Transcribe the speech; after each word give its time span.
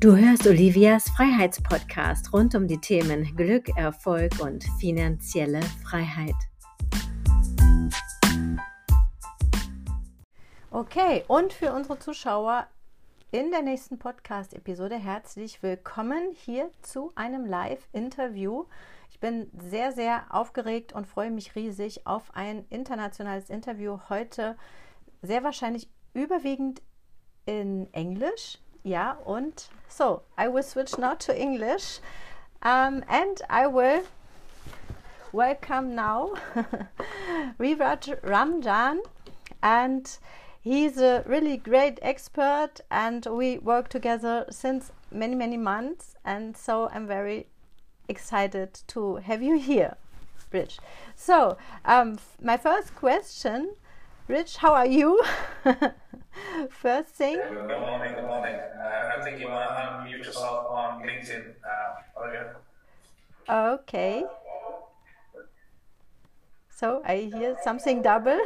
Du 0.00 0.14
hörst 0.14 0.46
Olivias 0.46 1.10
Freiheitspodcast 1.10 2.32
rund 2.32 2.54
um 2.54 2.68
die 2.68 2.78
Themen 2.78 3.34
Glück, 3.34 3.68
Erfolg 3.76 4.38
und 4.40 4.62
finanzielle 4.78 5.60
Freiheit. 5.82 6.36
Okay, 10.70 11.24
und 11.26 11.52
für 11.52 11.72
unsere 11.72 11.98
Zuschauer 11.98 12.68
in 13.32 13.50
der 13.50 13.62
nächsten 13.62 13.98
Podcast-Episode 13.98 14.94
herzlich 14.94 15.64
willkommen 15.64 16.30
hier 16.32 16.70
zu 16.82 17.10
einem 17.16 17.44
Live-Interview. 17.44 18.66
Ich 19.10 19.18
bin 19.18 19.50
sehr, 19.58 19.90
sehr 19.90 20.26
aufgeregt 20.30 20.92
und 20.92 21.08
freue 21.08 21.32
mich 21.32 21.56
riesig 21.56 22.06
auf 22.06 22.32
ein 22.36 22.64
internationales 22.70 23.50
Interview 23.50 23.98
heute. 24.08 24.56
Sehr 25.22 25.42
wahrscheinlich 25.42 25.88
überwiegend 26.14 26.82
in 27.46 27.92
Englisch. 27.92 28.60
Ja, 28.84 29.18
und 29.24 29.68
so 29.88 30.22
I 30.36 30.48
will 30.48 30.62
switch 30.62 30.98
now 30.98 31.14
to 31.14 31.36
English. 31.36 32.00
Um, 32.62 33.04
and 33.08 33.40
I 33.48 33.66
will 33.66 34.02
welcome 35.32 35.94
now 35.94 36.34
Virat 37.58 38.08
Ramjan. 38.22 39.00
And 39.62 40.18
he's 40.60 40.98
a 40.98 41.22
really 41.26 41.56
great 41.56 41.98
expert, 42.02 42.80
and 42.90 43.26
we 43.26 43.58
work 43.58 43.88
together 43.88 44.46
since 44.50 44.92
many, 45.10 45.34
many 45.34 45.56
months. 45.56 46.14
And 46.24 46.56
so 46.56 46.88
I'm 46.92 47.06
very 47.06 47.46
excited 48.08 48.80
to 48.88 49.16
have 49.16 49.42
you 49.42 49.58
here, 49.58 49.96
Rich. 50.52 50.78
So, 51.14 51.56
um, 51.84 52.18
my 52.40 52.56
first 52.56 52.94
question, 52.94 53.74
Rich, 54.28 54.58
how 54.58 54.74
are 54.74 54.86
you? 54.86 55.22
first 56.70 57.08
thing. 57.14 57.40
Good 57.48 57.80
morning, 57.80 58.14
good 58.14 58.26
morning. 58.26 58.54
Uh, 58.56 59.16
I 59.16 59.22
think 59.24 59.40
you 59.40 59.48
want 59.48 59.70
to 59.70 59.74
unmute 59.74 60.22
yourself 60.22 60.66
on 60.70 61.02
LinkedIn, 61.02 61.54
uh, 61.64 62.20
Olivia. 62.20 62.56
Okay. 63.48 64.24
So 66.68 67.00
I 67.06 67.30
hear 67.32 67.56
something 67.64 68.02
double. 68.02 68.38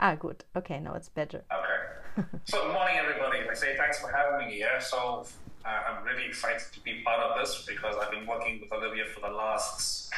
Ah, 0.00 0.14
good. 0.14 0.44
Okay, 0.56 0.80
now 0.80 0.94
it's 0.94 1.10
better. 1.10 1.44
Okay. 1.52 2.26
so, 2.44 2.66
good 2.66 2.72
morning, 2.72 2.96
everybody. 2.96 3.40
I 3.48 3.52
say 3.54 3.76
thanks 3.76 4.00
for 4.00 4.10
having 4.10 4.46
me 4.46 4.54
here. 4.54 4.80
So, 4.80 5.26
I'm 5.64 6.04
really 6.04 6.26
excited 6.26 6.72
to 6.72 6.80
be 6.80 7.02
part 7.04 7.20
of 7.20 7.38
this 7.38 7.64
because 7.66 7.96
I've 8.00 8.10
been 8.10 8.26
working 8.26 8.60
with 8.60 8.72
Olivia 8.72 9.04
for 9.06 9.20
the 9.20 9.34
last, 9.34 10.12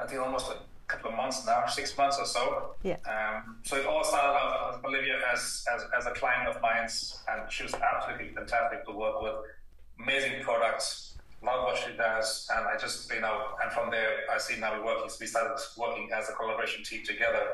I 0.00 0.06
think, 0.06 0.20
almost 0.20 0.50
a 0.50 0.56
couple 0.86 1.10
of 1.10 1.16
months 1.16 1.44
now, 1.46 1.66
six 1.66 1.96
months 1.96 2.18
or 2.18 2.26
so. 2.26 2.74
Yeah. 2.82 2.96
Um, 3.04 3.56
so, 3.62 3.76
it 3.76 3.86
all 3.86 4.04
started 4.04 4.36
out 4.38 4.76
with 4.76 4.84
Olivia 4.84 5.18
as, 5.32 5.64
as, 5.74 5.82
as 5.98 6.06
a 6.06 6.12
client 6.12 6.48
of 6.48 6.60
mine, 6.62 6.88
and 7.28 7.50
she 7.50 7.62
was 7.62 7.74
absolutely 7.74 8.34
fantastic 8.34 8.86
to 8.86 8.92
work 8.92 9.22
with. 9.22 9.34
Amazing 10.02 10.42
products, 10.42 11.16
love 11.42 11.64
what 11.64 11.76
she 11.76 11.96
does, 11.96 12.48
and 12.54 12.66
I 12.66 12.76
just, 12.76 13.12
you 13.12 13.20
know, 13.20 13.54
and 13.62 13.70
from 13.72 13.90
there, 13.90 14.20
I 14.32 14.38
see 14.38 14.58
now 14.58 14.78
we're 14.78 14.86
working, 14.86 15.10
we 15.20 15.26
started 15.26 15.56
working 15.76 16.10
as 16.14 16.28
a 16.28 16.32
collaboration 16.32 16.82
team 16.82 17.04
together. 17.04 17.46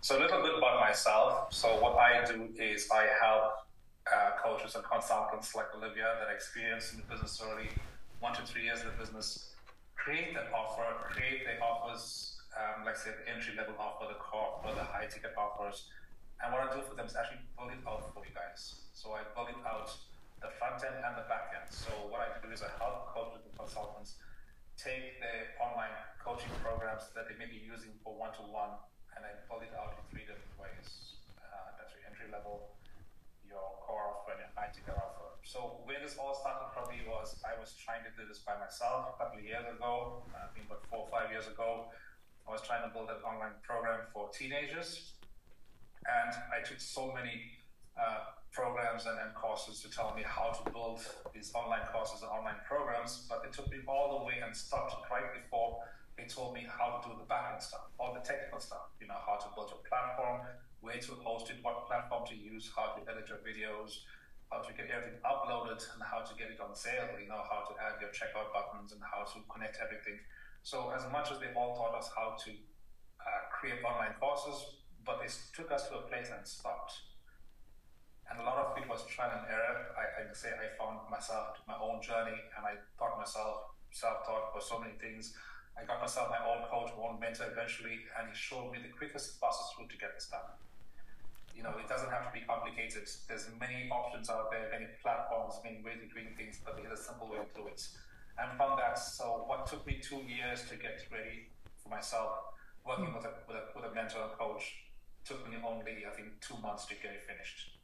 So 0.00 0.18
a 0.18 0.20
little 0.20 0.42
bit 0.42 0.58
about 0.58 0.80
myself. 0.80 1.52
So 1.52 1.80
what 1.80 1.96
I 1.96 2.24
do 2.24 2.48
is 2.58 2.88
I 2.92 3.08
help 3.20 3.65
uh, 4.12 4.38
coaches 4.42 4.74
and 4.74 4.84
consultants 4.84 5.54
like 5.54 5.66
Olivia 5.74 6.14
that 6.20 6.28
are 6.28 6.34
experienced 6.34 6.94
in 6.94 7.00
the 7.00 7.06
business 7.06 7.42
already 7.42 7.70
one 8.20 8.34
to 8.34 8.42
three 8.42 8.64
years 8.64 8.80
in 8.80 8.88
the 8.88 8.96
business, 8.96 9.52
create 9.94 10.32
that 10.32 10.48
offer, 10.52 10.84
create 11.12 11.44
the 11.44 11.60
offers, 11.60 12.40
um, 12.56 12.84
like 12.88 12.96
I 12.96 13.12
said, 13.12 13.16
entry 13.28 13.52
level 13.56 13.76
offer, 13.76 14.08
the 14.08 14.16
core 14.16 14.56
offer, 14.56 14.72
the 14.72 14.84
high 14.84 15.06
ticket 15.06 15.36
offers. 15.36 15.92
And 16.40 16.52
what 16.52 16.64
I 16.64 16.68
do 16.72 16.80
for 16.84 16.96
them 16.96 17.06
is 17.06 17.16
actually 17.16 17.44
build 17.56 17.72
it 17.72 17.80
out 17.84 18.12
for 18.12 18.24
you 18.24 18.32
guys. 18.32 18.88
So 18.92 19.12
I 19.12 19.24
build 19.36 19.52
it 19.52 19.60
out 19.64 19.92
the 20.40 20.52
front 20.56 20.80
end 20.84 20.96
and 21.00 21.16
the 21.16 21.24
back 21.28 21.52
end. 21.56 21.68
So 21.68 21.92
what 22.08 22.24
I 22.24 22.28
do 22.40 22.48
is 22.52 22.60
I 22.60 22.72
help 22.80 23.12
coaches 23.12 23.44
and 23.44 23.52
consultants 23.56 24.20
take 24.76 25.20
the 25.20 25.56
online 25.60 25.92
coaching 26.20 26.52
programs 26.60 27.08
that 27.16 27.28
they 27.28 27.36
may 27.40 27.48
be 27.48 27.56
using 27.56 27.96
for 28.04 28.12
one 28.12 28.32
to 28.36 28.44
one 28.44 28.76
and 29.16 29.24
I 29.24 29.32
build 29.48 29.64
it 29.64 29.72
out 29.72 29.96
in 29.96 30.04
three 30.12 30.28
different 30.28 30.52
ways. 30.60 31.16
Uh, 31.40 31.72
that's 31.80 31.96
your 31.96 32.04
entry 32.04 32.28
level, 32.28 32.76
your 33.48 33.78
core 33.82 34.22
your 34.26 34.50
high 34.54 34.68
ticket 34.74 34.94
offer. 34.94 35.38
So 35.42 35.80
where 35.86 36.02
this 36.02 36.18
all 36.18 36.34
started 36.34 36.74
probably 36.74 37.00
was 37.06 37.38
I 37.46 37.58
was 37.58 37.74
trying 37.78 38.02
to 38.04 38.12
do 38.18 38.26
this 38.26 38.42
by 38.42 38.58
myself 38.58 39.14
a 39.14 39.18
couple 39.18 39.38
of 39.38 39.44
years 39.44 39.64
ago. 39.64 40.22
I 40.34 40.50
think 40.52 40.66
about 40.66 40.82
four 40.90 41.06
or 41.06 41.10
five 41.10 41.30
years 41.30 41.46
ago, 41.46 41.88
I 42.46 42.50
was 42.50 42.62
trying 42.62 42.82
to 42.82 42.90
build 42.90 43.08
an 43.10 43.22
online 43.22 43.58
program 43.62 44.06
for 44.12 44.28
teenagers, 44.30 45.14
and 46.06 46.32
I 46.50 46.66
took 46.66 46.78
so 46.78 47.14
many 47.14 47.58
uh, 47.94 48.36
programs 48.52 49.06
and, 49.06 49.18
and 49.18 49.34
courses 49.34 49.80
to 49.82 49.88
tell 49.90 50.14
me 50.14 50.22
how 50.24 50.50
to 50.50 50.62
build 50.70 51.00
these 51.34 51.52
online 51.54 51.86
courses 51.92 52.22
and 52.22 52.30
online 52.30 52.60
programs, 52.66 53.26
but 53.28 53.42
it 53.44 53.52
took 53.52 53.70
me 53.70 53.78
all 53.86 54.18
the 54.18 54.24
way 54.24 54.42
and 54.44 54.54
stopped 54.54 54.94
right 55.10 55.30
before 55.34 55.82
they 56.16 56.24
told 56.24 56.54
me 56.54 56.64
how 56.64 56.96
to 56.96 57.08
do 57.08 57.14
the 57.18 57.28
backend 57.28 57.60
stuff, 57.60 57.92
all 58.00 58.14
the 58.14 58.24
technical 58.24 58.58
stuff, 58.58 58.88
you 59.00 59.06
know, 59.06 59.20
how 59.26 59.36
to 59.36 59.48
build 59.54 59.68
a 59.68 59.88
platform, 59.88 60.40
where 60.80 60.98
to 60.98 61.12
host 61.24 61.50
it, 61.50 61.56
what 61.62 61.86
platform 61.86 62.26
to 62.28 62.36
use, 62.36 62.70
how 62.74 62.94
to 62.94 63.00
edit 63.10 63.28
your 63.28 63.42
videos, 63.42 64.04
how 64.50 64.62
to 64.62 64.72
get 64.72 64.90
everything 64.90 65.18
uploaded, 65.26 65.82
and 65.94 66.02
how 66.02 66.20
to 66.20 66.32
get 66.38 66.50
it 66.50 66.60
on 66.60 66.74
sale, 66.74 67.08
you 67.20 67.28
know, 67.28 67.42
how 67.50 67.66
to 67.66 67.74
add 67.80 68.00
your 68.00 68.10
checkout 68.10 68.52
buttons 68.54 68.92
and 68.92 69.00
how 69.02 69.24
to 69.24 69.42
connect 69.50 69.78
everything. 69.82 70.18
So 70.62 70.90
as 70.90 71.02
much 71.10 71.30
as 71.32 71.38
they 71.38 71.50
all 71.54 71.74
taught 71.74 71.94
us 71.98 72.10
how 72.14 72.36
to 72.44 72.50
uh, 72.50 73.42
create 73.50 73.82
online 73.82 74.14
courses, 74.20 74.82
but 75.04 75.18
they 75.22 75.30
took 75.54 75.70
us 75.70 75.88
to 75.88 75.98
a 75.98 76.02
place 76.06 76.30
and 76.34 76.46
stopped. 76.46 76.92
And 78.30 78.40
a 78.40 78.42
lot 78.42 78.58
of 78.58 78.78
it 78.78 78.88
was 78.88 79.06
trial 79.06 79.30
and 79.30 79.46
error. 79.46 79.94
I, 79.94 80.26
I 80.26 80.34
say 80.34 80.50
I 80.50 80.74
found 80.74 80.98
myself, 81.10 81.62
my 81.66 81.78
own 81.78 82.02
journey, 82.02 82.34
and 82.58 82.66
I 82.66 82.74
taught 82.98 83.18
myself, 83.18 83.70
self-taught 83.92 84.52
for 84.52 84.60
so 84.60 84.78
many 84.82 84.98
things 84.98 85.34
I 85.76 85.84
got 85.84 86.00
myself 86.00 86.32
my 86.32 86.40
own 86.40 86.64
coach, 86.66 86.90
my 86.96 87.04
own 87.04 87.20
mentor 87.20 87.52
eventually, 87.52 88.08
and 88.16 88.32
he 88.32 88.34
showed 88.34 88.72
me 88.72 88.80
the 88.80 88.88
quickest, 88.88 89.38
fastest 89.38 89.76
route 89.78 89.92
to 89.92 89.98
get 90.00 90.16
this 90.16 90.26
done. 90.32 90.48
You 91.54 91.62
know, 91.62 91.76
it 91.80 91.88
doesn't 91.88 92.10
have 92.10 92.24
to 92.28 92.32
be 92.32 92.44
complicated. 92.44 93.08
There's 93.28 93.48
many 93.60 93.88
options 93.88 94.28
out 94.28 94.50
there, 94.50 94.68
many 94.72 94.88
platforms, 95.00 95.60
many 95.64 95.80
ways 95.84 96.00
of 96.04 96.12
doing 96.12 96.32
things, 96.36 96.60
but 96.64 96.76
there's 96.76 96.98
a 96.98 97.02
simple 97.02 97.28
way 97.28 97.40
to 97.40 97.48
do 97.56 97.68
it. 97.68 97.80
And 98.36 98.56
found 98.58 98.78
that. 98.80 98.98
So, 98.98 99.44
what 99.48 99.64
took 99.64 99.86
me 99.86 99.96
two 100.00 100.20
years 100.28 100.68
to 100.68 100.76
get 100.76 101.00
ready 101.08 101.48
for 101.80 101.88
myself, 101.88 102.56
working 102.84 103.12
with 103.12 103.24
a, 103.24 103.32
with 103.48 103.56
a, 103.56 103.64
with 103.72 103.84
a 103.88 103.92
mentor 103.94 104.28
and 104.28 104.32
coach, 104.36 104.84
took 105.24 105.48
me 105.48 105.56
only, 105.64 106.04
I 106.04 106.12
think, 106.14 106.40
two 106.40 106.56
months 106.60 106.84
to 106.86 106.94
get 106.94 107.12
it 107.16 107.24
finished. 107.26 107.76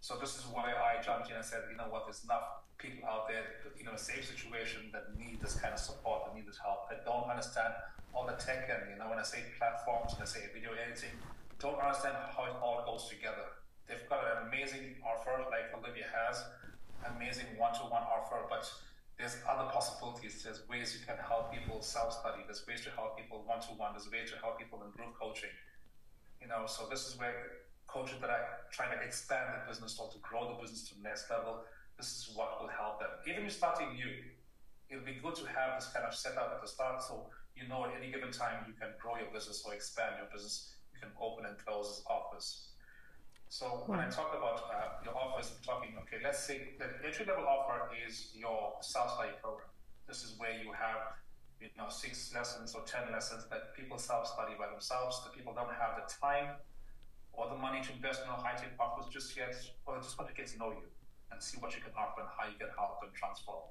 So 0.00 0.16
this 0.16 0.36
is 0.36 0.44
why 0.46 0.72
I 0.72 1.02
jumped 1.02 1.28
in 1.28 1.36
and 1.36 1.44
said, 1.44 1.66
you 1.70 1.76
know 1.76 1.90
what, 1.90 2.06
there's 2.06 2.22
enough 2.22 2.62
people 2.78 3.02
out 3.08 3.28
there, 3.28 3.42
you 3.76 3.84
know, 3.84 3.92
a 3.92 3.98
safe 3.98 4.24
situation 4.24 4.90
that 4.92 5.10
need 5.18 5.42
this 5.42 5.58
kind 5.58 5.74
of 5.74 5.80
support, 5.80 6.24
that 6.26 6.34
need 6.34 6.46
this 6.46 6.58
help, 6.58 6.88
that 6.88 7.04
don't 7.04 7.28
understand 7.28 7.74
all 8.14 8.26
the 8.26 8.38
tech 8.38 8.70
and, 8.70 8.90
you 8.90 8.96
know, 8.96 9.10
when 9.10 9.18
I 9.18 9.26
say 9.26 9.42
platforms, 9.58 10.14
I 10.22 10.24
say 10.24 10.46
video 10.54 10.70
editing, 10.72 11.12
don't 11.58 11.78
understand 11.78 12.14
how 12.30 12.46
it 12.46 12.56
all 12.62 12.86
goes 12.86 13.10
together. 13.10 13.58
They've 13.86 14.06
got 14.08 14.22
an 14.24 14.48
amazing 14.48 14.96
offer 15.02 15.42
like 15.50 15.74
Olivia 15.74 16.06
has, 16.06 16.38
amazing 17.16 17.46
one-to-one 17.58 18.02
offer, 18.06 18.46
but 18.48 18.70
there's 19.18 19.36
other 19.48 19.68
possibilities. 19.70 20.42
There's 20.44 20.62
ways 20.70 20.94
you 20.94 21.04
can 21.04 21.18
help 21.18 21.52
people 21.52 21.82
self-study. 21.82 22.46
There's 22.46 22.62
ways 22.68 22.86
to 22.86 22.90
help 22.94 23.18
people 23.18 23.42
one-to-one. 23.44 23.98
There's 23.98 24.06
ways 24.10 24.30
to 24.30 24.38
help 24.38 24.58
people 24.58 24.78
in 24.86 24.94
group 24.94 25.18
coaching. 25.18 25.50
You 26.40 26.46
know, 26.46 26.66
so 26.66 26.86
this 26.88 27.08
is 27.08 27.18
where 27.18 27.66
coaches 27.88 28.20
that 28.20 28.30
are 28.30 28.70
trying 28.70 28.96
to 28.96 29.02
expand 29.02 29.50
the 29.58 29.66
business 29.66 29.98
or 29.98 30.06
to 30.12 30.18
grow 30.22 30.54
the 30.54 30.62
business 30.62 30.86
to 30.90 30.94
the 30.94 31.02
next 31.02 31.28
level 31.30 31.66
this 31.98 32.14
is 32.14 32.30
what 32.34 32.62
will 32.62 32.70
help 32.70 33.00
them. 33.00 33.10
Even 33.26 33.42
if 33.42 33.42
you're 33.42 33.50
starting 33.50 33.92
new, 33.94 34.14
it'll 34.88 35.04
be 35.04 35.18
good 35.20 35.34
to 35.34 35.44
have 35.50 35.78
this 35.78 35.90
kind 35.90 36.06
of 36.06 36.14
setup 36.14 36.54
at 36.54 36.62
the 36.62 36.68
start 36.68 37.02
so 37.02 37.26
you 37.58 37.68
know 37.68 37.84
at 37.84 37.92
any 37.98 38.10
given 38.10 38.30
time 38.30 38.64
you 38.66 38.72
can 38.72 38.94
grow 39.02 39.18
your 39.18 39.28
business 39.34 39.62
or 39.66 39.74
expand 39.74 40.14
your 40.16 40.30
business. 40.32 40.72
You 40.94 41.00
can 41.02 41.10
open 41.20 41.44
and 41.44 41.58
close 41.58 42.02
offers. 42.06 42.70
So 43.50 43.82
when 43.86 43.98
I 43.98 44.08
talk 44.08 44.30
about 44.36 44.70
uh, 44.70 45.02
your 45.04 45.16
offers, 45.16 45.50
I'm 45.56 45.64
talking, 45.64 45.96
okay, 46.04 46.22
let's 46.22 46.38
say 46.44 46.78
the 46.78 46.86
entry 47.04 47.24
level 47.26 47.44
offer 47.44 47.90
is 48.06 48.30
your 48.34 48.78
self 48.80 49.14
study 49.14 49.34
program. 49.42 49.68
This 50.06 50.22
is 50.22 50.38
where 50.38 50.52
you 50.52 50.70
have 50.72 51.18
you 51.60 51.68
know 51.76 51.90
six 51.90 52.32
lessons 52.32 52.74
or 52.74 52.82
ten 52.86 53.10
lessons 53.10 53.44
that 53.50 53.74
people 53.74 53.98
self 53.98 54.28
study 54.28 54.54
by 54.54 54.70
themselves. 54.70 55.20
The 55.26 55.34
people 55.34 55.52
don't 55.52 55.74
have 55.74 55.98
the 55.98 56.06
time 56.06 56.62
or 57.32 57.48
the 57.48 57.56
money 57.56 57.82
to 57.82 57.92
invest 57.92 58.22
in 58.22 58.28
a 58.30 58.38
high 58.38 58.54
tech 58.54 58.72
offers 58.78 59.10
just 59.10 59.36
yet, 59.36 59.54
or 59.86 59.94
they 59.94 60.02
just 60.02 60.18
want 60.18 60.30
to 60.30 60.34
get 60.34 60.46
to 60.54 60.58
know 60.58 60.70
you 60.70 60.86
and 61.30 61.42
see 61.42 61.58
what 61.60 61.74
you 61.74 61.80
can 61.82 61.92
offer 61.96 62.24
and 62.24 62.30
how 62.32 62.46
you 62.48 62.56
can 62.56 62.72
help 62.76 63.00
them 63.00 63.10
transform. 63.14 63.68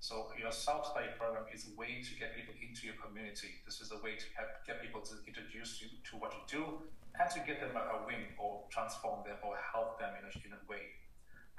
So 0.00 0.30
your 0.38 0.54
self-study 0.54 1.18
program 1.18 1.50
is 1.50 1.66
a 1.66 1.74
way 1.74 1.98
to 2.06 2.12
get 2.14 2.38
people 2.38 2.54
into 2.62 2.86
your 2.86 2.94
community. 3.02 3.58
This 3.66 3.82
is 3.82 3.90
a 3.90 3.98
way 3.98 4.14
to 4.14 4.26
have, 4.38 4.62
get 4.62 4.78
people 4.78 5.02
to 5.02 5.14
introduce 5.26 5.82
you 5.82 5.90
to 6.10 6.12
what 6.22 6.30
you 6.30 6.42
do 6.46 6.62
and 7.18 7.26
to 7.34 7.42
get 7.42 7.58
them 7.58 7.74
a, 7.74 8.06
win 8.06 8.30
or 8.38 8.62
transform 8.70 9.26
them 9.26 9.42
or 9.42 9.58
help 9.58 9.98
them 9.98 10.14
in 10.14 10.22
a, 10.22 10.32
in 10.46 10.54
a 10.54 10.62
way. 10.70 10.94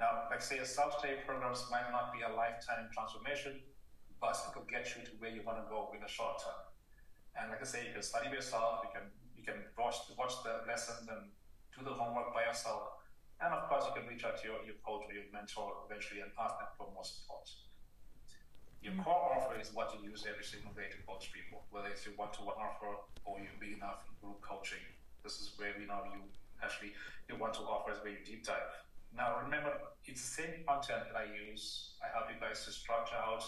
Now, 0.00 0.24
like 0.32 0.40
say 0.40 0.56
self-study 0.64 1.20
programs 1.28 1.68
might 1.68 1.92
not 1.92 2.16
be 2.16 2.24
a 2.24 2.32
lifetime 2.32 2.88
transformation, 2.96 3.60
but 4.20 4.32
it 4.32 4.56
could 4.56 4.68
get 4.68 4.88
you 4.96 5.04
to 5.04 5.12
where 5.20 5.28
you 5.28 5.44
want 5.44 5.60
to 5.60 5.68
go 5.68 5.92
in 5.92 6.00
the 6.00 6.08
short 6.08 6.40
term. 6.40 6.56
And 7.36 7.52
like 7.52 7.60
I 7.60 7.68
say, 7.68 7.84
you 7.84 7.92
can 7.92 8.02
study 8.02 8.32
by 8.32 8.40
yourself, 8.40 8.80
you 8.84 8.90
can 8.92 9.12
you 9.36 9.44
can 9.44 9.60
watch 9.76 9.96
watch 10.16 10.40
the 10.44 10.64
lessons 10.64 11.08
and 11.08 11.28
do 11.76 11.84
the 11.84 11.92
homework 11.92 12.32
by 12.32 12.44
yourself. 12.44 12.99
And 13.40 13.56
of 13.56 13.68
course, 13.72 13.88
you 13.88 13.96
can 13.96 14.04
reach 14.04 14.24
out 14.24 14.36
to 14.40 14.44
your, 14.44 14.60
your 14.68 14.76
coach 14.84 15.08
or 15.08 15.12
your 15.16 15.24
mentor 15.32 15.72
eventually 15.88 16.20
and 16.20 16.28
ask 16.36 16.60
them 16.60 16.68
for 16.76 16.92
more 16.92 17.04
support. 17.04 17.48
Your 18.84 18.92
mm-hmm. 18.92 19.04
core 19.04 19.36
offer 19.36 19.56
is 19.60 19.72
what 19.72 19.92
you 19.96 20.08
use 20.08 20.28
every 20.28 20.44
single 20.44 20.72
day 20.72 20.92
to 20.92 20.98
coach 21.08 21.32
people, 21.32 21.64
whether 21.72 21.88
it's 21.88 22.04
your 22.04 22.16
one-to-one 22.20 22.56
offer 22.56 23.00
or 23.24 23.40
your 23.40 23.52
big 23.60 23.76
enough 23.76 24.04
group 24.20 24.40
coaching. 24.40 24.80
This 25.24 25.40
is 25.40 25.52
where 25.56 25.72
we 25.76 25.84
know 25.84 26.04
you 26.12 26.24
actually 26.60 26.92
your 27.28 27.40
one-to 27.40 27.64
offer 27.64 27.92
is 27.92 28.00
where 28.04 28.12
you 28.12 28.24
deep 28.24 28.44
dive. 28.44 28.72
Now 29.16 29.40
remember, 29.40 29.72
it's 30.04 30.20
the 30.20 30.44
same 30.44 30.54
content 30.68 31.08
that 31.08 31.16
I 31.16 31.28
use. 31.32 31.96
I 32.04 32.12
help 32.12 32.28
you 32.28 32.36
guys 32.40 32.64
to 32.64 32.72
structure 32.72 33.16
out 33.16 33.44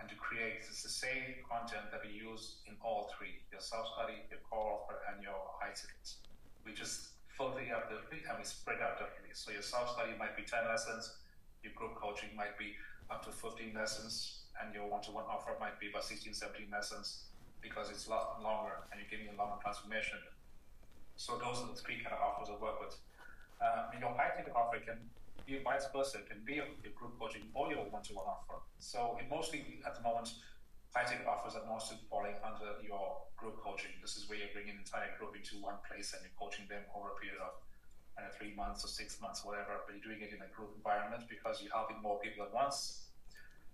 and 0.00 0.08
to 0.08 0.16
create. 0.16 0.64
It's 0.68 0.84
the 0.84 0.92
same 0.92 1.40
content 1.44 1.88
that 1.92 2.00
we 2.04 2.12
use 2.12 2.60
in 2.68 2.76
all 2.84 3.12
three: 3.16 3.40
your 3.52 3.60
self-study, 3.60 4.28
your 4.28 4.40
core 4.44 4.80
offer, 4.80 5.00
and 5.12 5.22
your 5.24 5.36
high 5.60 5.72
tickets. 5.72 6.20
We 6.64 6.72
just 6.72 7.16
filter 7.36 7.60
out 7.68 7.92
differently 7.92 8.24
and 8.24 8.35
we 8.35 8.35
spread 8.46 8.80
out 8.80 8.98
differently. 8.98 9.34
So 9.34 9.50
your 9.50 9.62
self-study 9.62 10.12
might 10.18 10.36
be 10.36 10.42
10 10.42 10.66
lessons, 10.68 11.18
your 11.62 11.72
group 11.74 11.94
coaching 11.96 12.30
might 12.36 12.58
be 12.58 12.74
up 13.10 13.24
to 13.26 13.30
15 13.30 13.74
lessons, 13.74 14.46
and 14.62 14.72
your 14.72 14.88
one-to-one 14.88 15.24
offer 15.28 15.52
might 15.60 15.78
be 15.78 15.90
about 15.90 16.04
16, 16.04 16.32
17 16.32 16.66
lessons 16.72 17.28
because 17.60 17.90
it's 17.90 18.06
a 18.06 18.10
lot 18.10 18.40
longer 18.42 18.78
and 18.90 19.00
you're 19.00 19.10
giving 19.10 19.28
a 19.32 19.36
longer 19.36 19.58
transformation. 19.60 20.18
So 21.16 21.36
those 21.36 21.60
are 21.60 21.68
the 21.68 21.76
three 21.76 21.98
kind 22.00 22.14
of 22.14 22.22
offers 22.22 22.48
I 22.48 22.56
work 22.60 22.80
with. 22.80 22.94
Um, 23.60 23.92
your 23.98 24.12
high 24.14 24.36
ticket 24.36 24.52
offer 24.54 24.78
can 24.78 25.00
be 25.48 25.58
vice 25.64 25.88
versa, 25.90 26.22
it 26.22 26.28
can 26.28 26.44
be 26.44 26.60
your 26.60 26.92
group 26.94 27.18
coaching 27.18 27.48
or 27.54 27.72
your 27.72 27.84
one-to-one 27.88 28.24
offer. 28.24 28.60
So 28.78 29.16
it 29.18 29.26
mostly 29.28 29.80
at 29.84 29.96
the 29.96 30.02
moment 30.02 30.30
high-ticket 30.96 31.28
offers 31.28 31.52
are 31.52 31.66
mostly 31.68 32.00
falling 32.08 32.32
under 32.40 32.80
your 32.80 33.20
group 33.36 33.60
coaching. 33.60 33.92
This 34.00 34.16
is 34.16 34.32
where 34.32 34.40
you're 34.40 34.52
bringing 34.56 34.80
an 34.80 34.80
entire 34.80 35.12
group 35.20 35.36
into 35.36 35.60
one 35.60 35.76
place 35.84 36.16
and 36.16 36.24
you're 36.24 36.32
coaching 36.40 36.64
them 36.72 36.80
over 36.96 37.12
a 37.12 37.16
period 37.20 37.36
of 37.44 37.52
three 38.36 38.54
months 38.54 38.84
or 38.84 38.88
six 38.88 39.20
months, 39.20 39.44
whatever. 39.44 39.84
But 39.84 39.96
you're 39.96 40.04
doing 40.04 40.22
it 40.22 40.32
in 40.32 40.40
a 40.40 40.50
group 40.52 40.72
environment 40.76 41.28
because 41.28 41.60
you're 41.62 41.72
helping 41.72 42.00
more 42.00 42.18
people 42.20 42.44
at 42.44 42.52
once. 42.52 43.06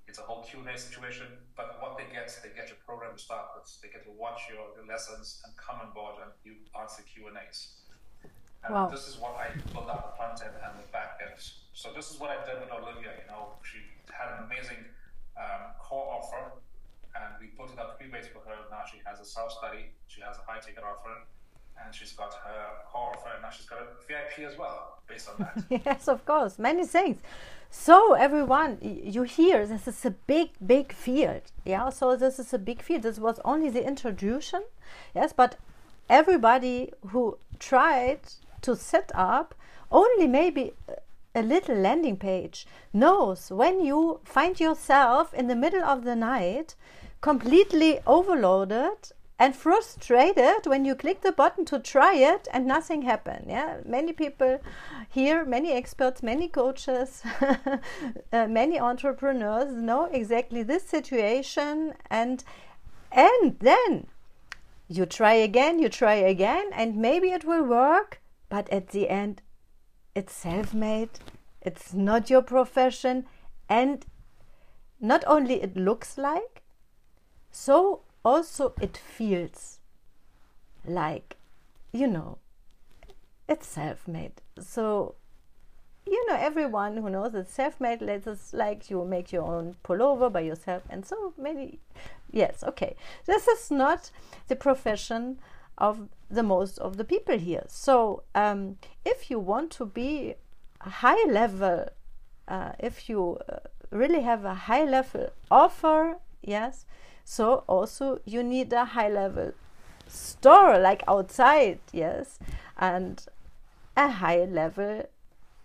It's 0.09 0.19
a 0.19 0.23
whole 0.23 0.43
Q&A 0.43 0.77
situation. 0.77 1.27
But 1.57 1.79
what 1.81 1.97
they 1.97 2.05
get, 2.11 2.29
they 2.43 2.51
get 2.51 2.69
your 2.69 2.79
program 2.85 3.15
to 3.17 3.23
start 3.23 3.55
with. 3.55 3.71
They 3.83 3.89
get 3.89 4.03
to 4.05 4.13
watch 4.13 4.51
your, 4.51 4.75
your 4.75 4.87
lessons 4.87 5.43
and 5.47 5.55
come 5.57 5.79
on 5.79 5.95
board 5.95 6.19
and 6.23 6.31
you 6.45 6.59
answer 6.79 7.03
Q&As. 7.07 7.79
And 8.65 8.75
wow. 8.75 8.87
this 8.87 9.09
is 9.09 9.19
what 9.19 9.35
I 9.35 9.51
build 9.75 9.91
out 9.91 10.15
the 10.15 10.17
front 10.19 10.39
end 10.43 10.55
and 10.55 10.79
the 10.79 10.87
back 10.95 11.19
end. 11.19 11.35
So 11.75 11.91
this 11.95 12.11
is 12.11 12.19
what 12.19 12.31
I 12.31 12.39
did 12.47 12.63
with 12.63 12.71
Olivia. 12.71 13.11
You 13.19 13.27
know, 13.27 13.59
she 13.63 13.83
had 14.11 14.39
an 14.39 14.47
amazing 14.47 14.87
um, 15.35 15.75
core 15.83 16.19
offer 16.19 16.63
and 17.19 17.35
we 17.41 17.51
put 17.59 17.75
it 17.75 17.79
up 17.79 17.99
three 17.99 18.11
ways 18.11 18.31
for 18.31 18.41
her. 18.47 18.57
Now 18.71 18.87
she 18.87 19.03
has 19.05 19.19
a 19.21 19.27
self 19.27 19.53
study, 19.53 19.91
she 20.07 20.23
has 20.23 20.39
a 20.39 20.45
high 20.47 20.61
ticket 20.61 20.85
offer, 20.85 21.27
and 21.85 21.95
she's 21.95 22.13
got 22.13 22.35
her 22.35 22.67
core 22.91 23.17
and 23.33 23.43
now 23.43 23.51
she's 23.51 23.67
got 23.67 23.81
a 23.81 23.87
VIP 24.07 24.51
as 24.51 24.59
well, 24.59 24.99
based 25.07 25.29
on 25.29 25.37
that. 25.39 25.83
yes, 25.87 26.09
of 26.09 26.25
course, 26.25 26.59
many 26.59 26.85
things. 26.87 27.21
So 27.71 28.13
everyone, 28.15 28.79
you 28.83 29.23
hear 29.23 29.67
this 29.67 29.89
is 29.89 30.05
a 30.05 30.11
big, 30.11 30.51
big 30.65 30.93
field. 30.93 31.43
Yeah, 31.65 31.89
so 31.89 32.17
this 32.17 32.39
is 32.39 32.53
a 32.53 32.59
big 32.59 32.83
field. 32.83 33.03
This 33.03 33.19
was 33.19 33.41
only 33.45 33.71
the 33.71 33.87
introduction. 33.87 34.63
Yes, 35.15 35.33
but 35.33 35.57
everybody 36.11 36.93
who 37.09 37.39
tried 37.59 38.21
to 38.61 38.77
set 38.77 39.11
up 39.15 39.55
only 39.91 40.27
maybe 40.27 40.75
a 41.35 41.43
little 41.43 41.77
landing 41.77 42.17
page 42.17 42.67
knows 42.93 43.51
when 43.51 43.81
you 43.81 44.21
find 44.25 44.61
yourself 44.61 45.33
in 45.33 45.47
the 45.47 45.57
middle 45.57 45.83
of 45.83 46.05
the 46.05 46.15
night 46.15 46.75
completely 47.23 48.01
overloaded 48.07 49.13
and 49.43 49.57
frustrated 49.57 50.67
when 50.67 50.85
you 50.85 50.95
click 50.95 51.23
the 51.23 51.33
button 51.33 51.65
to 51.65 51.81
try 51.81 52.15
it 52.15 52.47
and 52.53 52.65
nothing 52.65 53.03
happened 53.03 53.47
yeah? 53.49 53.79
Many 53.85 54.13
people 54.13 54.61
here 55.11 55.45
many 55.45 55.73
experts 55.73 56.23
many 56.23 56.47
coaches 56.47 57.23
uh, 58.33 58.47
many 58.47 58.79
entrepreneurs 58.79 59.73
know 59.73 60.05
exactly 60.05 60.63
this 60.63 60.85
situation 60.85 61.93
and 62.09 62.45
and 63.11 63.59
then 63.59 64.07
you 64.87 65.07
try 65.07 65.33
again 65.33 65.81
you 65.81 65.89
try 65.89 66.15
again 66.15 66.71
and 66.73 66.95
maybe 66.97 67.33
it 67.33 67.45
will 67.45 67.65
work 67.65 68.21
but 68.49 68.69
at 68.71 68.91
the 68.91 69.09
end 69.09 69.43
it's 70.15 70.33
self-made 70.33 71.19
it's 71.61 71.93
not 71.93 72.31
your 72.31 72.43
profession 72.43 73.27
and 73.69 74.07
not 75.01 75.25
only 75.27 75.61
it 75.61 75.77
looks 75.77 76.17
like 76.17 76.63
so 77.51 78.03
also 78.25 78.75
it 78.81 78.97
feels 78.97 79.79
like 80.85 81.37
you 81.93 82.07
know 82.07 82.39
it's 83.49 83.67
self-made. 83.67 84.33
So 84.59 85.15
you 86.07 86.27
know 86.29 86.37
everyone 86.37 86.97
who 86.97 87.11
knows 87.11 87.35
it's 87.35 87.53
self-made 87.53 88.03
let's 88.03 88.53
like 88.53 88.91
you 88.91 89.05
make 89.05 89.31
your 89.33 89.45
own 89.45 89.77
pullover 89.85 90.33
by 90.33 90.41
yourself 90.41 90.83
and 90.91 91.07
so 91.07 91.33
maybe 91.39 91.79
yes 92.31 92.65
okay. 92.65 92.97
This 93.27 93.47
is 93.47 93.71
not 93.71 94.11
the 94.49 94.57
profession 94.57 95.39
of 95.79 96.09
the 96.31 96.43
most 96.43 96.79
of 96.79 96.97
the 96.97 97.05
people 97.05 97.39
here. 97.39 97.65
So 97.69 98.23
um, 98.35 98.79
if 99.05 99.31
you 99.31 99.39
want 99.39 99.71
to 99.73 99.87
be 99.87 100.35
high 100.81 101.25
level 101.29 101.89
uh, 102.49 102.73
if 102.79 103.09
you 103.09 103.39
uh, 103.49 103.59
really 103.91 104.23
have 104.23 104.45
a 104.45 104.55
high 104.55 104.85
level 104.85 105.31
offer 105.51 106.17
yes 106.43 106.87
so 107.25 107.65
also 107.67 108.21
you 108.25 108.43
need 108.43 108.73
a 108.73 108.85
high 108.85 109.09
level 109.09 109.53
store 110.09 110.79
like 110.79 111.03
outside, 111.09 111.81
yes, 111.93 112.39
and 112.77 113.25
a 113.97 114.09
high 114.09 114.45
level 114.45 115.05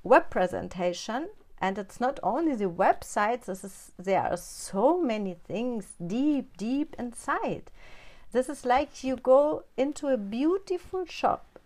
web 0.04 0.30
presentation. 0.30 1.30
And 1.60 1.78
it's 1.80 2.00
not 2.00 2.20
only 2.22 2.56
the 2.56 2.70
websites, 2.70 3.46
this 3.46 3.64
is, 3.64 3.92
there 3.98 4.22
are 4.22 4.38
so 4.38 5.02
many 5.02 5.36
things 5.48 5.94
deep, 6.06 6.56
deep 6.56 6.96
inside. 7.00 7.72
This 8.32 8.48
is 8.48 8.64
like 8.64 9.04
you 9.04 9.16
go 9.16 9.64
into 9.76 10.08
a 10.08 10.18
beautiful 10.18 11.06
shop 11.06 11.60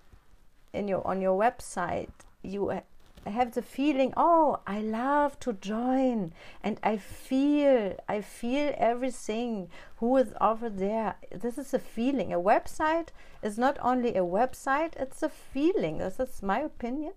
in 0.72 0.88
your 0.88 1.06
on 1.06 1.22
your 1.22 1.38
website. 1.38 2.12
You 2.42 2.82
have 3.30 3.54
the 3.54 3.62
feeling, 3.62 4.14
oh, 4.18 4.60
I 4.66 4.82
love 4.82 5.40
to 5.42 5.54
join 5.54 6.34
and 6.64 6.80
I 6.82 6.98
feel, 6.98 7.96
I 8.08 8.22
feel 8.22 8.74
everything 8.78 9.70
who 9.98 10.18
is 10.18 10.34
over 10.42 10.70
there. 10.70 11.16
This 11.32 11.58
is 11.58 11.74
a 11.74 11.80
feeling. 11.80 12.34
A 12.34 12.40
website 12.40 13.10
is 13.44 13.58
not 13.60 13.78
only 13.82 14.16
a 14.16 14.26
website, 14.26 14.94
it's 14.96 15.22
a 15.22 15.30
feeling. 15.30 16.00
This 16.00 16.20
is 16.20 16.42
my 16.42 16.60
opinion. 16.62 17.14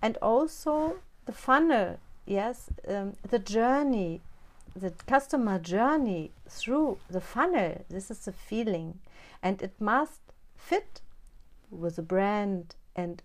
And 0.00 0.16
also 0.22 0.98
the 1.26 1.32
funnel, 1.32 1.98
yes, 2.24 2.70
um, 2.88 3.16
the 3.28 3.38
journey, 3.38 4.22
the 4.74 4.92
customer 5.06 5.58
journey 5.58 6.32
through 6.48 6.98
the 7.10 7.20
funnel. 7.20 7.84
This 7.90 8.10
is 8.10 8.26
a 8.26 8.32
feeling. 8.32 9.00
And 9.42 9.60
it 9.60 9.78
must 9.78 10.20
fit 10.56 11.02
with 11.70 11.96
the 11.96 12.02
brand 12.02 12.74
and 12.94 13.22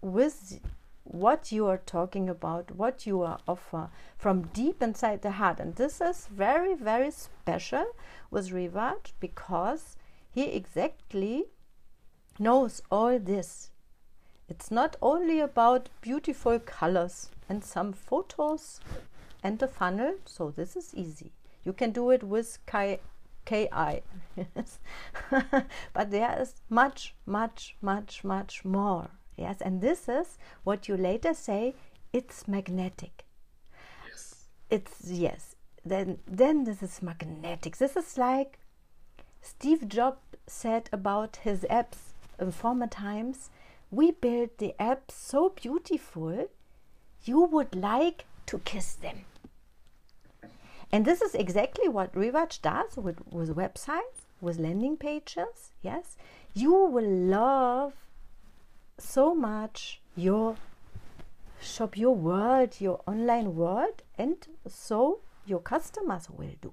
with 0.00 0.60
what 1.04 1.50
you 1.50 1.66
are 1.66 1.78
talking 1.78 2.28
about, 2.28 2.70
what 2.70 3.06
you 3.06 3.22
are 3.22 3.38
offer 3.48 3.90
from 4.16 4.48
deep 4.48 4.82
inside 4.82 5.22
the 5.22 5.32
heart. 5.32 5.58
And 5.60 5.74
this 5.74 6.00
is 6.00 6.26
very, 6.26 6.74
very 6.74 7.10
special 7.10 7.86
with 8.30 8.50
Rivac 8.50 9.12
because 9.18 9.96
he 10.30 10.44
exactly 10.44 11.46
knows 12.38 12.82
all 12.90 13.18
this. 13.18 13.70
It's 14.48 14.70
not 14.70 14.96
only 15.00 15.40
about 15.40 15.88
beautiful 16.00 16.58
colors 16.58 17.30
and 17.48 17.64
some 17.64 17.92
photos 17.92 18.80
and 19.42 19.62
a 19.62 19.68
funnel, 19.68 20.14
so 20.24 20.50
this 20.50 20.76
is 20.76 20.94
easy. 20.94 21.32
You 21.64 21.72
can 21.72 21.92
do 21.92 22.10
it 22.10 22.22
with 22.22 22.58
Ki. 22.66 22.98
KI. 23.46 24.02
but 25.92 26.10
there 26.10 26.40
is 26.40 26.54
much, 26.68 27.14
much, 27.26 27.76
much, 27.80 28.22
much 28.22 28.64
more. 28.64 29.10
Yes, 29.40 29.62
and 29.62 29.80
this 29.80 30.06
is 30.06 30.36
what 30.64 30.86
you 30.86 30.96
later 30.96 31.32
say 31.32 31.74
it's 32.12 32.46
magnetic. 32.46 33.24
Yes. 34.06 34.48
It's 34.68 35.10
yes. 35.10 35.56
Then 35.84 36.18
then 36.26 36.64
this 36.64 36.82
is 36.82 37.00
magnetic. 37.00 37.78
This 37.78 37.96
is 37.96 38.18
like 38.18 38.58
Steve 39.40 39.88
Jobs 39.88 40.20
said 40.46 40.90
about 40.92 41.36
his 41.36 41.62
apps 41.70 42.12
in 42.38 42.52
former 42.52 42.86
times. 42.86 43.48
We 43.90 44.10
built 44.10 44.58
the 44.58 44.74
apps 44.78 45.12
so 45.12 45.48
beautiful, 45.48 46.48
you 47.24 47.40
would 47.44 47.74
like 47.74 48.26
to 48.46 48.58
kiss 48.58 48.92
them. 48.94 49.24
And 50.92 51.04
this 51.04 51.22
is 51.22 51.34
exactly 51.34 51.88
what 51.88 52.12
Rivac 52.12 52.60
does 52.60 52.96
with, 52.96 53.20
with 53.30 53.56
websites, 53.56 54.26
with 54.40 54.58
landing 54.58 54.96
pages. 54.96 55.70
Yes, 55.82 56.16
you 56.52 56.74
will 56.74 57.08
love 57.08 57.94
so 59.00 59.34
much 59.34 60.00
your 60.16 60.56
shop, 61.60 61.96
your 61.96 62.14
world, 62.14 62.76
your 62.80 63.00
online 63.06 63.56
world, 63.56 64.02
and 64.16 64.36
so 64.68 65.20
your 65.46 65.60
customers 65.60 66.28
will 66.30 66.54
do. 66.60 66.72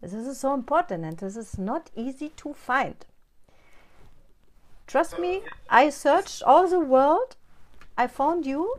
This 0.00 0.14
is 0.14 0.38
so 0.38 0.54
important 0.54 1.04
and 1.04 1.16
this 1.16 1.36
is 1.36 1.58
not 1.58 1.90
easy 1.94 2.30
to 2.30 2.52
find. 2.54 2.96
Trust 4.86 5.18
me, 5.18 5.42
I 5.70 5.90
searched 5.90 6.42
all 6.42 6.68
the 6.68 6.80
world. 6.80 7.36
I 7.96 8.08
found 8.08 8.44
you 8.44 8.74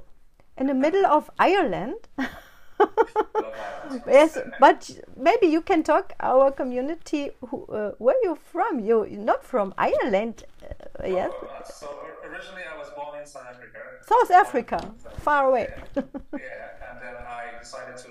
in 0.57 0.67
the 0.67 0.73
middle 0.73 1.05
of 1.05 1.31
Ireland. 1.39 2.07
yes, 4.07 4.37
but 4.59 4.89
maybe 5.15 5.47
you 5.47 5.61
can 5.61 5.83
talk 5.83 6.13
our 6.19 6.51
community. 6.51 7.31
Who, 7.49 7.65
uh, 7.65 7.91
where 7.97 8.15
you 8.23 8.37
from? 8.51 8.79
You 8.79 9.05
not 9.09 9.43
from 9.43 9.73
Ireland, 9.77 10.43
uh, 10.63 11.07
yes? 11.07 11.31
Oh, 11.33 11.47
so 11.63 11.87
originally 12.23 12.63
I 12.63 12.77
was 12.77 12.89
born 12.95 13.19
in 13.19 13.25
South 13.25 13.47
Africa. 13.49 13.79
South 14.07 14.31
Africa, 14.31 14.93
far 15.19 15.47
away. 15.47 15.67
Yeah. 15.95 16.03
yeah, 16.33 16.89
and 16.89 17.01
then 17.01 17.15
I 17.27 17.59
decided 17.59 17.97
to 18.05 18.09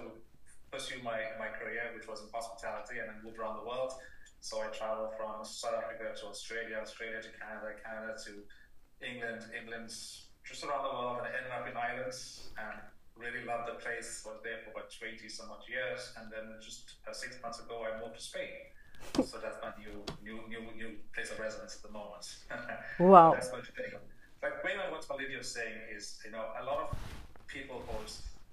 pursue 0.70 1.02
my, 1.02 1.18
my 1.38 1.48
career, 1.48 1.92
which 1.94 2.08
was 2.08 2.20
in 2.22 2.28
hospitality, 2.32 2.98
and 3.00 3.10
I 3.10 3.14
moved 3.24 3.38
around 3.38 3.56
the 3.60 3.68
world. 3.68 3.92
So 4.40 4.58
I 4.60 4.68
traveled 4.68 5.14
from 5.16 5.44
South 5.44 5.74
Africa 5.78 6.18
to 6.20 6.26
Australia, 6.26 6.78
Australia 6.82 7.22
to 7.22 7.30
Canada, 7.38 7.78
Canada 7.84 8.16
to 8.26 8.42
England, 9.04 9.42
England, 9.54 9.90
just 10.44 10.64
around 10.64 10.82
the 10.82 10.94
world, 10.94 11.18
and 11.22 11.26
I 11.26 11.30
ended 11.36 11.52
up 11.52 11.66
in 11.68 11.76
Ireland 11.76 12.14
and 12.58 12.78
really 13.16 13.44
loved 13.44 13.68
the 13.68 13.78
place. 13.78 14.22
Was 14.26 14.40
there 14.42 14.58
for 14.64 14.70
about 14.72 14.90
20 14.90 15.28
some 15.28 15.50
odd 15.50 15.64
years, 15.68 16.12
and 16.18 16.30
then 16.32 16.56
just 16.60 16.96
uh, 17.08 17.12
six 17.12 17.36
months 17.42 17.60
ago 17.60 17.84
I 17.84 18.00
moved 18.00 18.16
to 18.16 18.22
Spain. 18.22 18.70
So 19.26 19.38
that's 19.42 19.58
my 19.58 19.74
new 19.82 19.98
new 20.22 20.46
new 20.46 20.62
new 20.78 20.94
place 21.12 21.30
of 21.32 21.38
residence 21.40 21.74
at 21.74 21.82
the 21.82 21.90
moment. 21.90 22.22
Wow. 23.00 23.34
that's 23.34 23.50
what 23.50 23.66
like 24.42 24.64
way 24.64 24.74
what 24.90 25.06
Olivia 25.10 25.38
is 25.38 25.48
saying 25.48 25.78
is, 25.94 26.18
you 26.24 26.32
know, 26.32 26.44
a 26.60 26.64
lot 26.64 26.90
of 26.90 26.98
people 27.46 27.82
are 27.88 28.06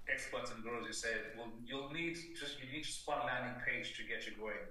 experts 0.06 0.50
and 0.50 0.62
gurus 0.62 0.86
who 0.86 0.92
say, 0.92 1.14
well, 1.36 1.50
you'll 1.66 1.90
need 1.90 2.14
just 2.38 2.62
you 2.62 2.70
need 2.70 2.84
just 2.84 3.06
one 3.06 3.26
landing 3.26 3.58
page 3.66 3.96
to 3.98 4.02
get 4.06 4.26
you 4.26 4.32
going. 4.38 4.64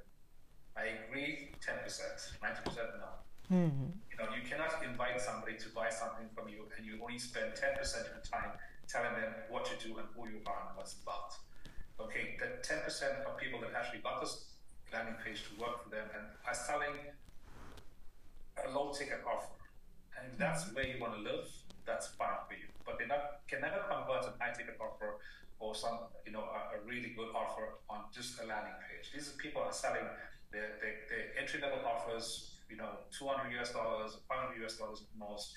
I 0.78 0.96
agree, 1.04 1.52
ten 1.60 1.76
percent, 1.84 2.40
ninety 2.42 2.62
percent 2.64 2.88
no. 3.04 3.12
Mm-hmm. 3.52 3.90
You 4.12 4.16
know, 4.16 4.28
you 4.32 4.44
cannot 4.48 4.80
invite 4.84 5.20
somebody 5.20 5.58
to 5.58 5.68
buy 5.76 5.90
something 5.90 6.30
from 6.36 6.48
you 6.48 6.70
and 6.78 6.86
you 6.86 7.00
only 7.02 7.20
spend 7.20 7.56
ten 7.56 7.76
percent 7.76 8.08
of 8.08 8.14
your 8.16 8.28
time 8.28 8.56
telling 8.90 9.14
them 9.14 9.32
what 9.50 9.64
to 9.66 9.76
do 9.78 9.98
and 9.98 10.08
who 10.18 10.28
you 10.28 10.42
are 10.50 10.68
and 10.68 10.76
what's 10.76 10.98
about. 11.06 11.38
Okay, 12.02 12.36
the 12.42 12.58
ten 12.66 12.82
percent 12.82 13.22
of 13.28 13.38
people 13.38 13.62
that 13.62 13.72
actually 13.78 14.00
got 14.02 14.20
this 14.20 14.50
landing 14.92 15.16
page 15.24 15.46
to 15.46 15.62
work 15.62 15.84
for 15.84 15.90
them 15.90 16.10
and 16.18 16.26
are 16.48 16.58
selling 16.58 16.98
a 18.66 18.70
low 18.74 18.92
ticket 18.92 19.22
offer. 19.24 19.54
And 20.18 20.34
if 20.34 20.38
that's 20.38 20.66
mm-hmm. 20.66 20.76
where 20.76 20.88
you 20.88 20.98
want 21.00 21.14
to 21.16 21.22
live, 21.22 21.46
that's 21.86 22.08
fine 22.18 22.42
for 22.48 22.56
you. 22.56 22.68
But 22.86 22.98
they 23.00 23.06
not, 23.06 23.46
can 23.48 23.62
never 23.62 23.86
convert 23.88 24.26
an 24.26 24.34
high 24.40 24.52
ticket 24.52 24.78
offer 24.82 25.22
or 25.60 25.76
some, 25.76 26.10
you 26.26 26.32
know, 26.32 26.44
a, 26.44 26.78
a, 26.78 26.80
really 26.88 27.12
good 27.16 27.30
offer 27.36 27.80
on 27.90 28.08
just 28.14 28.40
a 28.42 28.46
landing 28.46 28.74
page. 28.88 29.12
These 29.14 29.36
people 29.38 29.62
are 29.62 29.74
selling 29.74 30.08
their, 30.52 30.80
their, 30.80 30.96
their 31.12 31.26
entry 31.38 31.60
level 31.62 31.80
offers, 31.86 32.56
you 32.70 32.78
know, 32.78 33.04
200 33.12 33.52
US 33.60 33.74
dollars, 33.74 34.18
500 34.28 34.66
US 34.66 34.78
dollars 34.78 35.04
at 35.04 35.20
most. 35.20 35.54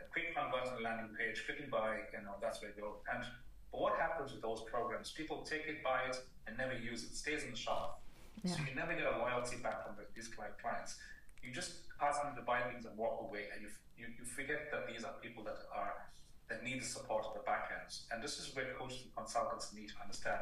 A 0.00 0.06
quick 0.12 0.34
convert 0.34 0.66
on 0.68 0.76
the 0.76 0.82
landing 0.82 1.14
page, 1.16 1.42
clicking 1.44 1.70
buy, 1.70 2.06
you 2.12 2.22
know, 2.24 2.38
that's 2.40 2.62
where 2.62 2.70
you 2.70 2.82
go. 2.82 3.02
And 3.12 3.24
but 3.70 3.80
what 3.80 3.98
happens 3.98 4.32
with 4.32 4.42
those 4.42 4.62
programs? 4.62 5.10
People 5.10 5.42
take 5.42 5.66
it, 5.68 5.84
buy 5.84 6.08
it, 6.08 6.16
and 6.46 6.56
never 6.56 6.72
use 6.72 7.04
it. 7.04 7.10
it 7.12 7.16
stays 7.16 7.44
in 7.44 7.50
the 7.50 7.56
shop. 7.56 8.00
Yeah. 8.42 8.52
So 8.52 8.60
you 8.68 8.74
never 8.74 8.94
get 8.94 9.04
a 9.04 9.18
loyalty 9.18 9.56
back 9.62 9.84
from 9.84 9.96
these 10.14 10.28
clients. 10.28 10.96
You 11.42 11.52
just 11.52 11.84
ask 12.00 12.22
them 12.22 12.34
to 12.36 12.42
buy 12.42 12.62
things 12.62 12.86
and 12.86 12.96
walk 12.96 13.20
away, 13.20 13.52
and 13.52 13.60
you, 13.62 13.68
you, 13.98 14.06
you 14.18 14.24
forget 14.24 14.70
that 14.72 14.86
these 14.88 15.04
are 15.04 15.12
people 15.20 15.44
that 15.44 15.58
are 15.74 16.08
that 16.48 16.64
need 16.64 16.80
the 16.80 16.84
support 16.84 17.26
of 17.26 17.34
the 17.34 17.40
back 17.40 17.68
ends. 17.78 18.06
And 18.10 18.22
this 18.22 18.38
is 18.38 18.54
where 18.56 18.72
coaches 18.78 19.04
and 19.04 19.14
consultants 19.14 19.74
need 19.74 19.88
to 19.90 19.94
understand. 20.00 20.40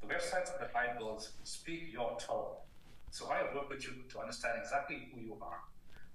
The 0.00 0.08
websites 0.08 0.50
that 0.58 0.70
I 0.74 0.98
build 0.98 1.28
speak 1.44 1.92
your 1.92 2.18
tone. 2.18 2.58
So 3.10 3.30
I 3.30 3.42
work 3.54 3.70
with 3.70 3.84
you 3.84 4.02
to 4.10 4.18
understand 4.18 4.58
exactly 4.60 5.08
who 5.14 5.20
you 5.20 5.36
are. 5.40 5.60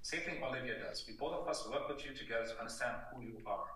Same 0.03 0.19
thing 0.19 0.43
Olivia 0.43 0.75
does. 0.83 1.05
We 1.07 1.13
both 1.13 1.31
of 1.31 1.48
us 1.48 1.65
work 1.72 1.88
with 1.88 2.03
you 2.03 2.12
together 2.12 2.43
to 2.43 2.60
understand 2.60 2.98
who 3.15 3.24
you 3.24 3.39
are. 3.48 3.72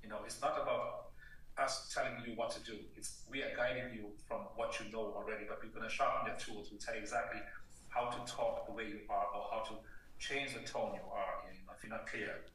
You 0.00 0.08
know, 0.08 0.20
it's 0.24 0.40
not 0.40 0.54
about 0.62 1.10
us 1.58 1.92
telling 1.92 2.22
you 2.24 2.36
what 2.36 2.50
to 2.54 2.62
do. 2.62 2.78
It's 2.96 3.26
we 3.28 3.42
are 3.42 3.50
guiding 3.56 3.90
you 3.92 4.14
from 4.28 4.46
what 4.54 4.78
you 4.78 4.92
know 4.92 5.10
already, 5.18 5.42
but 5.48 5.58
we're 5.60 5.74
going 5.74 5.82
to 5.82 5.92
sharpen 5.92 6.30
your 6.30 6.38
tools. 6.38 6.70
We'll 6.70 6.78
tell 6.78 6.94
you 6.94 7.00
exactly 7.00 7.40
how 7.88 8.10
to 8.14 8.32
talk 8.32 8.64
the 8.66 8.72
way 8.72 8.86
you 8.86 9.00
are 9.10 9.26
or 9.34 9.50
how 9.50 9.66
to 9.66 9.74
change 10.20 10.54
the 10.54 10.62
tone 10.62 10.94
you 10.94 11.06
are 11.10 11.42
in 11.50 11.58
if 11.58 11.82
you're 11.82 11.90
not 11.90 12.06
clear. 12.06 12.46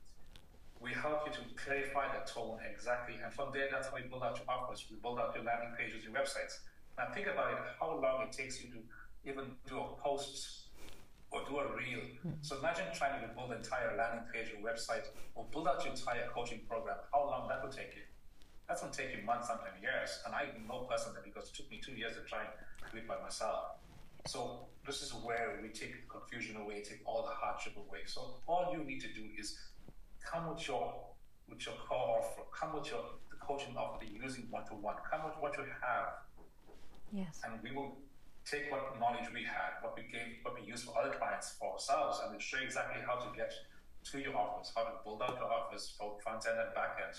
We 0.80 0.94
help 0.94 1.28
you 1.28 1.34
to 1.36 1.44
clarify 1.60 2.08
the 2.16 2.24
tone 2.24 2.60
exactly, 2.64 3.20
and 3.22 3.32
from 3.34 3.52
there, 3.52 3.68
that's 3.70 3.90
how 3.90 3.98
we 3.98 4.08
build 4.08 4.24
out 4.24 4.40
your 4.40 4.48
offers. 4.48 4.88
We 4.90 4.96
build 5.04 5.20
out 5.20 5.36
your 5.36 5.44
landing 5.44 5.76
pages, 5.78 6.06
your 6.06 6.14
websites. 6.14 6.64
Now, 6.98 7.12
think 7.14 7.28
about 7.28 7.52
it 7.52 7.60
how 7.78 8.00
long 8.00 8.24
it 8.24 8.32
takes 8.32 8.64
you 8.64 8.72
to 8.72 8.80
even 9.30 9.52
do 9.68 9.78
a 9.80 9.88
post 10.02 10.61
or 11.32 11.42
do 11.48 11.60
a 11.60 11.66
reel. 11.76 12.04
Mm-hmm. 12.22 12.42
So, 12.42 12.60
imagine 12.60 12.86
trying 12.94 13.22
to 13.22 13.28
build 13.34 13.52
an 13.52 13.58
entire 13.58 13.96
landing 13.98 14.26
page 14.34 14.52
or 14.54 14.60
website 14.60 15.08
or 15.36 15.46
build 15.52 15.68
out 15.68 15.84
your 15.84 15.94
entire 15.94 16.28
coaching 16.34 16.62
program, 16.68 16.98
how 17.14 17.26
long 17.26 17.48
that 17.48 17.64
would 17.64 17.72
take 17.72 17.96
you. 17.96 18.04
That's 18.68 18.82
going 18.82 18.94
to 18.94 18.98
take 18.98 19.16
you 19.16 19.24
months, 19.24 19.48
sometimes 19.48 19.82
years. 19.82 20.20
And 20.26 20.36
I 20.36 20.48
know 20.68 20.88
personally 20.90 21.20
because 21.24 21.50
it 21.50 21.56
took 21.56 21.70
me 21.72 21.82
two 21.84 21.94
years 21.94 22.16
to 22.16 22.24
try 22.24 22.40
and 22.40 22.52
do 22.92 22.98
it 23.00 23.08
by 23.08 23.20
myself. 23.22 23.80
So 24.28 24.68
this 24.86 25.02
is 25.02 25.14
where 25.14 25.60
we 25.62 25.70
take 25.70 26.08
confusion 26.08 26.58
away, 26.58 26.82
take 26.82 27.02
all 27.06 27.24
the 27.24 27.34
hardship 27.34 27.74
away. 27.78 28.02
So 28.06 28.36
all 28.48 28.72
you 28.72 28.84
need 28.84 29.02
to 29.02 29.08
do 29.08 29.24
is 29.38 29.58
come 30.24 30.50
with 30.54 30.68
your 30.68 30.94
with 31.50 31.66
your 31.66 31.76
core 31.76 32.20
offer, 32.20 32.44
come 32.58 32.74
with 32.76 32.90
your 32.90 33.04
the 33.30 33.36
coaching 33.38 33.76
offer 33.76 33.98
that 34.00 34.12
you're 34.12 34.24
using 34.24 34.48
one 34.50 34.66
to 34.66 34.74
one, 34.74 34.96
come 35.10 35.26
with 35.26 35.34
what 35.40 35.58
you 35.58 35.66
have. 35.82 36.08
Yes. 37.12 37.42
And 37.44 37.62
we 37.62 37.76
will 37.76 37.98
take 38.52 38.68
what 38.70 39.00
knowledge 39.00 39.32
we 39.34 39.48
had, 39.48 39.80
what 39.80 39.96
we 39.96 40.04
gave, 40.12 40.44
what 40.44 40.60
we 40.60 40.68
use 40.68 40.84
for 40.84 40.92
other 41.00 41.16
clients 41.16 41.56
for 41.56 41.72
ourselves, 41.72 42.20
and 42.22 42.32
we'll 42.32 42.44
show 42.44 42.60
you 42.60 42.68
exactly 42.68 43.00
how 43.08 43.16
to 43.16 43.32
get 43.32 43.54
to 44.12 44.20
your 44.20 44.36
office, 44.36 44.74
how 44.76 44.84
to 44.84 45.00
build 45.06 45.22
out 45.24 45.40
your 45.40 45.48
office 45.48 45.96
for 45.98 46.20
front 46.20 46.44
end 46.46 46.60
and 46.60 46.76
back 46.76 47.00
end 47.00 47.16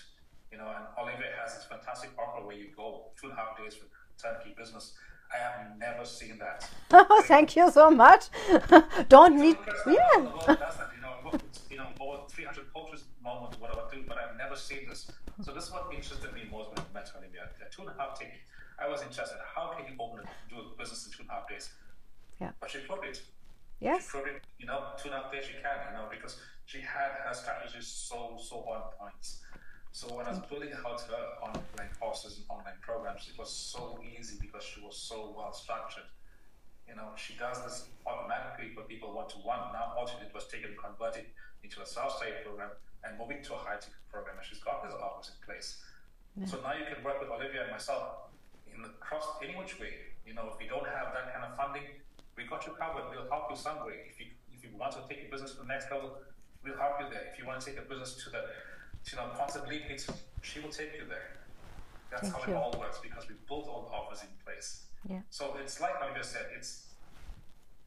you 0.52 0.58
know, 0.58 0.68
and 0.68 0.84
Olivia 1.00 1.32
has 1.42 1.54
this 1.56 1.64
fantastic 1.64 2.10
offer 2.18 2.46
where 2.46 2.54
you 2.54 2.68
go 2.76 3.06
two 3.18 3.28
and 3.30 3.32
a 3.32 3.40
half 3.40 3.56
days 3.56 3.74
for 3.74 3.86
turnkey 4.22 4.54
business. 4.56 4.92
I 5.32 5.38
have 5.38 5.78
never 5.78 6.04
seen 6.04 6.38
that. 6.38 6.68
Oh, 6.92 7.22
thank 7.24 7.56
you 7.56 7.70
so 7.70 7.90
much. 7.90 8.28
Don't 9.08 9.40
need, 9.40 9.56
yeah. 9.86 9.94
you 10.16 10.22
know, 11.00 11.32
you 11.70 11.78
know, 11.78 11.88
over 12.00 12.18
300 12.28 12.70
coaches 12.74 13.04
moment, 13.24 13.58
what 13.58 13.70
I 13.70 13.94
do, 13.94 14.04
but 14.06 14.18
I've 14.18 14.36
never 14.36 14.54
seen 14.54 14.86
this. 14.90 15.10
So 15.40 15.52
this 15.52 15.64
is 15.64 15.72
what 15.72 15.88
interested 15.90 16.34
me 16.34 16.42
most 16.52 16.68
when 16.68 16.80
I 16.80 16.84
met 16.92 17.10
Olivia. 17.16 17.48
Two 17.74 17.82
and 17.82 17.90
a 17.90 17.94
half 17.98 18.20
days. 18.20 18.28
I 18.78 18.88
was 18.88 19.02
interested. 19.02 19.38
How 19.54 19.74
can 19.76 19.86
you 19.86 19.94
open 19.98 20.20
it, 20.20 20.28
do 20.48 20.56
a 20.60 20.76
business 20.78 21.06
in 21.06 21.12
two 21.12 21.22
and 21.22 21.30
a 21.30 21.34
half 21.34 21.48
days? 21.48 21.70
Yeah. 22.40 22.50
But 22.60 22.70
she 22.70 22.78
proved 22.78 23.04
it. 23.04 23.22
Yes. 23.80 24.04
She 24.04 24.08
proved 24.10 24.28
it, 24.28 24.42
you 24.58 24.66
know, 24.66 24.94
two 24.98 25.08
and 25.08 25.18
a 25.18 25.22
half 25.22 25.32
days 25.32 25.44
she 25.44 25.54
can, 25.54 25.78
you 25.90 25.98
know, 25.98 26.06
because 26.10 26.38
she 26.66 26.78
had 26.78 27.18
her 27.26 27.34
strategies 27.34 27.86
so, 27.86 28.38
so 28.38 28.56
on 28.70 28.82
points. 28.98 29.42
So 29.92 30.08
when 30.14 30.26
I 30.26 30.30
was 30.30 30.40
building 30.48 30.72
out 30.72 31.00
her 31.02 31.24
online 31.42 31.92
courses 32.00 32.38
and 32.38 32.46
online 32.48 32.80
programs, 32.80 33.28
it 33.28 33.38
was 33.38 33.52
so 33.52 34.00
easy 34.00 34.38
because 34.40 34.64
she 34.64 34.80
was 34.80 34.96
so 34.96 35.34
well 35.36 35.52
structured. 35.52 36.08
You 36.88 36.96
know, 36.96 37.12
she 37.16 37.34
does 37.36 37.62
this 37.62 37.86
automatically 38.06 38.72
for 38.74 38.82
people 38.88 39.12
one 39.12 39.28
to 39.28 39.36
one. 39.44 39.60
Now 39.72 39.92
all 39.98 40.06
she 40.06 40.16
did 40.16 40.32
was 40.32 40.48
take 40.48 40.62
it 40.62 40.70
and 40.70 40.78
convert 40.78 41.16
it 41.16 41.28
into 41.62 41.82
a 41.82 41.86
self-study 41.86 42.42
program 42.42 42.70
and 43.04 43.18
move 43.18 43.30
it 43.30 43.44
to 43.44 43.54
a 43.54 43.58
high 43.58 43.76
ticket 43.76 44.00
program. 44.10 44.36
And 44.38 44.46
she's 44.46 44.64
got 44.64 44.82
this 44.82 44.94
offers 44.96 45.30
in 45.30 45.36
place. 45.44 45.84
Yeah. 46.40 46.46
So 46.46 46.56
now 46.64 46.72
you 46.72 46.88
can 46.88 47.04
work 47.04 47.20
with 47.20 47.28
Olivia 47.28 47.68
and 47.68 47.72
myself 47.72 48.31
in 48.82 48.90
the 48.90 48.94
cross 48.98 49.38
any 49.42 49.54
which 49.54 49.78
way. 49.78 49.94
You 50.26 50.34
know, 50.34 50.50
if 50.50 50.58
you 50.58 50.68
don't 50.68 50.86
have 50.86 51.14
that 51.14 51.30
kind 51.30 51.46
of 51.46 51.54
funding, 51.54 51.86
we 52.36 52.44
got 52.44 52.66
you 52.66 52.74
covered. 52.74 53.06
We'll 53.10 53.30
help 53.30 53.50
you 53.50 53.56
some 53.56 53.86
way. 53.86 54.10
If 54.10 54.18
you 54.18 54.26
if 54.50 54.62
you 54.66 54.70
want 54.76 54.92
to 54.98 55.02
take 55.08 55.22
your 55.22 55.30
business 55.30 55.54
to 55.54 55.62
the 55.62 55.70
next 55.70 55.90
level, 55.90 56.18
we'll 56.62 56.78
help 56.78 56.98
you 56.98 57.06
there. 57.10 57.30
If 57.30 57.38
you 57.38 57.46
want 57.46 57.60
to 57.60 57.66
take 57.66 57.78
a 57.78 57.86
business 57.86 58.18
to 58.24 58.30
the 58.30 58.42
you 59.10 59.16
know, 59.16 59.30
constantly 59.36 59.82
it's, 59.88 60.06
she 60.42 60.60
will 60.60 60.70
take 60.70 60.94
you 60.94 61.06
there. 61.08 61.42
That's 62.10 62.30
Thank 62.30 62.34
how 62.34 62.46
you. 62.46 62.54
it 62.54 62.56
all 62.56 62.74
works 62.78 63.00
because 63.02 63.28
we 63.28 63.34
built 63.48 63.66
all 63.66 63.88
the 63.90 63.96
offers 63.96 64.22
in 64.22 64.28
place. 64.44 64.84
Yeah. 65.08 65.20
So 65.30 65.56
it's 65.60 65.80
like 65.80 65.96
I 66.00 66.16
just 66.16 66.32
said, 66.32 66.46
it's 66.56 66.86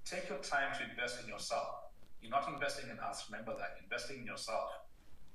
take 0.03 0.27
your 0.29 0.39
time 0.39 0.75
to 0.77 0.89
invest 0.89 1.23
in 1.23 1.29
yourself. 1.29 1.67
You're 2.21 2.31
not 2.31 2.49
investing 2.51 2.89
in 2.89 2.99
us, 2.99 3.25
remember 3.29 3.53
that. 3.57 3.77
Investing 3.83 4.19
in 4.19 4.25
yourself. 4.25 4.71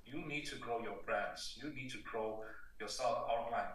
You 0.05 0.26
need 0.26 0.45
to 0.47 0.57
grow 0.57 0.83
your 0.83 0.97
brands. 1.07 1.57
You 1.62 1.71
need 1.71 1.90
to 1.90 1.99
grow 1.99 2.43
yourself 2.81 3.29
online. 3.31 3.71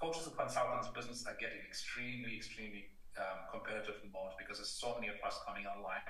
Coaches 0.00 0.26
and 0.26 0.36
consultants 0.36 0.88
business 0.96 1.28
are 1.28 1.36
getting 1.36 1.60
extremely, 1.68 2.36
extremely 2.36 2.88
um, 3.20 3.52
competitive 3.52 4.00
in 4.00 4.10
because 4.40 4.56
there's 4.56 4.72
so 4.72 4.96
many 4.96 5.12
of 5.12 5.20
us 5.20 5.38
coming 5.44 5.68
online 5.68 6.00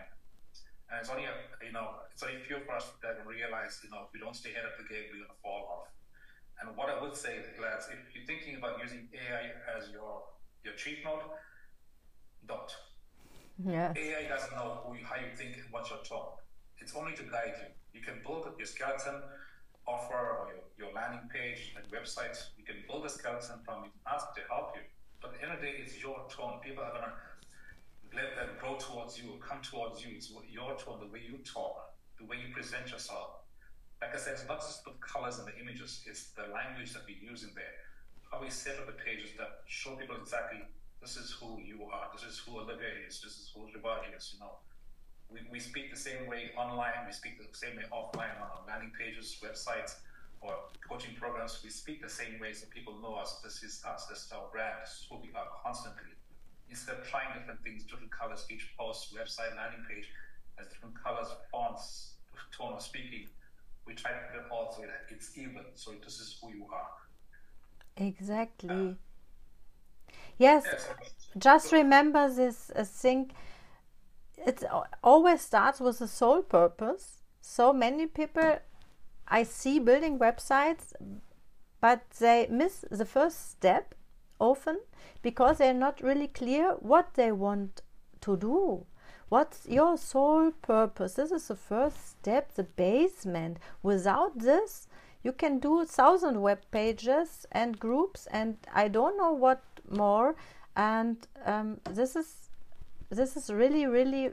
and 0.91 0.99
it's 0.99 1.11
only, 1.11 1.25
a, 1.25 1.35
you 1.63 1.71
know, 1.71 2.03
it's 2.11 2.23
only 2.23 2.37
a 2.37 2.43
few 2.43 2.57
of 2.59 2.67
us 2.67 2.91
that 3.03 3.23
realize, 3.23 3.79
you 3.85 3.91
know, 3.91 4.07
if 4.07 4.13
we 4.13 4.19
don't 4.19 4.35
stay 4.35 4.51
ahead 4.51 4.67
of 4.67 4.75
the 4.75 4.87
game, 4.91 5.07
we're 5.15 5.23
going 5.23 5.31
to 5.31 5.43
fall 5.43 5.87
off. 5.87 5.89
And 6.59 6.77
what 6.77 6.91
I 6.91 7.01
would 7.01 7.15
say, 7.15 7.39
lads, 7.63 7.87
if 7.95 8.11
you're 8.11 8.27
thinking 8.27 8.59
about 8.59 8.83
using 8.83 9.09
AI 9.15 9.55
as 9.79 9.89
your 9.95 10.27
your 10.65 10.75
cheat 10.75 11.01
mode, 11.05 11.25
don't. 12.47 12.69
Yeah. 13.65 13.95
AI 13.97 14.29
doesn't 14.29 14.53
know 14.53 14.83
who 14.85 14.99
you, 14.99 15.05
how 15.07 15.17
you 15.17 15.33
think 15.33 15.57
and 15.57 15.71
what's 15.71 15.89
your 15.89 16.03
tone. 16.05 16.37
It's 16.79 16.95
only 16.95 17.15
to 17.17 17.23
guide 17.23 17.55
you. 17.63 17.71
You 17.95 18.05
can 18.05 18.21
build 18.27 18.45
up 18.45 18.59
your 18.59 18.67
skeleton 18.67 19.23
offer 19.91 20.23
or 20.39 20.55
your, 20.55 20.63
your 20.79 20.91
landing 20.95 21.27
page 21.35 21.75
and 21.75 21.83
website. 21.91 22.39
You 22.57 22.65
can 22.65 22.79
build 22.87 23.05
a 23.05 23.11
skeleton 23.11 23.59
from 23.67 23.85
it, 23.85 23.91
ask 24.07 24.31
to 24.39 24.43
help 24.49 24.79
you. 24.79 24.83
But 25.21 25.35
at 25.35 25.35
the 25.35 25.43
end 25.43 25.53
of 25.55 25.61
the 25.61 25.67
day, 25.67 25.75
it's 25.83 25.99
your 26.01 26.23
tone. 26.31 26.63
People 26.63 26.85
are 26.87 26.95
going 26.95 27.11
to 27.11 27.15
let 28.15 28.39
them 28.39 28.55
grow 28.61 28.79
towards 28.79 29.19
you, 29.19 29.39
come 29.43 29.61
towards 29.61 30.05
you. 30.05 30.15
It's 30.15 30.31
your 30.49 30.79
tone, 30.79 31.03
the 31.03 31.11
way 31.11 31.23
you 31.27 31.39
talk, 31.43 31.95
the 32.19 32.27
way 32.27 32.39
you 32.39 32.55
present 32.55 32.91
yourself. 32.91 33.43
like 34.01 34.15
I 34.15 34.19
said, 34.19 34.35
it's 34.39 34.49
not 34.49 34.61
just 34.61 34.85
the 34.85 34.95
colors 35.03 35.39
and 35.39 35.47
the 35.47 35.57
images, 35.61 36.01
it's 36.07 36.31
the 36.39 36.47
language 36.55 36.95
that 36.95 37.03
we 37.07 37.19
use 37.21 37.43
in 37.43 37.51
there. 37.55 37.77
How 38.31 38.41
we 38.41 38.49
set 38.49 38.79
up 38.79 38.87
the 38.87 38.97
pages 38.97 39.35
that 39.37 39.67
show 39.67 39.99
people 39.99 40.17
exactly 40.17 40.63
this 41.01 41.17
is 41.17 41.31
who 41.41 41.59
you 41.61 41.85
are, 41.91 42.09
this 42.13 42.25
is 42.29 42.39
who 42.39 42.61
Olivia 42.61 42.93
is, 43.09 43.21
this 43.21 43.33
is 43.33 43.51
who 43.55 43.65
Rivaji 43.73 44.13
is, 44.17 44.33
you 44.35 44.41
know. 44.41 44.61
We, 45.33 45.41
we 45.51 45.61
speak 45.61 45.91
the 45.91 45.99
same 45.99 46.27
way 46.27 46.51
online, 46.57 47.07
we 47.07 47.13
speak 47.13 47.39
the 47.39 47.57
same 47.57 47.77
way 47.77 47.85
offline 47.93 48.35
on 48.43 48.49
our 48.51 48.63
landing 48.67 48.93
pages, 48.99 49.39
websites, 49.43 49.97
or 50.41 50.55
coaching 50.89 51.15
programs. 51.15 51.61
We 51.63 51.71
speak 51.71 52.03
the 52.03 52.09
same 52.09 52.41
way 52.41 52.53
so 52.53 52.67
people 52.75 52.99
know 53.01 53.15
us. 53.15 53.41
This 53.45 53.63
is 53.63 53.83
us, 53.87 54.07
this 54.07 54.27
is 54.27 54.33
our 54.33 54.49
brand, 54.51 54.75
this 54.83 54.91
is 54.91 55.07
who 55.09 55.17
we 55.19 55.31
are 55.35 55.47
constantly. 55.63 56.15
Instead 56.69 56.99
of 56.99 57.07
trying 57.07 57.33
different 57.39 57.63
things, 57.63 57.85
different 57.85 58.11
colors, 58.11 58.47
each 58.51 58.75
post, 58.79 59.15
website, 59.15 59.55
landing 59.57 59.85
page 59.89 60.07
has 60.57 60.69
different 60.69 60.95
colors, 61.03 61.29
fonts, 61.51 62.15
tone 62.53 62.73
of 62.73 62.83
speaking 62.83 63.27
we 63.91 63.97
try 63.97 64.13
to 64.13 64.19
put 64.31 64.41
it 64.41 64.47
all 64.51 64.73
so 64.77 64.83
that 64.83 65.03
it's 65.09 65.37
even. 65.37 65.65
So 65.75 65.93
this 66.05 66.21
is 66.21 66.39
who 66.41 66.51
you 66.51 66.67
are. 66.73 66.91
Exactly. 67.97 68.71
Uh, 68.71 70.13
yes. 70.39 70.65
Just 71.37 71.73
remember 71.73 72.33
this 72.33 72.71
uh, 72.75 72.85
thing. 72.85 73.33
It 74.47 74.65
always 75.03 75.41
starts 75.43 75.81
with 75.81 76.01
a 76.01 76.09
sole 76.09 76.43
purpose. 76.43 77.21
So 77.41 77.73
many 77.73 78.07
people 78.07 78.59
I 79.29 79.45
see 79.45 79.79
building 79.79 80.19
websites, 80.19 80.93
but 81.81 82.11
they 82.19 82.47
miss 82.51 82.85
the 82.91 83.05
first 83.05 83.51
step 83.51 83.95
often 84.39 84.81
because 85.23 85.59
they're 85.59 85.75
not 85.75 86.03
really 86.03 86.29
clear 86.29 86.73
what 86.81 87.15
they 87.15 87.31
want 87.33 87.83
to 88.23 88.37
do. 88.37 88.87
What's 89.29 89.67
your 89.69 89.97
sole 89.97 90.51
purpose? 90.51 91.15
This 91.15 91.31
is 91.31 91.47
the 91.47 91.55
first 91.55 92.09
step, 92.11 92.55
the 92.55 92.65
basement. 92.65 93.59
Without 93.83 94.39
this, 94.41 94.89
you 95.23 95.33
can 95.33 95.61
do 95.61 95.85
thousand 95.85 96.43
web 96.43 96.61
pages 96.73 97.47
and 97.53 97.79
groups 97.79 98.27
and 98.33 98.57
I 98.75 98.89
don't 98.89 99.17
know 99.17 99.33
what 99.33 99.63
more. 99.89 100.35
And 100.75 101.17
um, 101.45 101.81
this 101.89 102.17
is 102.17 102.50
this 103.11 103.37
is 103.37 103.50
really 103.50 103.87
really 103.87 104.31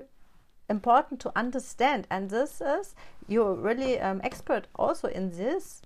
important 0.70 1.20
to 1.22 1.32
understand. 1.36 2.08
And 2.10 2.30
this 2.30 2.62
is 2.62 2.96
you're 3.28 3.56
really 3.56 4.00
um, 4.00 4.22
expert 4.24 4.68
also 4.76 5.08
in 5.08 5.32
this 5.32 5.82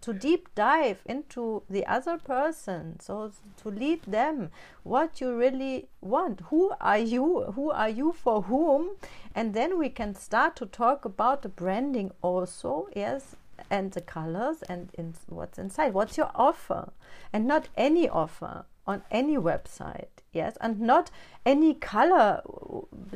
to 0.00 0.12
deep 0.12 0.48
dive 0.54 0.98
into 1.04 1.62
the 1.70 1.86
other 1.86 2.18
person. 2.18 2.98
So 3.00 3.32
to 3.62 3.68
lead 3.68 4.02
them 4.02 4.50
what 4.82 5.20
you 5.20 5.34
really 5.36 5.88
want. 6.00 6.40
Who 6.50 6.72
are 6.80 6.98
you? 6.98 7.52
Who 7.54 7.70
are 7.70 7.88
you 7.88 8.12
for 8.12 8.42
whom? 8.42 8.96
And 9.34 9.54
then 9.54 9.78
we 9.78 9.88
can 9.88 10.14
start 10.14 10.56
to 10.56 10.66
talk 10.66 11.04
about 11.04 11.42
the 11.42 11.48
branding 11.48 12.12
also 12.22 12.88
yes 12.94 13.36
and 13.70 13.92
the 13.92 14.00
colors 14.00 14.62
and 14.68 14.90
in 14.94 15.14
what's 15.28 15.58
inside. 15.58 15.94
What's 15.94 16.16
your 16.16 16.30
offer? 16.34 16.92
And 17.32 17.46
not 17.46 17.68
any 17.76 18.08
offer 18.08 18.64
on 18.86 19.02
any 19.10 19.36
website 19.36 20.13
yes 20.34 20.56
and 20.60 20.80
not 20.80 21.10
any 21.46 21.74
color. 21.74 22.42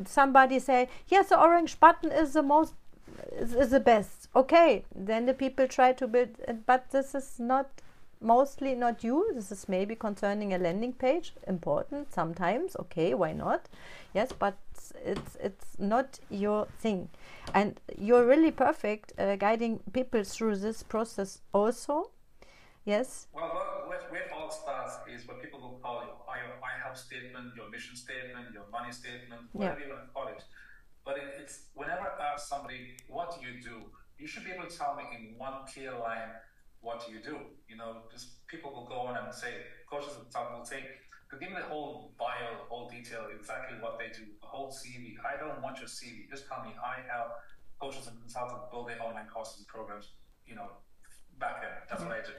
Somebody 0.05 0.59
say 0.59 0.89
yes 1.07 1.29
the 1.29 1.39
orange 1.39 1.79
button 1.79 2.11
is 2.11 2.33
the 2.33 2.43
most 2.43 2.73
is, 3.33 3.53
is 3.53 3.71
the 3.71 3.79
best. 3.79 4.29
Okay 4.35 4.85
then 4.95 5.25
the 5.25 5.33
people 5.33 5.67
try 5.67 5.93
to 5.93 6.07
build 6.07 6.29
but 6.65 6.89
this 6.91 7.13
is 7.13 7.39
not 7.39 7.69
mostly 8.21 8.75
not 8.75 9.03
you. 9.03 9.31
This 9.33 9.51
is 9.51 9.69
maybe 9.69 9.95
concerning 9.95 10.53
a 10.53 10.57
landing 10.57 10.93
page. 10.93 11.33
Important 11.47 12.13
sometimes. 12.13 12.75
Okay 12.77 13.13
why 13.13 13.33
not? 13.33 13.67
Yes 14.13 14.31
but 14.31 14.57
it's 15.05 15.37
it's 15.41 15.79
not 15.79 16.19
your 16.29 16.67
thing. 16.79 17.09
And 17.53 17.79
you're 17.97 18.25
really 18.25 18.51
perfect 18.51 19.13
uh, 19.17 19.35
guiding 19.35 19.79
people 19.93 20.23
through 20.23 20.57
this 20.57 20.83
process 20.83 21.41
also. 21.53 22.11
Yes? 22.85 23.27
Well 23.33 23.49
where, 23.87 23.99
where 24.09 24.21
it 24.21 24.31
all 24.35 24.51
starts 24.51 24.97
is 25.13 25.27
what 25.27 25.41
people 25.41 25.59
I, 26.89 26.93
I 26.93 26.95
statement 26.95 27.53
your 27.55 27.69
mission 27.69 27.95
statement 27.95 28.51
your 28.53 28.65
money 28.71 28.91
statement 28.91 29.53
whatever 29.53 29.79
yeah. 29.79 29.85
you 29.85 29.93
want 29.93 30.05
to 30.05 30.11
call 30.11 30.27
it 30.27 30.43
but 31.05 31.17
it, 31.17 31.37
it's 31.39 31.69
whenever 31.73 32.09
I 32.09 32.33
ask 32.33 32.49
somebody 32.49 32.97
what 33.07 33.37
do 33.37 33.45
you 33.45 33.61
do 33.61 33.87
you 34.17 34.27
should 34.27 34.43
be 34.43 34.51
able 34.51 34.67
to 34.67 34.75
tell 34.75 34.95
me 34.95 35.03
in 35.15 35.37
one 35.37 35.63
clear 35.71 35.93
line 35.93 36.33
what 36.81 37.05
do 37.05 37.11
you 37.11 37.19
do. 37.19 37.37
You 37.67 37.77
know, 37.77 38.07
just 38.11 38.45
people 38.47 38.71
will 38.71 38.87
go 38.87 39.07
on 39.07 39.17
and 39.17 39.33
say, 39.33 39.67
coaches 39.89 40.15
and 40.15 40.23
consultants 40.23 40.57
will 40.59 40.65
say, 40.65 40.83
give 41.39 41.49
me 41.49 41.57
the 41.59 41.67
whole 41.67 42.11
bio, 42.17 42.57
the 42.57 42.67
whole 42.67 42.89
detail, 42.89 43.27
exactly 43.35 43.77
what 43.79 43.99
they 43.99 44.07
do, 44.07 44.25
the 44.41 44.47
whole 44.47 44.71
CV. 44.71 45.15
I 45.21 45.37
don't 45.37 45.61
want 45.61 45.77
your 45.77 45.87
CV. 45.87 46.29
Just 46.29 46.47
tell 46.47 46.63
me 46.63 46.71
I 46.79 47.05
help 47.11 47.35
coaches 47.79 48.07
and 48.07 48.17
consultants 48.19 48.65
build 48.71 48.89
their 48.89 49.01
online 49.01 49.27
courses 49.27 49.59
and 49.59 49.67
programs, 49.67 50.15
you 50.47 50.55
know, 50.55 50.81
back 51.39 51.63
end. 51.63 51.75
That's 51.89 52.01
yeah. 52.01 52.07
what 52.07 52.17
I 52.17 52.21
do. 52.25 52.35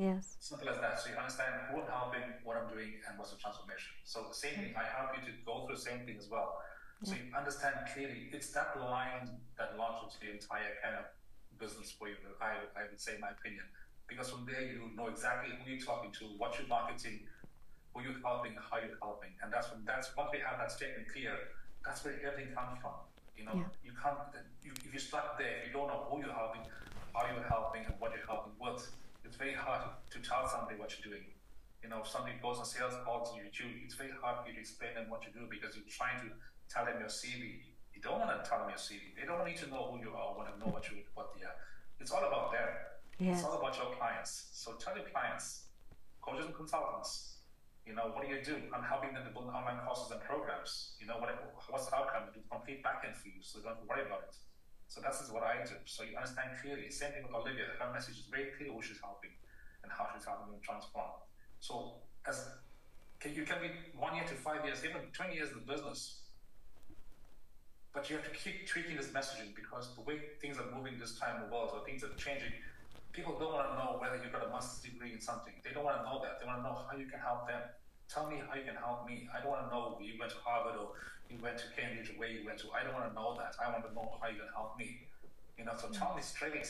Yes. 0.00 0.40
Simple 0.40 0.72
as 0.72 0.80
that. 0.80 0.96
So 0.96 1.12
you 1.12 1.16
understand 1.20 1.52
who 1.68 1.84
I'm 1.84 1.92
helping, 1.92 2.24
what 2.40 2.56
I'm 2.56 2.72
doing, 2.72 2.96
and 3.04 3.20
what's 3.20 3.36
the 3.36 3.36
transformation. 3.36 3.92
So 4.08 4.24
the 4.24 4.32
same 4.32 4.56
thing, 4.56 4.72
I 4.72 4.88
help 4.88 5.12
you 5.12 5.20
to 5.28 5.32
go 5.44 5.68
through 5.68 5.76
the 5.76 5.84
same 5.84 6.08
thing 6.08 6.16
as 6.16 6.32
well. 6.32 6.56
So 7.04 7.12
yeah. 7.12 7.28
you 7.28 7.36
understand 7.36 7.76
clearly, 7.92 8.32
it's 8.32 8.48
that 8.56 8.80
line 8.80 9.28
that 9.60 9.76
launches 9.76 10.16
the 10.16 10.32
entire 10.32 10.80
kind 10.80 10.96
of 10.96 11.04
business 11.60 11.92
for 11.92 12.08
you, 12.08 12.16
I, 12.40 12.64
I 12.72 12.88
would 12.88 12.96
say, 12.96 13.20
my 13.20 13.28
opinion. 13.36 13.68
Because 14.08 14.32
from 14.32 14.48
there, 14.48 14.64
you 14.64 14.88
know 14.96 15.12
exactly 15.12 15.52
who 15.52 15.68
you're 15.68 15.84
talking 15.84 16.16
to, 16.16 16.32
what 16.40 16.56
you're 16.56 16.72
marketing, 16.72 17.28
who 17.92 18.00
you're 18.00 18.24
helping, 18.24 18.56
how 18.56 18.80
you're 18.80 18.96
helping. 19.04 19.36
And 19.44 19.52
that's 19.52 19.68
when, 19.68 19.84
that's 19.84 20.16
what 20.16 20.32
we 20.32 20.40
have 20.40 20.56
that 20.64 20.72
statement 20.72 21.12
clear. 21.12 21.36
That's 21.84 22.00
where 22.08 22.16
everything 22.24 22.56
comes 22.56 22.80
from. 22.80 23.04
You 23.36 23.44
know, 23.44 23.52
yeah. 23.52 23.68
you 23.84 23.92
can't, 24.00 24.16
you, 24.64 24.72
if 24.80 24.96
you 24.96 25.00
start 25.00 25.36
there, 25.36 25.60
if 25.60 25.68
you 25.68 25.76
don't 25.76 25.92
know 25.92 26.08
who 26.08 26.24
you're 26.24 26.32
helping, 26.32 26.64
how 27.12 27.28
you're 27.28 27.44
helping, 27.44 27.84
and 27.84 27.92
what 28.00 28.16
you're 28.16 28.24
helping 28.24 28.56
with. 28.56 28.80
It's 29.40 29.48
very 29.48 29.56
hard 29.56 29.88
to, 29.88 29.90
to 30.12 30.18
tell 30.20 30.44
somebody 30.44 30.76
what 30.76 30.92
you're 30.92 31.16
doing. 31.16 31.24
You 31.80 31.88
know, 31.88 32.04
if 32.04 32.12
somebody 32.12 32.36
goes 32.44 32.60
on 32.60 32.68
sales 32.68 32.92
calls 33.08 33.32
oh, 33.32 33.40
you, 33.40 33.48
it's 33.88 33.96
very 33.96 34.12
hard 34.20 34.44
for 34.44 34.52
you 34.52 34.54
to 34.54 34.60
explain 34.60 34.92
them 34.92 35.08
what 35.08 35.24
you 35.24 35.32
do 35.32 35.48
because 35.48 35.72
you're 35.80 35.88
trying 35.88 36.20
to 36.28 36.28
tell 36.68 36.84
them 36.84 37.00
your 37.00 37.08
CV 37.08 37.64
you 38.00 38.08
don't 38.08 38.16
want 38.16 38.32
to 38.32 38.40
tell 38.48 38.64
them 38.64 38.72
your 38.72 38.80
CV. 38.80 39.12
They 39.12 39.28
don't 39.28 39.44
need 39.44 39.60
to 39.60 39.68
know 39.68 39.92
who 39.92 40.00
you 40.00 40.16
are. 40.16 40.32
Want 40.32 40.48
to 40.48 40.56
know 40.56 40.72
what 40.72 40.88
you 40.88 41.04
what 41.12 41.36
they 41.36 41.44
are. 41.44 41.52
It's 42.00 42.10
all 42.10 42.24
about 42.24 42.48
them. 42.52 42.64
Yes. 43.20 43.36
It's 43.36 43.44
all 43.44 43.60
about 43.60 43.76
your 43.76 43.92
clients. 43.92 44.48
So 44.56 44.72
tell 44.80 44.96
your 44.96 45.04
clients, 45.12 45.68
coaches 46.24 46.48
and 46.48 46.56
consultants, 46.56 47.44
you 47.84 47.92
know, 47.92 48.08
what 48.16 48.24
do 48.24 48.32
you 48.32 48.40
do? 48.40 48.56
I'm 48.72 48.84
helping 48.84 49.12
them 49.12 49.28
to 49.28 49.32
build 49.36 49.52
online 49.52 49.84
courses 49.84 50.16
and 50.16 50.20
programs. 50.24 50.96
You 50.96 51.12
know, 51.12 51.20
what 51.20 51.28
what's 51.68 51.92
the 51.92 51.96
outcome? 51.96 52.32
Do 52.32 52.40
complete 52.48 52.80
backend 52.80 53.20
for 53.20 53.28
you, 53.28 53.44
so 53.44 53.60
don't 53.60 53.84
worry 53.84 54.08
about 54.08 54.32
it. 54.32 54.36
So 54.90 54.98
that's 54.98 55.22
what 55.30 55.46
I 55.46 55.62
do. 55.62 55.78
So 55.86 56.02
you 56.02 56.18
understand 56.18 56.58
clearly. 56.58 56.90
Same 56.90 57.14
thing 57.14 57.22
with 57.22 57.30
Olivia. 57.30 57.78
Her 57.78 57.94
message 57.94 58.18
is 58.18 58.26
very 58.26 58.50
clear 58.58 58.74
who 58.74 58.82
she's 58.82 58.98
helping 58.98 59.30
and 59.86 59.88
how 59.94 60.10
she's 60.10 60.26
helping 60.26 60.50
them 60.50 60.58
transform. 60.66 61.22
So 61.62 62.02
as 62.26 62.50
can, 63.22 63.38
you 63.38 63.46
can 63.46 63.62
be 63.62 63.70
one 63.94 64.18
year 64.18 64.26
to 64.26 64.34
five 64.34 64.66
years, 64.66 64.82
even 64.82 65.06
20 65.14 65.30
years 65.30 65.54
in 65.54 65.62
the 65.62 65.68
business, 65.70 66.26
but 67.94 68.10
you 68.10 68.18
have 68.18 68.26
to 68.26 68.34
keep 68.34 68.66
tweaking 68.66 68.98
this 68.98 69.14
messaging 69.14 69.54
because 69.54 69.94
the 69.94 70.02
way 70.02 70.18
things 70.42 70.58
are 70.58 70.66
moving 70.74 70.98
this 70.98 71.14
time 71.14 71.38
in 71.38 71.46
the 71.46 71.50
world 71.54 71.70
or 71.70 71.86
things 71.86 72.02
are 72.02 72.10
changing, 72.18 72.50
people 73.14 73.38
don't 73.38 73.54
want 73.54 73.70
to 73.70 73.74
know 73.78 73.94
whether 74.02 74.18
you've 74.18 74.34
got 74.34 74.42
a 74.42 74.50
master's 74.50 74.90
degree 74.90 75.14
in 75.14 75.22
something. 75.22 75.54
They 75.62 75.70
don't 75.70 75.86
want 75.86 76.02
to 76.02 76.04
know 76.06 76.18
that. 76.26 76.42
They 76.42 76.50
want 76.50 76.62
to 76.62 76.66
know 76.66 76.82
how 76.82 76.98
you 76.98 77.06
can 77.06 77.22
help 77.22 77.46
them. 77.46 77.62
Tell 78.10 78.26
me 78.26 78.42
how 78.42 78.58
you 78.58 78.66
can 78.66 78.74
help 78.74 79.06
me. 79.06 79.30
I 79.30 79.38
don't 79.38 79.54
want 79.54 79.62
to 79.62 79.70
know 79.70 79.94
you 80.02 80.18
went 80.18 80.34
to 80.34 80.42
Harvard 80.42 80.74
or 80.74 80.98
you 81.30 81.38
went 81.38 81.62
to 81.62 81.70
Cambridge 81.78 82.10
or 82.10 82.18
where 82.18 82.26
you 82.26 82.42
went 82.42 82.58
to. 82.66 82.74
I 82.74 82.82
don't 82.82 82.90
want 82.90 83.06
to 83.06 83.14
know 83.14 83.38
that. 83.38 83.54
I 83.62 83.70
want 83.70 83.86
to 83.86 83.94
know 83.94 84.18
how 84.18 84.26
you 84.26 84.34
can 84.34 84.50
help 84.50 84.74
me. 84.74 85.06
You 85.54 85.62
know, 85.62 85.78
so 85.78 85.86
hmm. 85.86 85.94
tell 85.94 86.18
me 86.18 86.22
straight. 86.22 86.66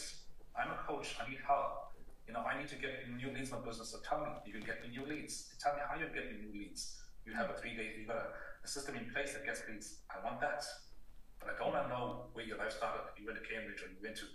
I'm 0.53 0.69
a 0.69 0.77
coach. 0.85 1.17
I 1.17 1.25
need 1.25 1.41
help. 1.41 1.97
You 2.29 2.37
know, 2.37 2.45
I 2.45 2.61
need 2.61 2.69
to 2.69 2.77
get 2.77 3.09
new 3.09 3.33
leads 3.33 3.49
in 3.49 3.57
my 3.57 3.65
business. 3.65 3.89
So 3.89 4.05
tell 4.05 4.21
me, 4.21 4.29
you 4.45 4.53
can 4.53 4.61
get 4.61 4.85
me 4.85 4.93
new 4.93 5.09
leads. 5.09 5.57
Tell 5.57 5.73
me 5.73 5.81
how 5.81 5.97
you 5.97 6.13
get 6.13 6.29
me 6.29 6.45
new 6.45 6.53
leads. 6.53 7.01
You 7.25 7.33
have 7.33 7.49
a 7.49 7.57
hmm. 7.57 7.65
three 7.65 7.73
day, 7.73 7.97
you've 7.97 8.13
got 8.13 8.21
a, 8.21 8.29
a 8.61 8.69
system 8.69 9.01
in 9.01 9.09
place 9.09 9.33
that 9.33 9.49
gets 9.49 9.65
leads. 9.65 10.05
I 10.13 10.21
want 10.21 10.45
that. 10.45 10.61
But 11.41 11.49
I 11.49 11.53
don't 11.57 11.73
want 11.73 11.89
to 11.89 11.91
know 11.91 12.29
where 12.37 12.45
your 12.45 12.61
life 12.61 12.77
started. 12.77 13.17
You 13.17 13.25
went 13.25 13.41
to 13.41 13.47
Cambridge 13.49 13.81
or 13.81 13.89
you 13.89 13.97
went 14.05 14.21
to, 14.21 14.29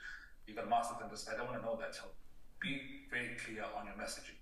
you 0.49 0.57
got 0.57 0.65
a 0.65 0.73
master's 0.73 1.05
in 1.05 1.13
this. 1.13 1.29
I 1.29 1.37
don't 1.37 1.45
want 1.45 1.61
to 1.61 1.65
know 1.69 1.77
that. 1.77 1.93
So 1.93 2.09
be 2.57 3.05
very 3.13 3.37
clear 3.37 3.61
on 3.77 3.85
your 3.85 3.93
messaging. 3.93 4.41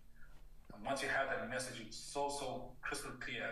Once 0.85 1.01
you 1.01 1.09
have 1.09 1.27
that 1.29 1.49
messaging 1.49 1.91
so, 1.91 2.29
so 2.29 2.71
crystal 2.81 3.11
clear, 3.19 3.49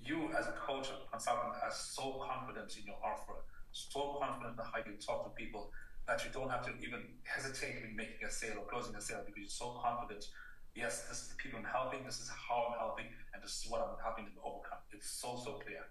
you 0.00 0.30
as 0.38 0.46
a 0.46 0.52
coach 0.52 0.88
or 0.88 0.98
consultant 1.10 1.54
are 1.62 1.72
so 1.72 2.24
confident 2.28 2.76
in 2.76 2.86
your 2.86 2.96
offer, 3.04 3.44
so 3.72 4.18
confident 4.20 4.58
in 4.58 4.64
how 4.64 4.78
you 4.84 4.96
talk 4.98 5.24
to 5.24 5.30
people 5.30 5.70
that 6.06 6.24
you 6.24 6.30
don't 6.32 6.50
have 6.50 6.64
to 6.66 6.72
even 6.82 7.04
hesitate 7.24 7.84
in 7.84 7.94
making 7.94 8.26
a 8.26 8.30
sale 8.30 8.58
or 8.58 8.66
closing 8.66 8.94
a 8.96 9.00
sale 9.00 9.22
because 9.24 9.40
you're 9.40 9.48
so 9.48 9.78
confident. 9.82 10.26
Yes, 10.74 11.06
this 11.08 11.22
is 11.22 11.28
the 11.28 11.36
people 11.36 11.60
I'm 11.60 11.64
helping, 11.64 12.04
this 12.04 12.20
is 12.20 12.30
how 12.30 12.72
I'm 12.72 12.78
helping, 12.78 13.06
and 13.32 13.42
this 13.42 13.64
is 13.64 13.70
what 13.70 13.80
I'm 13.80 13.96
helping 14.02 14.24
them 14.24 14.34
overcome. 14.44 14.78
It's 14.92 15.08
so, 15.08 15.40
so 15.42 15.60
clear. 15.62 15.84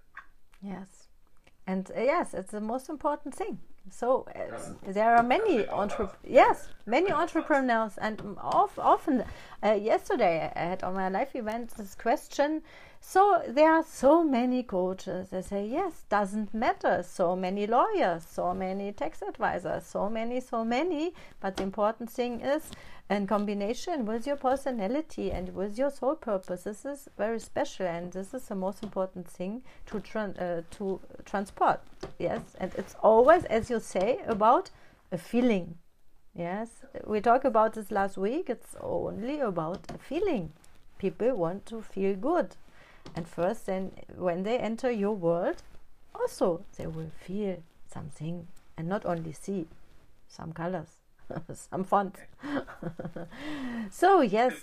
Yes. 0.61 1.07
And 1.67 1.89
uh, 1.95 2.01
yes, 2.01 2.33
it's 2.33 2.51
the 2.51 2.61
most 2.61 2.89
important 2.89 3.35
thing. 3.35 3.59
So 3.89 4.27
uh, 4.35 4.91
there 4.91 5.15
are 5.15 5.23
many 5.23 5.63
entrep- 5.63 6.15
yes, 6.23 6.69
many 6.85 7.11
entrepreneurs, 7.11 7.97
and 7.97 8.21
of, 8.37 8.77
often 8.77 9.23
uh, 9.63 9.71
yesterday 9.71 10.51
I 10.55 10.59
had 10.59 10.83
on 10.83 10.93
my 10.93 11.09
live 11.09 11.35
event 11.35 11.71
this 11.71 11.95
question. 11.95 12.61
So 12.99 13.41
there 13.47 13.73
are 13.73 13.83
so 13.83 14.23
many 14.23 14.61
coaches. 14.61 15.29
They 15.29 15.41
say 15.41 15.65
yes, 15.65 16.03
doesn't 16.09 16.53
matter. 16.53 17.03
So 17.03 17.35
many 17.35 17.65
lawyers, 17.65 18.23
so 18.29 18.53
many 18.53 18.91
tax 18.91 19.23
advisors, 19.23 19.85
so 19.87 20.07
many, 20.09 20.39
so 20.39 20.63
many. 20.63 21.13
But 21.39 21.57
the 21.57 21.63
important 21.63 22.11
thing 22.11 22.41
is 22.41 22.61
in 23.11 23.27
combination 23.27 24.05
with 24.05 24.25
your 24.25 24.37
personality 24.37 25.31
and 25.31 25.53
with 25.53 25.77
your 25.77 25.89
soul 25.89 26.15
purpose. 26.15 26.63
This 26.63 26.85
is 26.85 27.09
very 27.17 27.39
special, 27.39 27.85
and 27.85 28.11
this 28.11 28.33
is 28.33 28.47
the 28.47 28.55
most 28.55 28.83
important 28.83 29.27
thing 29.27 29.63
to 29.87 29.99
tran- 29.99 30.41
uh, 30.41 30.61
to 30.77 30.99
transport. 31.25 31.81
Yes, 32.19 32.41
and 32.57 32.73
it's 32.77 32.95
always, 33.03 33.43
as 33.45 33.69
you 33.69 33.81
say, 33.81 34.19
about 34.27 34.71
a 35.11 35.17
feeling. 35.17 35.75
Yes, 36.33 36.69
we 37.05 37.19
talked 37.19 37.43
about 37.43 37.73
this 37.73 37.91
last 37.91 38.17
week. 38.17 38.49
It's 38.49 38.77
only 38.79 39.41
about 39.41 39.79
a 39.93 39.97
feeling. 39.97 40.53
People 40.97 41.35
want 41.35 41.65
to 41.65 41.81
feel 41.81 42.15
good, 42.15 42.55
and 43.13 43.27
first, 43.27 43.65
then 43.65 43.91
when 44.15 44.43
they 44.43 44.57
enter 44.57 44.89
your 44.89 45.13
world, 45.13 45.63
also 46.15 46.63
they 46.77 46.87
will 46.87 47.11
feel 47.27 47.57
something 47.91 48.47
and 48.77 48.87
not 48.87 49.05
only 49.05 49.33
see 49.33 49.67
some 50.29 50.53
colors. 50.53 51.00
some 51.53 51.83
font. 51.83 52.15
so 53.91 54.21
yes, 54.21 54.53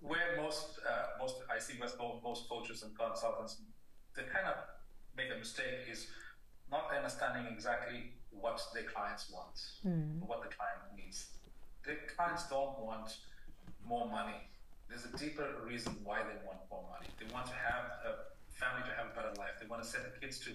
where 0.00 0.36
most 0.36 0.78
uh, 0.88 1.20
most 1.20 1.36
I 1.54 1.58
see 1.58 1.74
most 1.78 1.96
most 2.22 2.48
coaches 2.48 2.82
and 2.82 2.96
consultants 2.96 3.60
they 4.16 4.22
kind 4.22 4.46
of 4.46 4.56
make 5.16 5.28
a 5.34 5.38
mistake 5.38 5.86
is 5.90 6.08
not 6.70 6.90
understanding 6.94 7.52
exactly 7.52 8.12
what 8.30 8.60
their 8.74 8.84
clients 8.84 9.30
want, 9.32 9.56
mm. 9.86 10.20
what 10.26 10.42
the 10.42 10.50
client 10.54 10.82
needs. 10.96 11.26
The 11.84 11.96
clients 12.14 12.48
don't 12.48 12.78
want 12.78 13.16
more 13.86 14.06
money. 14.08 14.36
There's 14.88 15.04
a 15.04 15.16
deeper 15.16 15.46
reason 15.64 15.96
why 16.04 16.18
they 16.18 16.38
want 16.46 16.58
more 16.70 16.84
money. 16.90 17.08
They 17.18 17.32
want 17.32 17.46
to 17.46 17.54
have 17.54 17.84
a 18.04 18.10
family 18.50 18.82
to 18.88 18.94
have 18.96 19.12
a 19.12 19.14
better 19.14 19.34
life. 19.38 19.56
They 19.60 19.66
want 19.66 19.82
to 19.82 19.88
send 19.88 20.04
the 20.04 20.14
kids 20.20 20.38
to 20.40 20.50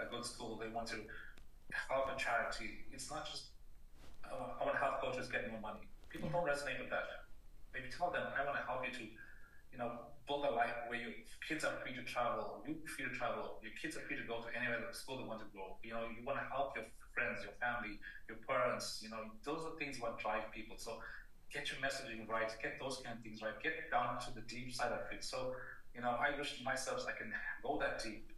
a 0.00 0.06
good 0.06 0.24
school. 0.24 0.56
They 0.56 0.68
want 0.68 0.88
to 0.88 0.98
help 1.70 2.08
a 2.14 2.18
charity. 2.18 2.86
It's 2.92 3.10
not 3.10 3.26
just 3.26 3.50
I 4.32 4.62
want 4.64 4.74
to 4.74 4.82
help 4.82 5.00
coaches 5.00 5.28
get 5.28 5.50
more 5.50 5.60
money. 5.60 5.86
People 6.10 6.28
don't 6.28 6.46
resonate 6.46 6.80
with 6.80 6.90
that. 6.90 7.28
Maybe 7.72 7.88
tell 7.92 8.10
them, 8.10 8.24
I 8.32 8.44
want 8.44 8.56
to 8.56 8.64
help 8.64 8.84
you 8.84 8.92
to, 8.92 9.04
you 9.04 9.78
know, 9.78 10.08
build 10.26 10.44
a 10.44 10.52
life 10.52 10.76
where 10.88 11.00
your 11.00 11.12
kids 11.46 11.64
are 11.64 11.72
free 11.80 11.96
to 11.96 12.04
travel, 12.04 12.64
you 12.66 12.76
free 12.84 13.04
to 13.08 13.12
travel, 13.12 13.60
your 13.64 13.72
kids 13.80 13.96
are 13.96 14.04
free 14.04 14.16
to 14.16 14.24
go 14.28 14.44
to 14.44 14.48
anywhere 14.52 14.80
the 14.84 14.92
school 14.92 15.16
they 15.16 15.24
want 15.24 15.40
to 15.40 15.48
go. 15.56 15.80
You 15.82 15.96
know, 15.96 16.04
you 16.12 16.24
want 16.24 16.38
to 16.38 16.46
help 16.52 16.76
your 16.76 16.84
friends, 17.16 17.40
your 17.44 17.56
family, 17.56 17.96
your 18.28 18.38
parents. 18.44 19.00
You 19.02 19.08
know, 19.08 19.32
those 19.44 19.64
are 19.64 19.72
things 19.80 20.00
what 20.00 20.20
drive 20.20 20.52
people. 20.52 20.76
So 20.76 21.00
get 21.52 21.72
your 21.72 21.80
messaging 21.80 22.28
right, 22.28 22.52
get 22.60 22.78
those 22.78 23.00
kind 23.04 23.16
of 23.16 23.24
things 23.24 23.40
right, 23.40 23.56
get 23.62 23.90
down 23.90 24.20
to 24.20 24.34
the 24.34 24.42
deep 24.42 24.72
side 24.72 24.92
of 24.92 25.00
it. 25.12 25.24
So, 25.24 25.56
you 25.94 26.00
know, 26.00 26.12
I 26.20 26.36
wish 26.36 26.60
myself 26.64 27.04
I 27.08 27.16
can 27.16 27.32
go 27.64 27.80
that 27.80 28.02
deep 28.02 28.30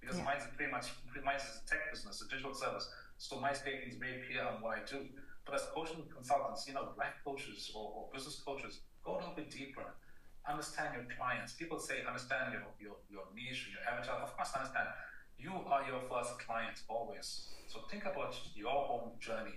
because 0.00 0.18
yeah. 0.18 0.24
mine's 0.24 0.44
pretty 0.56 0.70
much 0.70 0.90
mine's 1.24 1.42
is 1.42 1.62
a 1.64 1.70
tech 1.70 1.90
business, 1.92 2.22
a 2.22 2.28
digital 2.28 2.54
service. 2.54 2.88
So 3.20 3.36
my 3.36 3.52
statement 3.52 3.92
is 3.92 4.00
very 4.00 4.24
clear 4.24 4.48
on 4.48 4.64
what 4.64 4.80
I 4.80 4.82
do. 4.88 5.04
But 5.44 5.54
as 5.54 5.68
coaching 5.76 6.08
consultants, 6.08 6.64
you 6.66 6.72
know, 6.72 6.96
life 6.96 7.20
coaches 7.22 7.70
or, 7.76 7.92
or 7.92 8.08
business 8.16 8.40
coaches, 8.40 8.80
go 9.04 9.16
a 9.16 9.18
little 9.20 9.36
bit 9.36 9.52
deeper. 9.52 9.84
Understand 10.48 10.96
your 10.96 11.04
clients. 11.12 11.52
People 11.52 11.78
say 11.78 12.00
understand 12.08 12.56
your, 12.56 12.64
your, 12.80 12.96
your 13.12 13.28
niche, 13.36 13.68
your 13.68 13.84
avatar. 13.84 14.24
Of 14.24 14.32
course, 14.32 14.56
understand. 14.56 14.88
You 15.36 15.52
are 15.68 15.84
your 15.84 16.00
first 16.08 16.40
client 16.40 16.80
always. 16.88 17.52
So 17.68 17.84
think 17.92 18.08
about 18.08 18.32
your 18.56 18.72
own 18.72 19.12
journey. 19.20 19.52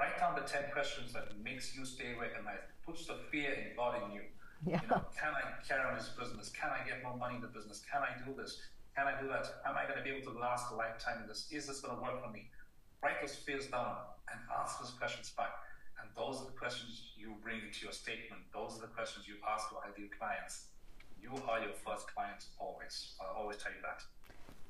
Write 0.00 0.16
down 0.16 0.34
the 0.34 0.48
10 0.48 0.72
questions 0.72 1.12
that 1.12 1.28
makes 1.44 1.76
you 1.76 1.84
stay 1.84 2.16
awake 2.16 2.32
at 2.32 2.42
night, 2.42 2.64
puts 2.88 3.04
the 3.04 3.20
fear 3.30 3.52
in 3.52 3.76
God 3.76 4.00
in 4.00 4.16
you. 4.16 4.24
Yeah. 4.64 4.80
You 4.80 4.88
know, 4.88 5.04
can 5.12 5.36
I 5.36 5.60
carry 5.60 5.84
on 5.84 5.94
this 5.94 6.08
business? 6.18 6.48
Can 6.56 6.72
I 6.72 6.80
get 6.88 7.04
more 7.04 7.16
money 7.20 7.36
in 7.36 7.42
the 7.44 7.52
business? 7.52 7.84
Can 7.84 8.00
I 8.00 8.16
do 8.24 8.32
this? 8.32 8.64
Can 8.96 9.06
I 9.06 9.20
do 9.20 9.28
that? 9.28 9.44
Am 9.68 9.76
I 9.76 9.84
going 9.84 10.00
to 10.00 10.04
be 10.04 10.08
able 10.08 10.32
to 10.32 10.38
last 10.40 10.72
a 10.72 10.74
lifetime 10.74 11.20
in 11.20 11.28
this? 11.28 11.52
Is 11.52 11.68
this 11.68 11.84
going 11.84 11.94
to 11.94 12.00
work 12.00 12.24
for 12.24 12.32
me? 12.32 12.48
Write 13.02 13.20
those 13.20 13.34
fears 13.34 13.66
down 13.66 13.96
and 14.30 14.40
ask 14.60 14.80
those 14.80 14.90
questions 14.90 15.32
back. 15.36 15.52
And 16.00 16.08
those 16.16 16.42
are 16.42 16.46
the 16.46 16.58
questions 16.58 17.12
you 17.16 17.34
bring 17.42 17.60
into 17.66 17.84
your 17.84 17.92
statement. 17.92 18.42
Those 18.52 18.78
are 18.78 18.82
the 18.82 18.92
questions 18.92 19.26
you 19.26 19.34
ask 19.48 19.70
your 19.70 19.80
ideal 19.88 20.08
clients. 20.18 20.66
You 21.20 21.30
are 21.48 21.60
your 21.60 21.72
first 21.86 22.06
client 22.14 22.44
always. 22.58 23.14
I'll 23.20 23.42
always 23.42 23.56
tell 23.56 23.72
you 23.72 23.80
that. 23.82 24.02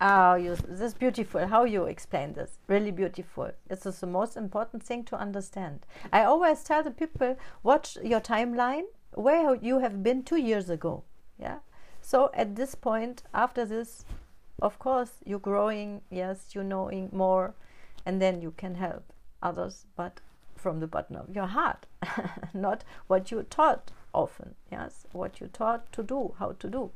Oh, 0.00 0.34
you, 0.34 0.56
this 0.56 0.80
is 0.80 0.94
beautiful. 0.94 1.46
How 1.46 1.64
you 1.64 1.84
explain 1.84 2.32
this, 2.32 2.58
really 2.66 2.90
beautiful. 2.90 3.52
This 3.68 3.87
is 3.87 4.00
the 4.00 4.06
most 4.06 4.37
important 4.37 4.82
thing 4.82 5.04
to 5.04 5.16
understand. 5.16 5.87
I 6.12 6.24
always 6.24 6.62
tell 6.62 6.82
the 6.82 6.90
people, 6.90 7.37
watch 7.62 7.96
your 8.02 8.20
timeline 8.20 8.84
where 9.12 9.54
you 9.54 9.78
have 9.78 10.02
been 10.02 10.22
two 10.22 10.37
years 10.37 10.68
ago. 10.68 11.04
Yeah. 11.38 11.58
So 12.00 12.30
at 12.34 12.56
this 12.56 12.74
point, 12.74 13.22
after 13.32 13.64
this, 13.64 14.04
of 14.60 14.78
course, 14.78 15.12
you're 15.24 15.38
growing. 15.38 16.02
Yes, 16.10 16.48
you're 16.54 16.64
knowing 16.64 17.08
more 17.12 17.54
and 18.06 18.20
then 18.20 18.40
you 18.40 18.52
can 18.56 18.74
help 18.76 19.12
others, 19.42 19.86
but 19.96 20.20
from 20.56 20.80
the 20.80 20.86
bottom 20.86 21.16
of 21.16 21.34
your 21.34 21.46
heart, 21.46 21.86
not 22.54 22.84
what 23.06 23.30
you 23.30 23.42
taught 23.42 23.90
often. 24.12 24.54
Yes, 24.70 25.06
what 25.12 25.40
you 25.40 25.48
taught 25.48 25.92
to 25.92 26.02
do, 26.02 26.34
how 26.38 26.52
to 26.52 26.68
do. 26.68 26.90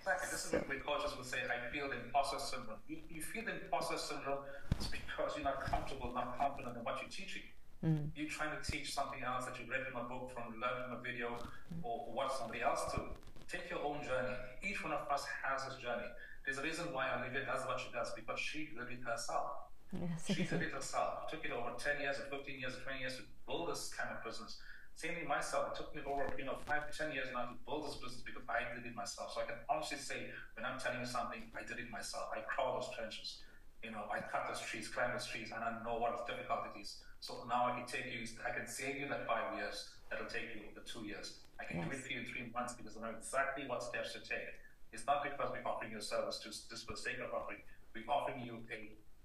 Exactly. 0.00 0.28
This 0.30 0.40
so. 0.40 0.56
is 0.58 0.68
what 0.68 0.84
coaches 0.84 1.16
would 1.16 1.26
say, 1.26 1.38
I 1.48 1.72
feel 1.72 1.88
the 1.88 1.96
imposter 1.96 2.38
syndrome. 2.38 2.76
You, 2.88 2.98
you 3.08 3.22
feel 3.22 3.44
the 3.44 3.52
imposter 3.52 3.96
syndrome 3.96 4.44
it's 4.76 4.88
because 4.88 5.32
you're 5.36 5.44
not 5.44 5.64
comfortable, 5.64 6.12
not 6.12 6.36
confident 6.38 6.76
in 6.76 6.84
what 6.84 7.00
you're 7.00 7.10
teaching. 7.10 7.42
Mm. 7.84 8.10
You're 8.16 8.28
trying 8.28 8.52
to 8.56 8.60
teach 8.64 8.92
something 8.92 9.22
else 9.22 9.44
that 9.44 9.58
you 9.60 9.70
read 9.70 9.86
from 9.86 10.04
a 10.04 10.08
book, 10.08 10.32
from 10.32 10.60
learning 10.60 10.88
from 10.88 10.98
a 10.98 11.00
video, 11.00 11.36
mm. 11.72 11.84
or 11.84 12.12
watch 12.12 12.32
somebody 12.38 12.62
else 12.62 12.80
do. 12.94 13.02
Take 13.48 13.68
your 13.70 13.80
own 13.84 14.02
journey. 14.02 14.34
Each 14.64 14.82
one 14.82 14.92
of 14.92 15.06
us 15.08 15.24
has 15.44 15.62
his 15.64 15.76
journey. 15.76 16.08
There's 16.44 16.58
a 16.58 16.62
reason 16.62 16.92
why 16.92 17.08
Olivia 17.16 17.44
does 17.44 17.64
what 17.66 17.78
she 17.78 17.92
does 17.92 18.12
because 18.16 18.40
she 18.40 18.70
lived 18.76 18.92
it 18.92 19.04
herself. 19.04 19.72
Yes. 20.00 20.26
She 20.26 20.42
did 20.42 20.62
it 20.62 20.72
herself. 20.72 21.26
It 21.26 21.36
took 21.36 21.44
it 21.44 21.52
over 21.52 21.72
10 21.78 22.00
years 22.00 22.18
or 22.18 22.26
15 22.38 22.58
years 22.58 22.74
or 22.74 22.82
20 22.82 23.00
years 23.00 23.16
to 23.16 23.22
build 23.46 23.70
this 23.70 23.92
kind 23.94 24.10
of 24.10 24.24
business. 24.24 24.58
Same 24.94 25.18
thing 25.18 25.26
myself. 25.26 25.74
It 25.74 25.76
took 25.78 25.90
me 25.94 26.02
over, 26.06 26.22
you 26.38 26.46
know, 26.46 26.58
five 26.66 26.86
to 26.86 26.92
10 26.94 27.10
years 27.10 27.26
now 27.34 27.50
to 27.50 27.56
build 27.66 27.86
this 27.86 27.98
business 27.98 28.22
because 28.22 28.46
I 28.46 28.62
did 28.74 28.86
it 28.86 28.94
myself. 28.94 29.34
So 29.34 29.42
I 29.42 29.46
can 29.50 29.58
honestly 29.66 29.98
say 29.98 30.30
when 30.54 30.62
I'm 30.62 30.78
telling 30.78 31.02
you 31.02 31.10
something, 31.10 31.50
I 31.54 31.66
did 31.66 31.82
it 31.82 31.90
myself. 31.90 32.30
I 32.30 32.46
crawled 32.46 32.82
those 32.82 32.90
trenches. 32.94 33.42
You 33.82 33.90
know, 33.90 34.06
I 34.06 34.22
cut 34.22 34.46
those 34.48 34.62
trees, 34.62 34.88
climb 34.88 35.12
those 35.12 35.26
trees, 35.26 35.50
and 35.50 35.60
I 35.60 35.82
know 35.82 35.98
what 35.98 36.14
the 36.14 36.24
difficult 36.30 36.72
it 36.72 36.78
is. 36.78 37.02
So 37.18 37.42
now 37.50 37.68
I 37.68 37.76
can 37.76 37.84
take 37.84 38.06
you, 38.08 38.22
I 38.46 38.54
can 38.54 38.64
save 38.70 38.96
you 38.96 39.10
that 39.10 39.26
five 39.26 39.58
years. 39.58 39.92
That'll 40.08 40.30
take 40.30 40.54
you 40.54 40.72
the 40.72 40.86
two 40.86 41.04
years. 41.04 41.42
I 41.58 41.66
can 41.66 41.82
yes. 41.82 41.90
do 41.90 41.90
it 41.92 42.00
for 42.00 42.10
you 42.14 42.20
in 42.22 42.26
three 42.30 42.46
months 42.54 42.78
because 42.78 42.96
I 42.96 43.04
know 43.04 43.12
exactly 43.12 43.66
what 43.66 43.82
steps 43.82 44.14
to 44.14 44.22
take. 44.22 44.46
It's 44.94 45.04
not 45.10 45.26
because 45.26 45.50
we're 45.50 45.66
offering 45.66 45.90
you 45.90 45.98
a 45.98 46.06
service 46.06 46.38
to 46.46 46.54
just 46.54 46.86
for 46.86 46.94
the 46.94 47.02
sake 47.02 47.18
of 47.18 47.34
offering. 47.34 47.60
We're 47.92 48.06
offering 48.06 48.46
you 48.46 48.62
a 48.70 48.78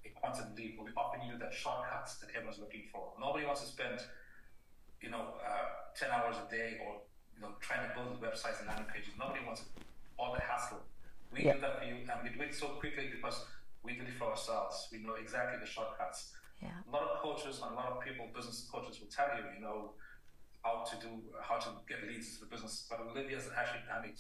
a 0.06 0.10
quantum 0.20 0.56
leap 0.56 0.78
will 0.78 0.86
be 0.86 0.96
offering 0.96 1.28
you 1.28 1.38
the 1.38 1.52
shortcuts 1.52 2.16
that 2.20 2.30
everyone's 2.36 2.60
looking 2.60 2.84
for. 2.92 3.14
Nobody 3.20 3.46
wants 3.46 3.62
to 3.62 3.68
spend, 3.68 4.00
you 5.02 5.10
know, 5.10 5.36
uh, 5.44 5.92
10 5.96 6.10
hours 6.12 6.36
a 6.40 6.48
day 6.50 6.80
or, 6.86 7.02
you 7.36 7.42
know, 7.42 7.56
trying 7.60 7.88
to 7.88 7.92
build 7.96 8.22
websites 8.22 8.60
and 8.60 8.68
landing 8.68 8.88
pages. 8.94 9.14
Nobody 9.20 9.44
wants 9.46 9.64
all 10.18 10.34
the 10.34 10.42
hassle. 10.42 10.80
We 11.32 11.46
yeah. 11.46 11.54
do 11.54 11.62
that 11.62 11.80
for 11.80 11.86
you 11.86 12.08
and 12.08 12.18
we 12.24 12.30
do 12.30 12.42
it 12.42 12.56
so 12.56 12.80
quickly 12.80 13.10
because 13.12 13.46
we 13.84 13.94
did 13.94 14.08
it 14.08 14.18
for 14.18 14.32
ourselves. 14.32 14.88
We 14.92 15.00
know 15.00 15.16
exactly 15.16 15.60
the 15.60 15.70
shortcuts. 15.70 16.32
Yeah. 16.62 16.76
A 16.88 16.92
lot 16.92 17.04
of 17.04 17.20
coaches 17.24 17.62
and 17.64 17.72
a 17.72 17.76
lot 17.76 17.92
of 17.96 18.04
people, 18.04 18.28
business 18.36 18.68
coaches 18.72 19.00
will 19.00 19.08
tell 19.08 19.32
you, 19.38 19.44
you 19.56 19.62
know, 19.62 19.96
how 20.64 20.84
to 20.84 20.96
do, 21.00 21.24
how 21.42 21.58
to 21.58 21.70
get 21.88 22.04
leads 22.08 22.36
to 22.36 22.42
the 22.42 22.50
business. 22.52 22.86
But 22.90 23.00
Olivia's 23.00 23.50
actually 23.56 23.88
done 23.88 24.06
it. 24.06 24.20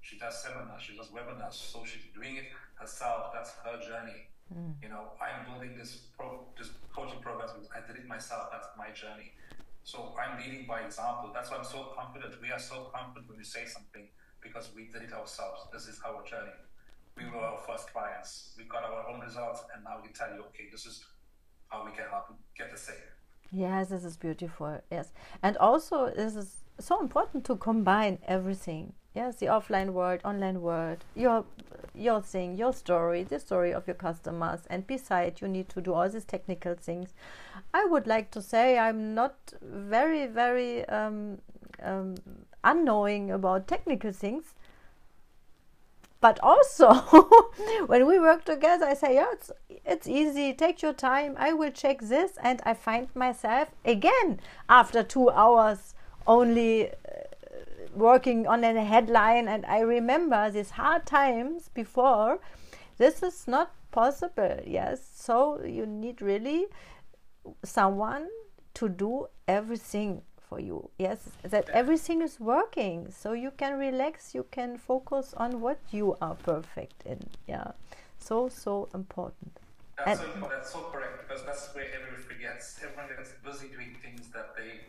She 0.00 0.18
does 0.18 0.42
seminars, 0.42 0.82
she 0.82 0.96
does 0.96 1.08
webinars, 1.08 1.54
so 1.54 1.84
she's 1.84 2.04
doing 2.14 2.36
it 2.36 2.44
herself. 2.76 3.32
That's 3.32 3.50
her 3.64 3.80
journey. 3.80 4.28
Mm. 4.54 4.74
You 4.82 4.88
know, 4.88 5.12
I'm 5.20 5.44
building 5.44 5.76
this 5.76 6.08
pro, 6.16 6.46
this 6.56 6.70
coaching 6.94 7.20
program 7.20 7.48
I 7.74 7.86
did 7.86 7.96
it 8.00 8.06
myself. 8.06 8.48
That's 8.50 8.68
my 8.76 8.90
journey. 8.90 9.32
So 9.84 10.14
I'm 10.20 10.38
leading 10.40 10.66
by 10.66 10.80
example. 10.80 11.30
That's 11.32 11.50
why 11.50 11.58
I'm 11.58 11.64
so 11.64 11.92
confident. 11.96 12.34
We 12.42 12.50
are 12.50 12.58
so 12.58 12.90
confident 12.94 13.28
when 13.28 13.38
we 13.38 13.44
say 13.44 13.64
something 13.64 14.08
because 14.42 14.70
we 14.74 14.88
did 14.92 15.02
it 15.02 15.12
ourselves. 15.12 15.62
This 15.72 15.86
is 15.86 16.00
our 16.06 16.22
journey. 16.24 16.56
We 17.16 17.24
were 17.24 17.40
our 17.40 17.58
first 17.66 17.92
clients. 17.92 18.54
We 18.56 18.64
got 18.64 18.84
our 18.84 19.08
own 19.08 19.20
results, 19.20 19.64
and 19.74 19.82
now 19.84 20.00
we 20.02 20.12
tell 20.12 20.28
you, 20.34 20.40
okay, 20.48 20.68
this 20.70 20.86
is 20.86 21.04
how 21.68 21.84
we 21.84 21.90
can 21.92 22.04
help 22.10 22.26
get 22.56 22.70
the 22.70 22.78
same. 22.78 22.96
Yes, 23.50 23.88
this 23.88 24.04
is 24.04 24.16
beautiful. 24.16 24.80
Yes, 24.90 25.12
and 25.42 25.56
also 25.56 26.10
this 26.14 26.36
is 26.36 26.64
so 26.80 27.00
important 27.00 27.44
to 27.46 27.56
combine 27.56 28.18
everything. 28.26 28.92
Yes 29.14 29.36
the 29.36 29.46
offline 29.46 29.90
world 29.90 30.20
online 30.24 30.60
world 30.60 31.04
your 31.16 31.44
your 31.94 32.20
thing 32.22 32.56
your 32.56 32.72
story 32.72 33.24
the 33.24 33.40
story 33.40 33.72
of 33.72 33.86
your 33.86 33.96
customers. 33.96 34.60
And 34.70 34.86
beside 34.86 35.40
you 35.40 35.48
need 35.48 35.68
to 35.70 35.80
do 35.80 35.92
all 35.94 36.08
these 36.08 36.24
technical 36.24 36.74
things. 36.74 37.14
I 37.74 37.84
would 37.84 38.06
like 38.06 38.30
to 38.32 38.42
say 38.42 38.78
i'm 38.78 39.14
not 39.14 39.34
very 39.62 40.26
very 40.26 40.88
um, 40.88 41.38
um, 41.82 42.14
unknowing 42.62 43.30
about 43.30 43.66
technical 43.66 44.12
things. 44.12 44.54
But 46.20 46.38
also 46.42 46.92
when 47.86 48.06
we 48.06 48.20
work 48.20 48.44
together 48.44 48.84
i 48.86 48.94
say 48.94 49.14
yeah 49.14 49.32
it's 49.32 49.50
it's 49.84 50.06
easy. 50.06 50.52
Take 50.52 50.82
your 50.82 50.92
time. 50.92 51.34
I 51.38 51.54
will 51.54 51.70
check 51.70 52.02
this 52.02 52.32
and 52.42 52.60
i 52.64 52.74
find 52.74 53.08
myself 53.16 53.70
again 53.84 54.38
after 54.68 55.02
2 55.02 55.30
hours 55.30 55.94
only 56.28 56.90
uh, 56.90 56.92
working 57.94 58.46
on 58.46 58.62
a 58.64 58.84
headline 58.84 59.48
and 59.48 59.66
i 59.66 59.80
remember 59.80 60.50
these 60.50 60.70
hard 60.70 61.06
times 61.06 61.70
before. 61.74 62.38
This 62.98 63.22
is 63.22 63.46
not 63.48 63.72
possible 63.92 64.60
yes. 64.66 65.00
So 65.14 65.62
you 65.64 65.86
need 65.86 66.20
really 66.22 66.66
someone 67.64 68.28
to 68.74 68.88
do 68.88 69.26
everything 69.46 70.22
for 70.48 70.60
you 70.60 70.90
yes 70.98 71.28
that 71.42 71.68
everything 71.70 72.22
is 72.22 72.40
working. 72.40 73.10
So 73.10 73.32
you 73.32 73.50
can 73.50 73.78
relax 73.78 74.34
you 74.34 74.46
can 74.50 74.76
focus 74.78 75.34
on 75.36 75.60
what 75.60 75.78
you 75.90 76.16
are 76.20 76.34
perfect 76.34 77.02
in 77.06 77.20
yeah. 77.46 77.72
So 78.18 78.48
so 78.48 78.88
important. 78.94 79.58
That's, 80.04 80.20
so, 80.20 80.26
that's 80.48 80.72
so 80.72 80.80
correct 80.92 81.28
because 81.28 81.44
that's 81.44 81.74
where 81.74 81.84
everyone 81.94 82.22
forgets. 82.22 82.80
Everyone 82.82 83.08
gets 83.08 83.32
busy 83.44 83.68
doing 83.68 83.96
things 84.02 84.28
that 84.28 84.56
they 84.56 84.80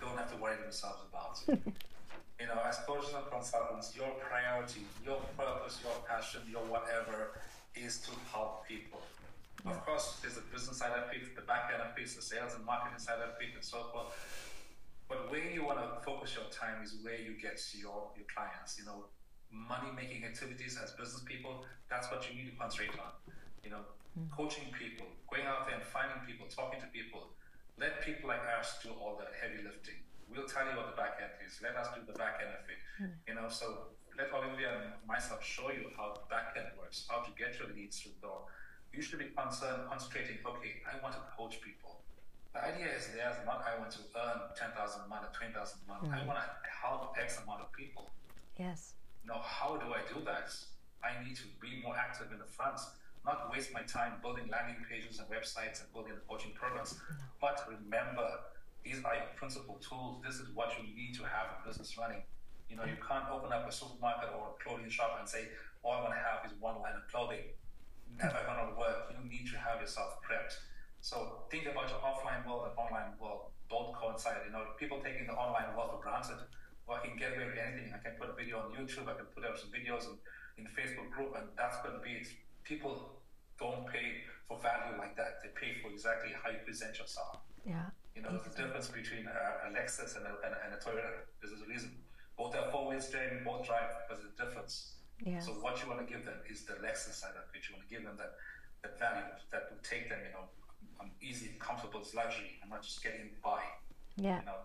don't 0.00 0.16
have 0.16 0.30
to 0.32 0.38
worry 0.40 0.56
themselves 0.62 1.02
about 1.10 1.36
it. 1.48 1.60
you 2.40 2.46
know 2.46 2.58
as 2.66 2.78
coaches 2.86 3.12
and 3.14 3.26
consultants 3.30 3.94
your 3.94 4.08
priority 4.18 4.82
your 5.04 5.20
purpose 5.36 5.78
your 5.84 5.94
passion 6.08 6.40
your 6.50 6.64
whatever 6.72 7.36
is 7.74 7.98
to 8.00 8.10
help 8.32 8.66
people 8.66 9.00
yeah. 9.64 9.72
of 9.72 9.84
course 9.84 10.18
there's 10.22 10.38
a 10.38 10.46
business 10.52 10.78
side 10.78 10.92
of 10.96 11.12
it 11.12 11.36
the 11.36 11.42
back 11.42 11.70
end 11.72 11.82
of 11.82 11.92
it 11.96 12.08
the 12.08 12.22
sales 12.22 12.54
and 12.56 12.64
marketing 12.64 12.98
side 12.98 13.20
of 13.20 13.36
it 13.40 13.52
and 13.54 13.64
so 13.64 13.84
forth 13.92 14.08
but 15.10 15.28
where 15.28 15.42
you 15.50 15.66
want 15.66 15.82
to 15.82 15.98
focus 16.06 16.38
your 16.38 16.46
time 16.54 16.86
is 16.86 16.94
where 17.02 17.18
you 17.18 17.34
get 17.34 17.58
your, 17.74 18.14
your 18.14 18.30
clients. 18.30 18.78
You 18.78 18.86
know, 18.86 19.10
money 19.50 19.90
making 19.90 20.22
activities 20.22 20.78
as 20.78 20.94
business 20.94 21.26
people, 21.26 21.66
that's 21.90 22.06
what 22.14 22.22
you 22.30 22.38
need 22.38 22.54
to 22.54 22.56
concentrate 22.56 22.94
on. 22.94 23.10
You 23.66 23.74
know, 23.74 23.82
mm. 24.14 24.30
coaching 24.30 24.70
people, 24.70 25.10
going 25.26 25.50
out 25.50 25.66
there 25.66 25.74
and 25.74 25.84
finding 25.84 26.22
people, 26.22 26.46
talking 26.46 26.78
to 26.78 26.86
people. 26.94 27.34
Let 27.80 28.04
people 28.04 28.28
like 28.28 28.44
us 28.60 28.76
do 28.84 28.92
all 29.00 29.16
the 29.16 29.24
heavy 29.40 29.64
lifting. 29.64 30.04
We'll 30.28 30.44
tell 30.44 30.68
you 30.68 30.76
what 30.76 30.92
the 30.92 30.98
back 31.00 31.16
end 31.16 31.32
is. 31.40 31.58
Let 31.64 31.74
us 31.80 31.88
do 31.96 32.04
the 32.04 32.12
back 32.12 32.44
end 32.44 32.52
of 32.52 32.68
it. 32.68 32.80
Mm. 33.00 33.16
You 33.24 33.34
know, 33.40 33.48
so 33.48 33.96
let 34.20 34.28
Olivia 34.36 34.68
and 34.76 34.92
myself 35.08 35.40
show 35.40 35.72
you 35.72 35.88
how 35.96 36.12
the 36.12 36.28
back 36.28 36.52
end 36.60 36.68
works, 36.76 37.08
how 37.08 37.24
to 37.24 37.32
get 37.40 37.56
your 37.56 37.72
leads 37.72 37.96
through 37.98 38.20
the 38.20 38.28
door. 38.28 38.44
You 38.92 39.00
should 39.00 39.18
be 39.18 39.32
concerned, 39.32 39.88
concentrating, 39.88 40.44
okay, 40.44 40.84
I 40.84 41.00
want 41.00 41.16
to 41.16 41.24
coach 41.32 41.56
people. 41.64 42.04
The 42.52 42.60
idea 42.68 42.92
is 42.92 43.08
there's 43.16 43.40
not 43.48 43.64
I 43.64 43.80
want 43.80 43.96
to 43.96 44.04
earn 44.12 44.52
10,000 44.52 44.76
a 44.76 45.08
month 45.08 45.24
or 45.24 45.32
20,000 45.32 45.56
a 45.56 45.86
month. 45.88 46.04
Mm. 46.04 46.20
I 46.20 46.26
want 46.28 46.36
to 46.36 46.46
help 46.68 47.16
X 47.16 47.40
amount 47.40 47.64
of 47.64 47.72
people. 47.72 48.12
Yes. 48.60 48.92
Now, 49.24 49.40
how 49.40 49.80
do 49.80 49.88
I 49.96 50.04
do 50.12 50.20
that? 50.28 50.52
I 51.00 51.16
need 51.24 51.36
to 51.40 51.48
be 51.64 51.80
more 51.80 51.96
active 51.96 52.28
in 52.28 52.38
the 52.38 52.50
front, 52.50 52.76
not 53.24 53.50
waste 53.52 53.72
my 53.72 53.82
time 53.82 54.20
building 54.22 54.48
landing 54.50 54.80
pages 54.88 55.18
and 55.18 55.28
websites 55.28 55.84
and 55.84 55.92
building 55.92 56.14
the 56.14 56.24
coaching 56.28 56.52
programs. 56.54 56.96
But 57.40 57.60
remember, 57.68 58.28
these 58.84 59.04
are 59.04 59.14
your 59.14 59.30
principal 59.36 59.76
tools. 59.80 60.22
This 60.24 60.36
is 60.36 60.48
what 60.54 60.72
you 60.78 60.88
need 60.94 61.14
to 61.20 61.24
have 61.24 61.60
a 61.60 61.68
business 61.68 61.96
running. 61.98 62.22
You 62.68 62.76
know, 62.76 62.84
you 62.84 62.96
can't 63.02 63.28
open 63.28 63.52
up 63.52 63.68
a 63.68 63.72
supermarket 63.72 64.30
or 64.32 64.54
a 64.54 64.62
clothing 64.62 64.88
shop 64.88 65.16
and 65.18 65.28
say, 65.28 65.48
all 65.82 65.92
I 65.92 66.00
want 66.00 66.14
to 66.14 66.22
have 66.22 66.46
is 66.46 66.52
one 66.60 66.80
line 66.80 66.96
of 66.96 67.04
clothing. 67.10 67.44
Never 68.16 68.40
going 68.46 68.72
to 68.72 68.78
work. 68.78 69.12
You 69.12 69.20
need 69.28 69.50
to 69.52 69.58
have 69.58 69.80
yourself 69.80 70.18
prepped 70.24 70.56
so 71.00 71.48
think 71.50 71.64
about 71.64 71.88
your 71.88 71.98
offline 72.04 72.44
world 72.44 72.68
and 72.68 72.76
online 72.76 73.16
world. 73.16 73.56
Both 73.68 73.96
coincide. 73.96 74.44
You 74.44 74.52
know, 74.52 74.76
people 74.76 75.00
taking 75.00 75.26
the 75.26 75.32
online 75.32 75.72
world 75.76 75.96
for 75.96 76.00
granted. 76.02 76.44
Well, 76.86 77.00
I 77.00 77.06
can 77.06 77.16
get 77.16 77.32
away 77.32 77.48
with 77.48 77.56
anything. 77.56 77.92
I 77.94 78.00
can 78.02 78.20
put 78.20 78.28
a 78.28 78.36
video 78.36 78.60
on 78.60 78.76
YouTube. 78.76 79.08
I 79.08 79.16
can 79.16 79.28
put 79.32 79.44
out 79.44 79.56
some 79.56 79.72
videos 79.72 80.10
in, 80.10 80.20
in 80.60 80.64
Facebook 80.76 81.08
group, 81.10 81.32
and 81.38 81.48
that's 81.56 81.80
going 81.80 81.96
to 81.96 82.02
be 82.04 82.20
it. 82.20 82.28
People 82.64 83.20
don't 83.58 83.86
pay 83.86 84.24
for 84.46 84.58
value 84.58 84.96
like 84.98 85.16
that. 85.16 85.42
They 85.42 85.50
pay 85.54 85.80
for 85.82 85.90
exactly 85.90 86.30
how 86.32 86.50
you 86.50 86.58
present 86.64 86.98
yourself. 86.98 87.40
Yeah. 87.64 87.90
You 88.14 88.22
know, 88.22 88.34
exactly. 88.34 88.50
the 88.50 88.62
difference 88.62 88.88
between 88.88 89.24
a, 89.26 89.68
a 89.68 89.72
Lexus 89.72 90.16
and 90.16 90.26
a, 90.26 90.34
and, 90.44 90.52
a, 90.54 90.58
and 90.64 90.70
a 90.74 90.78
Toyota. 90.78 91.28
This 91.42 91.50
is 91.50 91.60
the 91.60 91.68
reason. 91.68 91.92
Both 92.36 92.56
are 92.56 92.70
four-wheel 92.70 93.00
steering, 93.00 93.44
both 93.44 93.66
drive. 93.66 93.90
There's 94.08 94.24
a 94.24 94.32
difference. 94.34 94.96
Yes. 95.20 95.46
So 95.46 95.52
what 95.60 95.80
you 95.82 95.88
want 95.88 96.00
to 96.00 96.08
give 96.08 96.24
them 96.24 96.40
is 96.48 96.64
the 96.64 96.74
Lexus 96.80 97.20
side 97.20 97.36
of 97.36 97.44
it. 97.52 97.60
You 97.68 97.76
want 97.76 97.88
to 97.88 97.92
give 97.92 98.04
them 98.04 98.16
that, 98.16 98.32
that 98.82 98.98
value 98.98 99.28
that 99.52 99.68
will 99.70 99.82
take 99.84 100.08
them, 100.08 100.18
you 100.24 100.32
know, 100.32 100.48
I'm 101.00 101.12
easy, 101.20 101.56
comfortable, 101.60 102.00
it's 102.00 102.14
luxury. 102.14 102.60
I'm 102.62 102.68
not 102.68 102.82
just 102.82 103.02
getting 103.02 103.30
by. 103.44 103.60
Yeah. 104.16 104.40
You 104.40 104.46
know? 104.46 104.60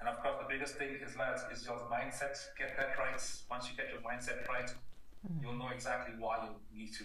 And 0.00 0.08
of 0.08 0.20
course, 0.20 0.36
the 0.40 0.48
biggest 0.48 0.76
thing 0.76 0.96
is 1.00 1.16
lads 1.16 1.42
is 1.52 1.64
your 1.64 1.80
mindset. 1.88 2.36
Get 2.58 2.76
that 2.76 2.98
right. 2.98 3.16
Once 3.50 3.68
you 3.68 3.76
get 3.76 3.88
your 3.88 4.04
mindset 4.04 4.46
right, 4.48 4.68
mm. 5.28 5.42
you'll 5.42 5.54
know 5.54 5.68
exactly 5.68 6.14
why 6.18 6.44
you 6.44 6.78
need 6.78 6.92
to 6.94 7.04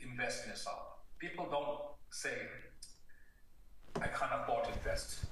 invest 0.00 0.44
in 0.44 0.50
a 0.50 0.52
yourself. 0.52 0.82
People 1.18 1.46
don't 1.50 1.80
say, 2.10 2.36
"I 4.00 4.08
can't 4.08 4.32
afford 4.32 4.64
to 4.64 4.72
invest." 4.72 5.26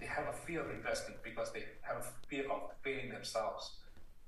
They 0.00 0.06
have 0.06 0.26
a 0.28 0.32
fear 0.32 0.60
of 0.60 0.70
investing 0.70 1.14
because 1.22 1.52
they 1.52 1.64
have 1.82 1.98
a 1.98 2.06
fear 2.28 2.50
of 2.50 2.60
failing 2.82 3.10
themselves. 3.10 3.78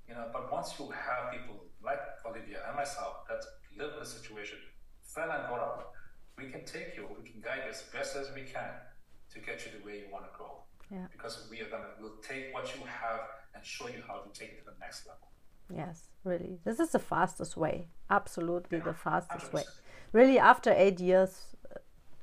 You 0.08 0.14
know, 0.14 0.28
but 0.32 0.50
once 0.50 0.78
you 0.78 0.88
have 0.90 1.32
people 1.32 1.56
like 1.82 2.00
Olivia 2.24 2.61
and 2.66 2.76
myself 2.76 3.26
that 3.28 3.42
live 3.76 3.92
in 3.94 4.00
the 4.00 4.06
situation, 4.06 4.58
fell 5.02 5.30
and 5.30 5.48
got 5.48 5.61
up, 5.61 5.92
we 6.38 6.48
can 6.50 6.64
take 6.64 6.96
you, 6.96 7.08
we 7.20 7.28
can 7.28 7.40
guide 7.40 7.62
you 7.64 7.70
as 7.70 7.82
best 7.92 8.16
as 8.16 8.32
we 8.34 8.42
can 8.42 8.72
to 9.32 9.40
get 9.40 9.66
you 9.66 9.78
the 9.78 9.84
way 9.84 9.98
you 9.98 10.08
want 10.11 10.24
to 10.24 10.32
go. 10.38 10.62
Yeah. 10.90 11.06
Because 11.12 11.46
we 11.50 11.61
are 11.61 11.68
gonna 11.68 11.92
we'll 12.00 12.20
take 12.22 12.54
what 12.54 12.66
you 12.74 12.82
have 12.87 13.20
and 13.54 13.64
show 13.64 13.88
you 13.88 14.02
how 14.06 14.18
to 14.20 14.30
take 14.38 14.50
it 14.50 14.58
to 14.61 14.64
the 14.64 14.78
next 14.80 15.06
level. 15.06 15.28
Yes, 15.74 16.09
really. 16.24 16.59
This 16.64 16.81
is 16.81 16.90
the 16.90 16.98
fastest 16.98 17.57
way. 17.57 17.88
Absolutely 18.11 18.78
yeah, 18.78 18.85
the 18.85 18.94
fastest 18.94 19.52
100%. 19.52 19.54
way. 19.54 19.64
Really, 20.12 20.38
after 20.38 20.72
eight 20.72 21.00
years 21.00 21.57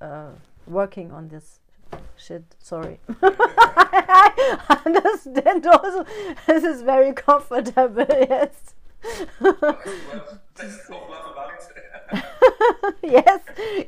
uh, 0.02 0.32
working 0.68 1.12
on 1.12 1.28
this 1.28 1.60
shit, 2.18 2.56
sorry. 2.60 3.00
I 3.22 4.82
understand 4.86 5.68
also. 5.68 6.06
This 6.48 6.64
is 6.64 6.82
very 6.82 7.14
comfortable, 7.14 8.06
yes. 8.10 8.74
yes, 13.04 13.40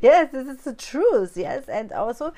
yes, 0.02 0.32
this 0.32 0.48
is 0.48 0.64
the 0.64 0.74
truth. 0.74 1.38
Yes, 1.38 1.68
and 1.68 1.92
also, 1.92 2.34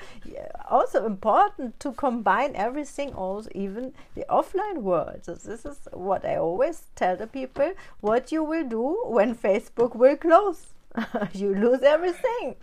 also 0.68 1.06
important 1.06 1.78
to 1.80 1.92
combine 1.92 2.54
everything. 2.54 3.12
Also, 3.14 3.50
even 3.54 3.92
the 4.14 4.24
offline 4.28 4.78
world. 4.82 5.20
So 5.22 5.34
this 5.34 5.64
is 5.64 5.88
what 5.92 6.24
I 6.24 6.36
always 6.36 6.82
tell 6.94 7.16
the 7.16 7.26
people: 7.26 7.72
what 8.00 8.32
you 8.32 8.44
will 8.44 8.66
do 8.68 9.02
when 9.06 9.34
Facebook 9.34 9.94
will 9.94 10.16
close. 10.16 10.66
you 11.32 11.54
lose 11.54 11.82
everything. 11.82 12.56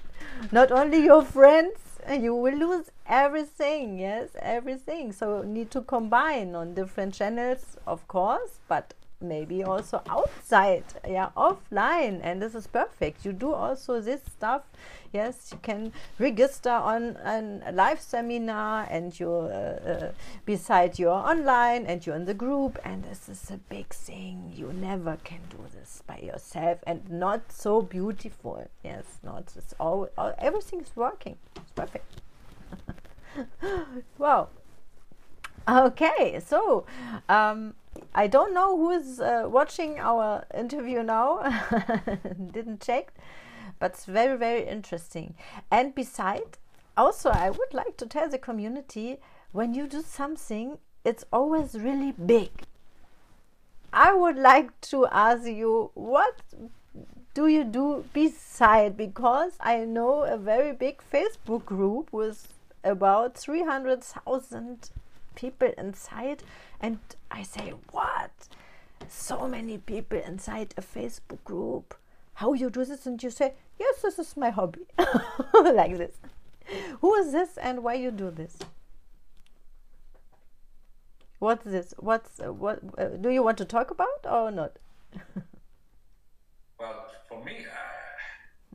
Not 0.52 0.72
only 0.72 1.04
your 1.04 1.24
friends, 1.24 1.80
you 2.12 2.36
will 2.36 2.56
lose 2.56 2.92
everything. 3.08 4.00
Yes, 4.00 4.30
everything. 4.40 5.12
So 5.12 5.42
need 5.44 5.72
to 5.72 5.82
combine 5.82 6.56
on 6.56 6.74
different 6.74 7.14
channels, 7.14 7.78
of 7.86 8.08
course, 8.08 8.60
but 8.68 8.94
maybe 9.20 9.64
also 9.64 10.02
outside 10.10 10.84
yeah 11.08 11.30
offline 11.36 12.20
and 12.24 12.42
this 12.42 12.56
is 12.56 12.68
perfect. 12.68 13.26
You 13.26 13.34
do 13.34 13.54
also 13.54 14.00
this 14.02 14.22
stuff 14.32 14.64
yes 15.14 15.50
you 15.52 15.60
can 15.62 15.92
register 16.20 16.70
on 16.70 17.18
a 17.24 17.72
live 17.72 18.00
seminar 18.00 18.88
and 18.90 19.18
you're 19.20 19.52
uh, 19.52 19.90
uh, 19.90 20.12
beside 20.46 21.00
you're 21.00 21.10
online 21.12 21.86
and 21.86 22.06
you're 22.06 22.16
in 22.16 22.26
the 22.26 22.34
group 22.34 22.78
and 22.84 23.04
this 23.04 23.28
is 23.30 23.50
a 23.50 23.58
big 23.58 23.90
thing. 23.90 24.54
You 24.56 24.72
never 24.74 25.18
can 25.24 25.40
do 25.50 25.58
this 25.74 26.04
by 26.06 26.20
yourself 26.20 26.80
and 26.86 27.10
not 27.10 27.52
so 27.52 27.82
beautiful 27.82 28.68
yes 28.84 29.06
not 29.24 29.54
it's 29.56 29.74
all, 29.80 30.10
all 30.18 30.34
everything 30.38 30.82
is 30.82 30.92
working. 30.96 31.38
It's 31.56 31.72
perfect. 31.72 32.22
Wow. 34.18 34.50
Okay 35.68 36.40
so 36.46 36.86
um, 37.30 37.74
I 38.14 38.28
don't 38.28 38.54
know 38.54 38.78
who's 38.78 39.20
uh, 39.20 39.44
watching 39.48 40.00
our 40.00 40.46
interview 40.54 41.04
now. 41.04 41.42
Didn't 42.52 42.82
check, 42.82 43.14
but 43.80 43.92
it's 43.92 44.06
very 44.06 44.38
very 44.38 44.68
interesting. 44.68 45.36
And 45.72 45.94
beside, 45.94 46.58
also 46.96 47.30
I 47.30 47.50
would 47.50 47.74
like 47.74 47.98
to 47.98 48.06
tell 48.06 48.30
the 48.30 48.38
community 48.38 49.18
when 49.52 49.74
you 49.74 49.88
do 49.88 50.02
something, 50.02 50.78
it's 51.04 51.24
always 51.32 51.76
really 51.76 52.12
big. 52.12 52.52
I 53.94 54.14
would 54.14 54.38
like 54.38 54.80
to 54.92 55.08
ask 55.08 55.48
you 55.48 55.92
what 55.94 56.42
do 57.34 57.48
you 57.48 57.64
do 57.64 58.04
beside 58.14 58.98
because 58.98 59.54
I 59.60 59.86
know 59.86 60.24
a 60.24 60.38
very 60.38 60.74
big 60.74 61.02
Facebook 61.14 61.66
group 61.66 62.12
with 62.12 62.54
about 62.84 63.38
300,000 63.38 64.90
people 65.42 65.72
inside 65.78 66.44
and 66.82 67.00
i 67.32 67.44
say 67.44 67.74
what? 67.92 68.32
So 69.08 69.48
many 69.48 69.78
people 69.78 70.20
inside 70.20 70.74
a 70.78 70.82
facebook 70.82 71.44
group? 71.44 71.96
How 72.42 72.54
you 72.54 72.70
do 72.70 72.84
this? 72.86 73.06
And 73.06 73.22
you 73.22 73.30
say 73.30 73.54
yes 73.80 74.02
this 74.02 74.20
is 74.20 74.36
my 74.36 74.50
hobby. 74.50 74.86
Like 75.80 75.98
this. 75.98 76.18
Who 77.02 77.14
is 77.16 77.32
this 77.32 77.58
and 77.58 77.84
why 77.84 77.94
you 77.94 78.12
do 78.12 78.32
this? 78.32 78.58
What's 81.40 81.64
this? 81.64 81.94
What's 81.98 82.40
uh, 82.40 82.52
what 82.52 82.80
uh, 82.98 83.10
do 83.26 83.30
you 83.30 83.44
want 83.44 83.58
to 83.60 83.66
talk 83.66 83.92
about 83.92 84.26
or 84.26 84.52
not? 84.52 84.74
Well 86.80 87.08
for 87.28 87.44
me 87.44 87.66
uh, 87.66 87.98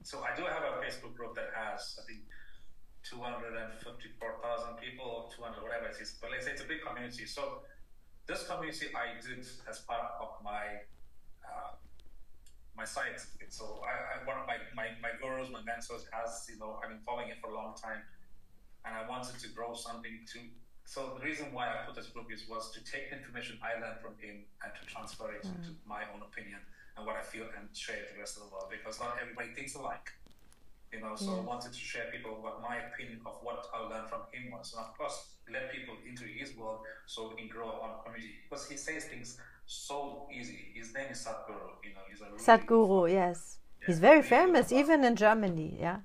so 0.03 0.23
i 0.29 0.37
do 0.37 0.43
have 0.45 0.63
a 0.63 0.73
facebook 0.85 1.15
group 1.17 1.35
that 1.35 1.51
has 1.55 1.99
i 2.01 2.03
think 2.07 2.22
254,000 3.13 4.81
people, 4.81 5.05
or 5.05 5.29
200, 5.29 5.61
whatever 5.61 5.93
it 5.93 6.01
is. 6.01 6.17
But 6.17 6.33
let's 6.33 6.49
say 6.49 6.57
it's 6.57 6.65
a 6.65 6.71
big 6.71 6.81
community. 6.81 7.29
So 7.29 7.61
this 8.25 8.49
community 8.49 8.89
I 8.97 9.21
did 9.21 9.45
as 9.69 9.85
part 9.85 10.17
of 10.17 10.41
my 10.41 10.81
uh, 11.45 11.77
my 12.77 12.85
science. 12.85 13.29
So 13.49 13.85
I, 13.85 14.17
I, 14.17 14.27
one 14.27 14.41
of 14.41 14.47
my, 14.49 14.57
my, 14.73 14.97
my 15.05 15.13
gurus, 15.21 15.53
my 15.53 15.61
mentors 15.63 16.09
has, 16.09 16.49
you 16.49 16.59
know, 16.59 16.81
I've 16.83 16.89
been 16.89 17.05
following 17.05 17.29
it 17.29 17.37
for 17.41 17.51
a 17.51 17.55
long 17.55 17.77
time 17.77 18.01
and 18.85 18.97
I 18.97 19.07
wanted 19.09 19.39
to 19.39 19.49
grow 19.53 19.75
something 19.75 20.25
to, 20.33 20.39
so 20.85 21.15
the 21.19 21.25
reason 21.25 21.53
why 21.53 21.69
I 21.69 21.85
put 21.87 21.95
this 21.95 22.09
group 22.09 22.33
is 22.33 22.49
was 22.49 22.73
to 22.73 22.81
take 22.83 23.13
information 23.13 23.59
I 23.63 23.79
learned 23.79 24.01
from 24.01 24.17
him 24.19 24.49
and 24.65 24.73
to 24.73 24.83
transfer 24.89 25.31
it 25.31 25.45
mm. 25.45 25.63
to 25.69 25.71
my 25.87 26.03
own 26.11 26.25
opinion 26.25 26.59
and 26.97 27.07
what 27.07 27.17
I 27.17 27.23
feel 27.23 27.47
and 27.57 27.69
share 27.77 27.97
it 27.97 28.09
to 28.09 28.15
the 28.15 28.21
rest 28.21 28.37
of 28.37 28.49
the 28.49 28.51
world 28.51 28.73
because 28.73 28.99
not 28.99 29.17
everybody 29.21 29.55
thinks 29.55 29.75
alike. 29.77 30.11
You 30.93 31.01
know, 31.01 31.17
so 31.17 31.33
I 31.41 31.45
wanted 31.47 31.73
to 31.73 31.79
share 31.79 32.07
people 32.13 32.37
what 32.43 32.61
my 32.63 32.77
opinion 32.77 33.21
of 33.27 33.39
what 33.43 33.65
I 33.75 33.79
learned 33.89 34.09
from 34.09 34.23
him 34.33 34.51
was. 34.53 34.75
And 34.77 34.85
of 34.85 34.97
course, 34.97 35.35
let 35.51 35.73
people 35.73 35.97
into 36.07 36.25
his 36.25 36.57
world 36.57 36.81
so 37.07 37.29
we 37.31 37.37
can 37.37 37.49
grow 37.49 37.81
our 37.81 38.03
community. 38.05 38.35
Because 38.49 38.69
he 38.69 38.77
says 38.77 39.07
things 39.07 39.39
so 39.67 40.29
easy. 40.33 40.73
His 40.75 40.95
name 40.95 41.11
is 41.11 41.25
Sadhguru. 41.25 41.81
You 41.83 41.95
know, 41.95 42.05
he's 42.09 42.21
a 42.21 42.27
really 42.27 42.39
Sadhguru, 42.39 43.11
yes. 43.11 43.59
Yeah, 43.81 43.87
he's 43.87 43.99
very 43.99 44.23
famous, 44.23 44.71
even 44.73 45.05
in 45.05 45.17
Germany. 45.17 45.77
Yeah. 45.81 45.99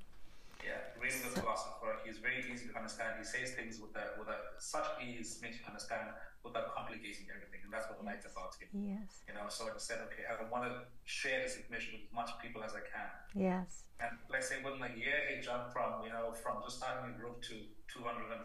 Yeah, 0.64 0.80
really 1.00 1.20
good 1.22 1.32
philosopher. 1.34 2.00
He's 2.06 2.18
very 2.18 2.44
easy 2.52 2.68
to 2.68 2.76
understand. 2.78 3.16
He 3.20 3.26
says 3.26 3.52
things 3.54 3.80
with 3.80 3.96
a, 3.96 4.18
with 4.20 4.28
a, 4.30 4.38
such 4.60 4.86
ease, 5.02 5.40
makes 5.42 5.58
you 5.60 5.66
understand 5.68 6.10
without 6.48 6.74
complicating 6.74 7.28
everything. 7.28 7.62
And 7.68 7.72
that's 7.72 7.92
what 7.92 8.00
I 8.00 8.16
liked 8.16 8.24
about 8.24 8.56
him. 8.56 8.72
Yes. 8.72 9.28
You 9.28 9.36
know, 9.36 9.52
so 9.52 9.68
I 9.68 9.76
said, 9.78 10.00
okay, 10.08 10.24
I 10.24 10.40
want 10.48 10.66
to 10.72 10.88
share 11.04 11.44
this 11.44 11.60
information 11.60 12.00
with 12.00 12.08
as 12.08 12.14
much 12.16 12.32
people 12.40 12.64
as 12.64 12.72
I 12.74 12.84
can. 12.88 13.12
Yes. 13.36 13.88
And 14.00 14.16
let's 14.32 14.48
say 14.48 14.64
within 14.64 14.82
a 14.82 14.94
year, 14.96 15.28
he 15.28 15.44
jumped 15.44 15.74
from, 15.76 16.02
you 16.06 16.12
know, 16.14 16.32
from 16.32 16.64
just 16.64 16.80
starting 16.80 17.12
a 17.12 17.14
group 17.18 17.44
to 17.52 17.68
250,000 17.92 18.40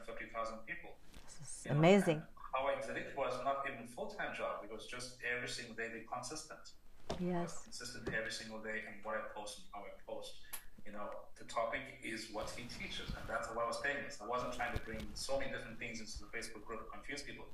people. 0.67 0.99
This 1.39 1.67
is 1.67 1.71
amazing. 1.71 2.19
Know, 2.19 2.43
how 2.53 2.69
I 2.69 2.77
did 2.81 2.97
it 3.01 3.17
was 3.17 3.33
not 3.45 3.65
even 3.65 3.89
full 3.89 4.13
time 4.13 4.37
job. 4.37 4.61
It 4.65 4.73
was 4.73 4.85
just 4.85 5.17
every 5.25 5.49
single 5.49 5.75
day 5.75 5.89
be 5.89 6.05
consistent. 6.05 6.77
Yes. 7.21 7.65
Consistent 7.65 8.09
every 8.13 8.33
single 8.33 8.61
day 8.61 8.85
and 8.85 9.01
what 9.03 9.17
I 9.17 9.25
post 9.35 9.61
and 9.61 9.67
how 9.73 9.81
I 9.85 9.93
post. 10.05 10.37
You 10.85 10.93
know, 10.93 11.09
the 11.39 11.45
topic 11.45 11.81
is 12.03 12.29
what 12.33 12.51
he 12.51 12.67
teaches, 12.67 13.09
and 13.15 13.25
that's 13.31 13.49
what 13.49 13.63
I 13.63 13.67
was 13.67 13.79
saying. 13.81 14.03
This. 14.05 14.19
I 14.21 14.27
wasn't 14.27 14.53
trying 14.53 14.75
to 14.75 14.83
bring 14.83 14.99
so 15.15 15.39
many 15.39 15.51
different 15.51 15.79
things 15.79 16.01
into 16.03 16.19
the 16.19 16.29
Facebook 16.35 16.67
group 16.67 16.85
to 16.85 16.89
confuse 16.91 17.23
people. 17.23 17.47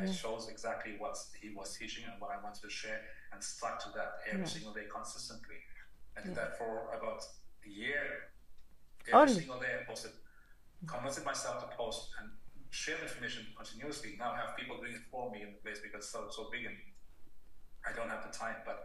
It 0.00 0.12
shows 0.12 0.48
exactly 0.48 0.96
what 0.98 1.16
he 1.40 1.54
was 1.54 1.76
teaching 1.76 2.04
and 2.10 2.20
what 2.20 2.30
I 2.32 2.42
wanted 2.42 2.62
to 2.62 2.70
share, 2.70 3.00
and 3.32 3.42
stuck 3.42 3.78
to 3.84 3.90
that 3.94 4.26
every 4.30 4.46
single 4.46 4.72
day 4.72 4.86
consistently. 4.92 5.56
I 6.16 6.22
did 6.22 6.34
that 6.34 6.58
for 6.58 6.90
about 6.92 7.22
a 7.64 7.68
year. 7.68 8.34
Every 9.12 9.34
single 9.34 9.60
day 9.60 9.70
I 9.80 9.84
posted, 9.84 10.12
convinced 10.86 11.24
myself 11.24 11.60
to 11.60 11.76
post 11.76 12.10
and 12.20 12.30
share 12.70 12.98
information 13.00 13.46
continuously. 13.56 14.16
Now 14.18 14.32
I 14.32 14.36
have 14.38 14.56
people 14.56 14.78
doing 14.78 14.94
it 14.94 15.06
for 15.10 15.30
me 15.30 15.42
in 15.42 15.52
the 15.52 15.60
place 15.62 15.78
because 15.78 16.04
it's 16.04 16.12
so, 16.12 16.26
so 16.30 16.48
big 16.50 16.66
and 16.66 16.74
I 17.86 17.94
don't 17.94 18.10
have 18.10 18.24
the 18.26 18.36
time. 18.36 18.56
But 18.64 18.82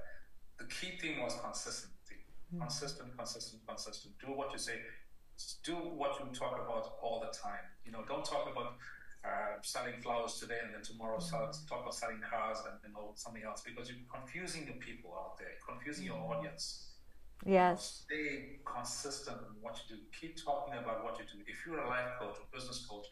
the 0.60 0.66
key 0.66 0.98
thing 1.00 1.22
was 1.22 1.36
consistency. 1.44 2.22
Mm. 2.54 2.60
Consistent, 2.60 3.18
consistent, 3.18 3.62
consistent. 3.68 4.14
Do 4.20 4.28
what 4.28 4.52
you 4.52 4.60
say. 4.60 4.78
Do 5.64 5.74
what 5.74 6.20
you 6.20 6.28
talk 6.38 6.54
about 6.54 7.00
all 7.02 7.20
the 7.20 7.34
time. 7.36 7.66
You 7.86 7.92
know, 7.94 8.04
don't 8.08 8.26
talk 8.26 8.46
about 8.52 8.76
uh, 9.26 9.60
selling 9.62 10.00
flowers 10.02 10.40
today 10.40 10.60
and 10.64 10.74
then 10.74 10.82
tomorrow 10.82 11.18
mm. 11.18 11.24
sell, 11.24 11.52
talk 11.68 11.82
about 11.82 11.94
selling 11.94 12.22
cars 12.22 12.60
and 12.70 12.80
you 12.86 12.94
know 12.94 13.12
something 13.16 13.44
else 13.44 13.62
because 13.66 13.90
you're 13.90 14.00
confusing 14.12 14.66
the 14.66 14.74
people 14.80 15.12
out 15.14 15.38
there, 15.38 15.60
confusing 15.68 16.06
mm. 16.06 16.16
your 16.16 16.20
audience. 16.36 16.86
Yes. 17.46 18.04
Stay 18.06 18.60
consistent 18.66 19.38
in 19.38 19.62
what 19.62 19.80
you 19.88 19.96
do. 19.96 20.02
Keep 20.12 20.44
talking 20.44 20.74
about 20.74 21.04
what 21.04 21.20
you 21.20 21.26
do. 21.26 21.40
If 21.48 21.64
you're 21.66 21.80
a 21.80 21.88
life 21.88 22.20
coach 22.20 22.36
or 22.36 22.48
business 22.52 22.86
coach, 22.86 23.08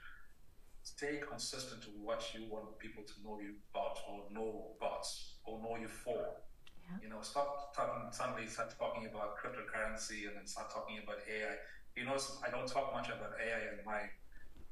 stay 0.83 1.19
consistent 1.19 1.81
to 1.83 1.89
what 2.03 2.23
you 2.35 2.47
want 2.51 2.77
people 2.79 3.03
to 3.03 3.13
know 3.23 3.39
you 3.39 3.55
about 3.71 3.99
or 4.07 4.23
know 4.31 4.75
about 4.79 5.07
or 5.45 5.59
know 5.59 5.75
you 5.79 5.87
for. 5.87 6.43
Yeah. 6.87 7.03
You 7.03 7.09
know, 7.09 7.21
stop 7.21 7.75
talking 7.75 8.11
suddenly 8.11 8.47
start 8.47 8.75
talking 8.79 9.07
about 9.07 9.35
cryptocurrency 9.37 10.27
and 10.27 10.35
then 10.35 10.47
start 10.47 10.71
talking 10.71 10.99
about 11.03 11.19
AI. 11.27 11.55
You 11.95 12.05
know, 12.05 12.15
I 12.45 12.49
don't 12.49 12.67
talk 12.67 12.93
much 12.93 13.07
about 13.07 13.35
AI 13.39 13.75
in 13.75 13.83
my 13.85 14.07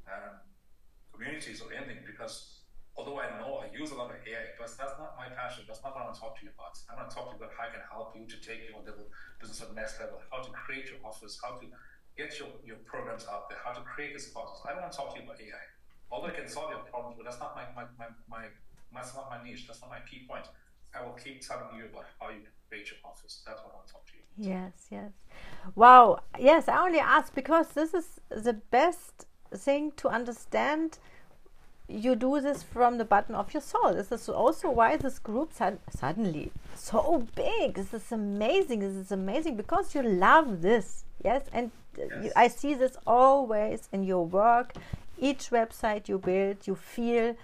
um, 0.07 0.39
communities 1.15 1.63
or 1.63 1.71
anything 1.71 2.03
because 2.05 2.61
although 2.99 3.19
I 3.19 3.27
know 3.39 3.63
I 3.63 3.71
use 3.71 3.91
a 3.91 3.97
lot 3.97 4.11
of 4.11 4.19
AI, 4.23 4.55
but 4.59 4.67
that's 4.75 4.95
not 4.99 5.15
my 5.15 5.31
passion. 5.31 5.63
That's 5.67 5.83
not 5.83 5.95
what 5.95 6.03
I 6.03 6.11
want 6.11 6.15
to 6.15 6.21
talk 6.21 6.39
to 6.39 6.43
you 6.43 6.51
about. 6.51 6.75
I 6.91 6.95
want 6.99 7.07
to 7.09 7.15
talk 7.15 7.31
to 7.31 7.31
you 7.35 7.39
about 7.39 7.55
how 7.55 7.67
I 7.67 7.71
can 7.71 7.83
help 7.87 8.15
you 8.15 8.27
to 8.27 8.37
take 8.43 8.67
your 8.67 8.83
little 8.83 9.07
business 9.39 9.63
to 9.63 9.71
the 9.71 9.77
next 9.79 9.99
level, 9.99 10.19
how 10.31 10.43
to 10.43 10.51
create 10.51 10.91
your 10.91 10.99
office, 11.03 11.39
how 11.39 11.55
to 11.55 11.65
get 12.19 12.35
your, 12.39 12.51
your 12.67 12.79
programs 12.83 13.27
out 13.27 13.47
there, 13.47 13.59
how 13.63 13.71
to 13.71 13.83
create 13.83 14.15
this 14.15 14.31
process. 14.31 14.63
I 14.67 14.75
don't 14.75 14.83
want 14.83 14.93
to 14.93 14.97
talk 14.99 15.15
to 15.15 15.19
you 15.19 15.27
about 15.27 15.39
AI 15.39 15.65
although 16.11 16.27
I 16.27 16.31
can 16.31 16.47
solve 16.47 16.71
your 16.71 16.79
problems, 16.79 17.15
but 17.17 17.25
that's 17.25 17.39
not 17.39 17.55
my, 17.55 17.65
my, 17.75 17.87
my, 17.97 18.07
my 18.29 18.45
that's 18.93 19.13
not 19.13 19.29
my 19.29 19.43
niche. 19.43 19.67
That's 19.67 19.81
not 19.81 19.89
my 19.89 19.99
key 20.09 20.25
point. 20.27 20.45
I 20.97 21.05
will 21.05 21.13
keep 21.13 21.45
telling 21.45 21.75
you 21.77 21.85
about 21.91 22.05
how 22.19 22.29
you 22.29 22.41
create 22.69 22.87
your 22.89 22.99
office. 23.03 23.43
That's 23.45 23.61
what 23.61 23.73
I 23.73 23.75
want 23.75 23.87
to 23.87 23.93
talk 23.93 24.05
to 24.07 24.13
you. 24.15 24.23
Yes, 24.37 24.87
yes. 24.89 25.11
Wow. 25.75 26.19
Yes, 26.39 26.69
I 26.69 26.77
only 26.85 26.99
ask 26.99 27.35
because 27.35 27.67
this 27.69 27.93
is 27.93 28.21
the 28.29 28.53
best 28.53 29.25
thing 29.53 29.91
to 29.97 30.07
understand. 30.09 30.99
You 31.87 32.15
do 32.15 32.41
this 32.41 32.63
from 32.63 32.97
the 32.97 33.05
button 33.05 33.35
of 33.35 33.53
your 33.53 33.61
soul. 33.61 33.93
This 33.93 34.11
is 34.11 34.27
also 34.27 34.71
why 34.71 34.97
this 34.97 35.19
group 35.19 35.51
suddenly 35.53 36.51
so 36.75 37.27
big. 37.35 37.75
This 37.75 37.93
is 37.93 38.11
amazing. 38.11 38.79
This 38.79 38.95
is 38.95 39.11
amazing 39.11 39.55
because 39.55 39.93
you 39.93 40.01
love 40.01 40.61
this. 40.61 41.03
Yes, 41.23 41.43
and 41.53 41.71
uh, 41.97 42.03
yes. 42.09 42.23
You, 42.23 42.31
I 42.35 42.47
see 42.47 42.73
this 42.73 42.97
always 43.05 43.87
in 43.91 44.03
your 44.03 44.25
work 44.25 44.73
each 45.17 45.49
website 45.49 46.07
you 46.07 46.17
build, 46.17 46.67
you 46.67 46.75
feel, 46.75 47.35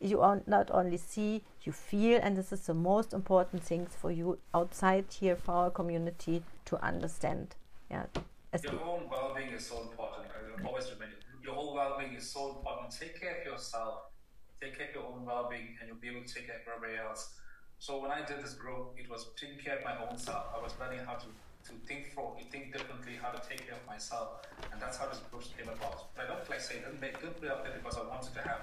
you 0.00 0.20
are 0.20 0.40
not 0.46 0.70
only 0.70 0.96
see, 0.96 1.42
you 1.62 1.72
feel, 1.72 2.20
and 2.22 2.36
this 2.36 2.52
is 2.52 2.60
the 2.60 2.74
most 2.74 3.12
important 3.12 3.62
things 3.62 3.94
for 3.94 4.10
you 4.10 4.38
outside 4.54 5.04
here 5.10 5.36
for 5.36 5.52
our 5.52 5.70
community 5.70 6.42
to 6.64 6.82
understand. 6.82 7.54
Yeah. 7.90 8.06
Your 8.62 8.82
own 8.82 9.02
well-being 9.10 9.50
is 9.50 9.66
so 9.66 9.82
important. 9.82 10.26
I 10.32 10.66
always 10.66 10.84
remember 10.90 11.16
your 11.48 11.56
whole 11.56 11.72
well-being 11.72 12.12
is 12.12 12.28
so 12.28 12.50
important. 12.50 12.92
Take 12.92 13.18
care 13.18 13.40
of 13.40 13.46
yourself. 13.46 14.12
Take 14.60 14.76
care 14.76 14.88
of 14.88 14.94
your 14.94 15.04
own 15.04 15.24
well-being, 15.24 15.80
and 15.80 15.88
you'll 15.88 16.02
be 16.04 16.12
able 16.12 16.26
to 16.28 16.34
take 16.34 16.46
care 16.46 16.60
of 16.60 16.68
everybody 16.68 17.00
else. 17.00 17.32
So 17.78 17.96
when 18.02 18.10
I 18.10 18.20
did 18.20 18.44
this 18.44 18.52
group, 18.52 18.92
it 18.98 19.08
was 19.08 19.28
taking 19.40 19.56
care 19.56 19.78
of 19.78 19.84
my 19.84 19.96
own 19.96 20.18
self. 20.18 20.52
I 20.52 20.60
was 20.60 20.74
learning 20.78 21.00
how 21.08 21.16
to 21.24 21.28
to 21.68 21.72
think 21.86 22.12
for 22.14 22.36
think 22.50 22.72
differently, 22.72 23.14
how 23.20 23.30
to 23.30 23.40
take 23.48 23.66
care 23.66 23.76
of 23.76 23.84
myself, 23.86 24.40
and 24.72 24.80
that's 24.80 24.96
how 24.96 25.06
this 25.06 25.20
group 25.28 25.44
came 25.56 25.68
about. 25.68 26.08
But 26.14 26.24
I 26.24 26.26
don't 26.28 26.44
like 26.48 26.60
say 26.60 26.80
didn't 26.80 27.00
make 27.00 27.20
didn't 27.20 27.40
put 27.40 27.48
up 27.48 27.64
there 27.64 27.76
because 27.76 27.96
I 27.98 28.04
wanted 28.08 28.32
to 28.34 28.42
have 28.48 28.62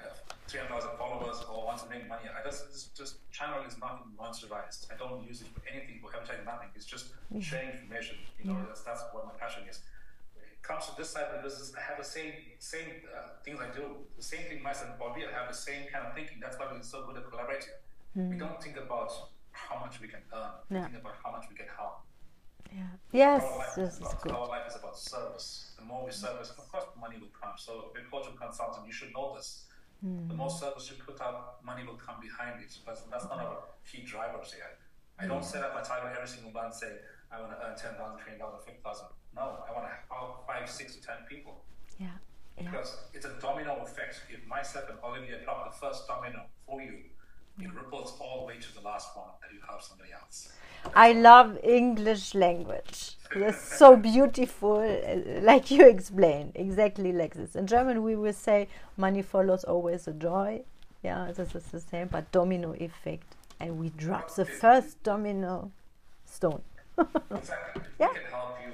uh, 0.00 0.12
300,000 0.48 0.90
followers 0.98 1.38
or 1.48 1.64
want 1.64 1.78
to 1.84 1.88
make 1.88 2.08
money. 2.08 2.28
I 2.28 2.40
just 2.44 2.68
this 2.72 2.90
just 2.96 3.12
channel 3.32 3.60
is 3.66 3.76
not 3.78 4.04
monetized. 4.20 4.88
I 4.92 4.96
don't 5.00 5.20
use 5.26 5.40
it 5.40 5.48
for 5.54 5.62
anything 5.68 6.00
for 6.00 6.12
advertising, 6.12 6.44
nothing. 6.44 6.68
It's 6.76 6.84
just 6.84 7.12
mm-hmm. 7.12 7.40
sharing 7.40 7.70
information. 7.76 8.16
You 8.38 8.52
know, 8.52 8.58
that's 8.68 8.82
that's 8.82 9.02
what 9.12 9.24
my 9.24 9.34
passion 9.40 9.64
is. 9.68 9.80
Comes 10.66 10.86
to 10.86 10.96
this 10.96 11.10
side 11.10 11.24
of 11.30 11.36
the 11.36 11.48
business, 11.48 11.72
I 11.76 11.82
have 11.88 11.98
the 11.98 12.04
same 12.04 12.32
same 12.58 12.88
uh, 13.14 13.38
things 13.44 13.58
I 13.60 13.74
do. 13.74 13.84
The 14.16 14.22
same 14.22 14.44
thing 14.48 14.62
myself 14.62 14.90
and 14.90 14.98
Bobby, 14.98 15.22
I 15.24 15.32
have 15.38 15.48
the 15.48 15.56
same 15.56 15.86
kind 15.92 16.06
of 16.06 16.14
thinking. 16.14 16.38
That's 16.40 16.58
why 16.58 16.66
we're 16.70 16.82
so 16.82 17.06
good 17.06 17.16
at 17.16 17.30
collaborating. 17.30 17.76
Mm. 18.16 18.30
We 18.30 18.36
don't 18.36 18.60
think 18.62 18.76
about 18.76 19.12
how 19.52 19.78
much 19.78 20.00
we 20.00 20.08
can 20.08 20.20
earn. 20.34 20.52
We 20.70 20.80
think 20.80 20.98
about 21.00 21.16
how 21.22 21.30
much 21.32 21.44
we 21.48 21.56
can 21.56 21.66
help. 21.76 22.02
Yeah. 22.74 22.82
Yes, 23.12 23.42
this 23.76 23.94
is 24.00 24.14
good. 24.22 24.32
Our 24.32 24.48
life 24.48 24.66
is 24.68 24.76
about 24.76 24.98
service. 24.98 25.72
The 25.78 25.84
more 25.84 26.04
we 26.04 26.12
service, 26.12 26.50
of 26.50 26.68
course, 26.70 26.84
money 27.00 27.16
will 27.18 27.32
come. 27.40 27.54
So, 27.56 27.86
if 27.94 27.94
you're 27.94 28.06
a 28.06 28.10
cultural 28.10 28.36
consultant, 28.36 28.86
you 28.86 28.92
should 28.92 29.12
know 29.14 29.34
this. 29.36 29.64
Mm. 30.04 30.28
The 30.28 30.34
more 30.34 30.50
service 30.50 30.90
you 30.90 30.96
put 31.02 31.20
out, 31.20 31.64
money 31.64 31.84
will 31.86 31.94
come 32.06 32.16
behind 32.20 32.60
it. 32.60 32.76
But 32.84 33.00
that's 33.10 33.24
not 33.24 33.38
our 33.38 33.58
key 33.90 34.02
drivers 34.02 34.52
here. 34.52 34.72
I 35.18 35.26
don't 35.26 35.44
set 35.44 35.62
up 35.62 35.74
my 35.74 35.82
target 35.82 36.12
every 36.14 36.28
single 36.28 36.52
month 36.52 36.66
and 36.66 36.74
say, 36.74 36.92
I 37.32 37.40
want 37.40 37.52
to 37.52 37.58
earn 37.66 37.76
10,000, 37.76 37.96
20,000, 37.98 38.58
50,000. 38.64 39.06
No, 39.34 39.64
I 39.68 39.72
want 39.72 39.86
to 39.86 39.92
help 39.92 40.40
oh, 40.40 40.44
five, 40.46 40.68
six 40.68 40.96
to 40.96 41.02
10 41.02 41.16
people. 41.28 41.62
Yeah. 41.98 42.08
yeah. 42.56 42.70
Because 42.70 42.96
it's 43.12 43.26
a 43.26 43.34
domino 43.40 43.82
effect. 43.82 44.22
If 44.30 44.46
myself 44.46 44.88
and 44.88 44.98
Olivia 45.04 45.42
drop 45.44 45.72
the 45.72 45.78
first 45.78 46.06
domino 46.06 46.44
for 46.66 46.80
you, 46.80 46.98
it 47.60 47.68
mm. 47.68 47.76
ripples 47.76 48.16
all 48.20 48.40
the 48.40 48.46
way 48.46 48.58
to 48.60 48.74
the 48.74 48.80
last 48.80 49.16
one 49.16 49.28
that 49.40 49.52
you 49.52 49.60
help 49.66 49.82
somebody 49.82 50.10
else. 50.12 50.52
I 50.94 51.12
love 51.12 51.58
English 51.62 52.34
language. 52.34 53.16
It's 53.34 53.76
so 53.78 53.96
beautiful, 54.12 54.78
uh, 54.78 55.40
like 55.42 55.70
you 55.70 55.86
explained, 55.88 56.52
exactly 56.54 57.12
like 57.12 57.34
this. 57.34 57.56
In 57.56 57.66
German, 57.66 58.02
we 58.02 58.14
will 58.14 58.32
say 58.32 58.68
money 58.96 59.22
follows 59.22 59.64
always 59.64 60.06
a 60.06 60.12
joy. 60.12 60.62
Yeah, 61.02 61.30
this 61.34 61.54
is 61.54 61.64
the 61.64 61.80
same, 61.80 62.08
but 62.08 62.30
domino 62.32 62.74
effect. 62.78 63.34
And 63.58 63.78
we 63.78 63.88
drop 63.90 64.34
the 64.34 64.44
first 64.44 65.02
domino 65.02 65.72
stone. 66.24 66.62
Exactly. 66.98 67.82
Yeah. 68.00 68.12
We 68.12 68.20
can 68.20 68.28
help 68.30 68.56
you. 68.60 68.72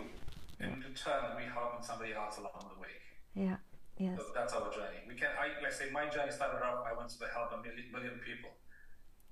In 0.58 0.82
return, 0.82 1.22
we 1.38 1.44
help 1.46 1.78
somebody 1.84 2.12
else 2.14 2.38
along 2.38 2.70
the 2.74 2.78
way. 2.82 2.94
Yeah. 3.34 3.56
Yes. 3.98 4.18
So 4.18 4.34
that's 4.34 4.52
our 4.52 4.66
journey. 4.74 4.98
We 5.06 5.14
can. 5.14 5.30
I 5.38 5.54
let's 5.62 5.78
say 5.78 5.90
my 5.94 6.10
journey 6.10 6.32
started 6.34 6.58
off. 6.62 6.82
I 6.86 6.92
wanted 6.94 7.18
to 7.22 7.26
help 7.30 7.54
a 7.54 7.58
million, 7.62 7.86
million 7.92 8.18
people. 8.24 8.50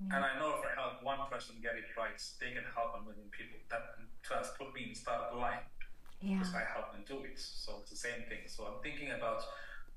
And 0.00 0.24
I 0.24 0.32
know 0.40 0.56
if 0.56 0.64
I 0.64 0.72
help 0.80 1.04
one 1.04 1.20
person 1.28 1.56
get 1.60 1.76
it 1.76 1.84
right, 1.92 2.16
they 2.40 2.56
can 2.56 2.64
help 2.72 2.96
a 2.96 3.02
million 3.04 3.28
people. 3.36 3.60
That 3.68 4.00
turns 4.24 4.48
put 4.56 4.72
me 4.72 4.88
in 4.88 4.94
startup 4.96 5.36
line 5.36 5.60
Yeah. 6.24 6.38
because 6.40 6.54
I 6.56 6.64
help 6.64 6.96
them 6.96 7.04
do 7.04 7.20
it. 7.28 7.36
So 7.36 7.84
it's 7.84 7.90
the 7.92 8.00
same 8.00 8.24
thing. 8.24 8.48
So 8.48 8.64
I'm 8.64 8.80
thinking 8.80 9.12
about 9.12 9.44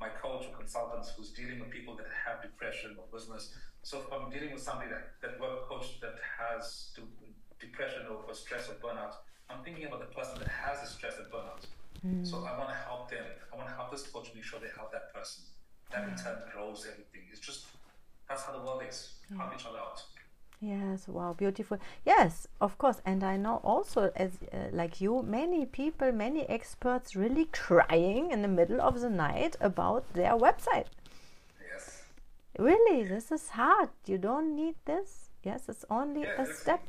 my 0.04 0.10
coach 0.20 0.44
or 0.44 0.52
consultants 0.60 1.16
who's 1.16 1.32
dealing 1.32 1.64
with 1.64 1.72
people 1.72 1.96
that 1.96 2.12
have 2.28 2.44
depression 2.44 3.00
or 3.00 3.08
business. 3.16 3.56
So 3.88 4.04
if 4.04 4.12
I'm 4.12 4.28
dealing 4.28 4.52
with 4.52 4.60
somebody 4.62 4.92
that, 4.92 5.16
that 5.24 5.40
work 5.40 5.70
coach 5.72 6.02
that 6.04 6.20
has 6.20 6.92
to, 7.00 7.08
depression 7.66 8.04
or, 8.12 8.18
or 8.28 8.34
stress 8.34 8.70
or 8.70 8.76
burnout, 8.84 9.16
I'm 9.50 9.62
thinking 9.64 9.86
about 9.86 10.02
the 10.06 10.12
person 10.18 10.36
that 10.40 10.48
has 10.48 10.82
the 10.82 10.88
stress 10.88 11.16
and 11.20 11.28
burnout. 11.34 11.64
Mm. 12.06 12.28
So 12.28 12.38
I 12.50 12.58
want 12.58 12.70
to 12.70 12.80
help 12.88 13.10
them. 13.10 13.26
I 13.52 13.56
want 13.56 13.70
to 13.70 13.76
help 13.76 13.92
this 13.92 14.04
coach 14.08 14.28
make 14.36 14.44
sure 14.44 14.60
they 14.60 14.74
help 14.76 14.92
that 14.92 15.14
person. 15.14 15.44
That 15.92 16.04
in 16.04 16.16
mm. 16.16 16.24
turn 16.24 16.38
grows 16.52 16.86
everything. 16.92 17.24
It's 17.32 17.40
just 17.40 17.66
that's 18.28 18.44
how 18.44 18.54
the 18.58 18.64
world 18.66 18.82
is. 18.90 19.14
Mm. 19.32 19.38
Help 19.38 19.54
each 19.56 19.66
other 19.66 19.78
out. 19.78 20.04
Yes, 20.60 21.10
wow, 21.10 21.34
beautiful. 21.34 21.78
Yes, 22.06 22.48
of 22.62 22.78
course. 22.78 23.02
And 23.06 23.22
I 23.22 23.36
know 23.36 23.60
also, 23.66 24.12
as 24.16 24.32
uh, 24.54 24.70
like 24.72 25.02
you, 25.02 25.22
many 25.22 25.66
people, 25.66 26.14
many 26.14 26.48
experts 26.48 27.18
really 27.18 27.46
crying 27.52 28.32
in 28.32 28.42
the 28.42 28.48
middle 28.48 28.80
of 28.80 29.02
the 29.02 29.10
night 29.10 29.58
about 29.60 30.14
their 30.14 30.38
website. 30.38 30.86
Yes. 31.70 32.04
Really, 32.58 33.04
this 33.04 33.30
is 33.30 33.50
hard. 33.50 33.90
You 34.06 34.18
don't 34.18 34.56
need 34.56 34.76
this. 34.86 35.32
Yes, 35.44 35.68
it's 35.68 35.84
only 35.90 36.22
Yeah, 36.22 36.44
a 36.44 36.46
step. 36.46 36.82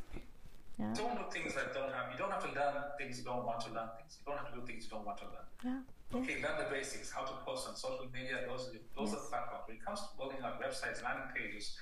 Yeah. 0.78 0.92
Don't 0.94 1.14
do 1.14 1.24
things 1.30 1.54
that 1.54 1.72
don't 1.72 1.92
have. 1.92 2.10
You 2.10 2.18
don't 2.18 2.32
have 2.32 2.42
to 2.42 2.52
learn 2.52 2.74
things 2.98 3.18
you 3.18 3.24
don't 3.24 3.46
want 3.46 3.60
to 3.62 3.70
learn. 3.70 3.88
Things 3.98 4.18
you 4.18 4.24
don't 4.26 4.38
have 4.42 4.50
to 4.50 4.58
do 4.58 4.66
things 4.66 4.84
you 4.84 4.90
don't 4.90 5.06
want 5.06 5.18
to 5.18 5.28
learn. 5.30 5.48
Yeah. 5.62 6.18
Okay, 6.18 6.42
learn 6.42 6.58
the 6.58 6.68
basics. 6.70 7.10
How 7.10 7.22
to 7.22 7.34
post 7.46 7.68
on 7.68 7.76
social 7.76 8.06
media. 8.12 8.42
Those 8.46 8.68
are 8.68 8.78
those 8.98 9.14
are 9.14 9.22
platforms. 9.30 9.64
When 9.66 9.76
it 9.78 9.84
comes 9.84 10.00
to 10.02 10.08
building 10.18 10.42
up 10.42 10.58
websites, 10.58 11.02
landing 11.02 11.30
pages, 11.34 11.78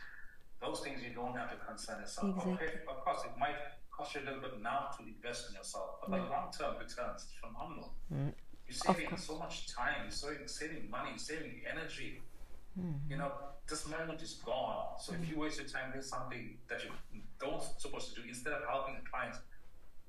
those 0.61 0.80
things 0.80 1.03
you 1.03 1.14
don't 1.14 1.36
have 1.36 1.51
to 1.51 1.59
concern 1.64 2.01
yourself. 2.01 2.36
Exactly. 2.36 2.53
Okay, 2.53 2.72
of 2.88 3.01
course, 3.01 3.24
it 3.24 3.32
might 3.40 3.57
cost 3.90 4.14
you 4.14 4.20
a 4.20 4.24
little 4.24 4.40
bit 4.40 4.61
now 4.62 4.88
to 4.97 5.05
invest 5.05 5.49
in 5.51 5.57
yourself, 5.57 6.01
but 6.01 6.11
the 6.11 6.22
long-term 6.28 6.76
returns 6.80 7.22
is 7.28 7.32
phenomenal. 7.40 7.93
Mm. 8.12 8.32
You're 8.68 8.76
saving 8.76 9.16
so 9.16 9.38
much 9.38 9.68
time. 9.68 10.05
You're 10.05 10.11
saving, 10.11 10.49
saving 10.49 10.90
money. 10.90 11.11
You're 11.11 11.18
saving 11.18 11.61
energy. 11.68 12.20
Mm-hmm. 12.78 13.10
You 13.10 13.16
know, 13.18 13.32
this 13.68 13.88
moment 13.88 14.20
is 14.22 14.34
gone. 14.44 14.98
So 14.98 15.14
if 15.14 15.28
you 15.28 15.38
waste 15.38 15.58
your 15.58 15.68
time 15.68 15.92
doing 15.92 16.02
something 16.02 16.56
that 16.68 16.82
you 16.84 17.20
don't 17.40 17.62
supposed 17.78 18.14
to 18.14 18.22
do, 18.22 18.28
instead 18.28 18.52
of 18.54 18.62
helping 18.68 18.94
the 18.94 19.08
client, 19.08 19.36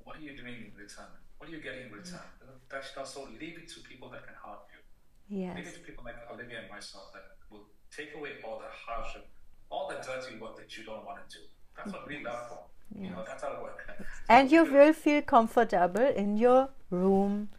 what 0.04 0.18
are 0.18 0.22
you 0.22 0.36
doing 0.36 0.56
in 0.56 0.72
return? 0.78 1.12
What 1.38 1.50
are 1.50 1.52
you 1.52 1.62
getting 1.62 1.82
in 1.82 1.88
mm-hmm. 1.88 1.98
return? 1.98 2.28
That's 2.70 2.96
also 2.98 3.28
leave 3.40 3.58
it 3.58 3.68
to 3.70 3.80
people 3.82 4.10
that 4.10 4.26
can 4.26 4.36
help 4.44 4.68
you. 4.74 4.82
Yes. 5.30 5.56
Leave 5.56 5.66
Yes. 5.66 5.76
it 5.76 5.80
to 5.80 5.84
people 5.86 6.04
like 6.04 6.16
Olivia 6.32 6.60
and 6.62 6.70
myself 6.70 7.14
that 7.14 7.24
will 7.50 7.66
take 7.96 8.16
away 8.16 8.32
all 8.44 8.60
the 8.60 8.72
hardship, 8.72 9.28
all 9.70 9.88
the 9.90 9.96
dirty 10.06 10.38
work 10.40 10.56
that 10.58 10.78
you 10.78 10.84
don't 10.84 11.06
want 11.06 11.18
to 11.30 11.38
do. 11.38 11.44
That's 11.76 11.92
what 11.92 12.08
we 12.08 12.24
love 12.24 12.48
for. 12.50 12.60
You 13.00 13.10
know, 13.10 13.24
that's 13.26 13.44
our 13.44 13.62
work. 13.62 13.90
And 14.30 14.52
you 14.52 14.66
will 14.66 14.94
feel 14.94 15.22
comfortable 15.24 16.06
in 16.16 16.38
your 16.38 16.70
room, 16.92 17.50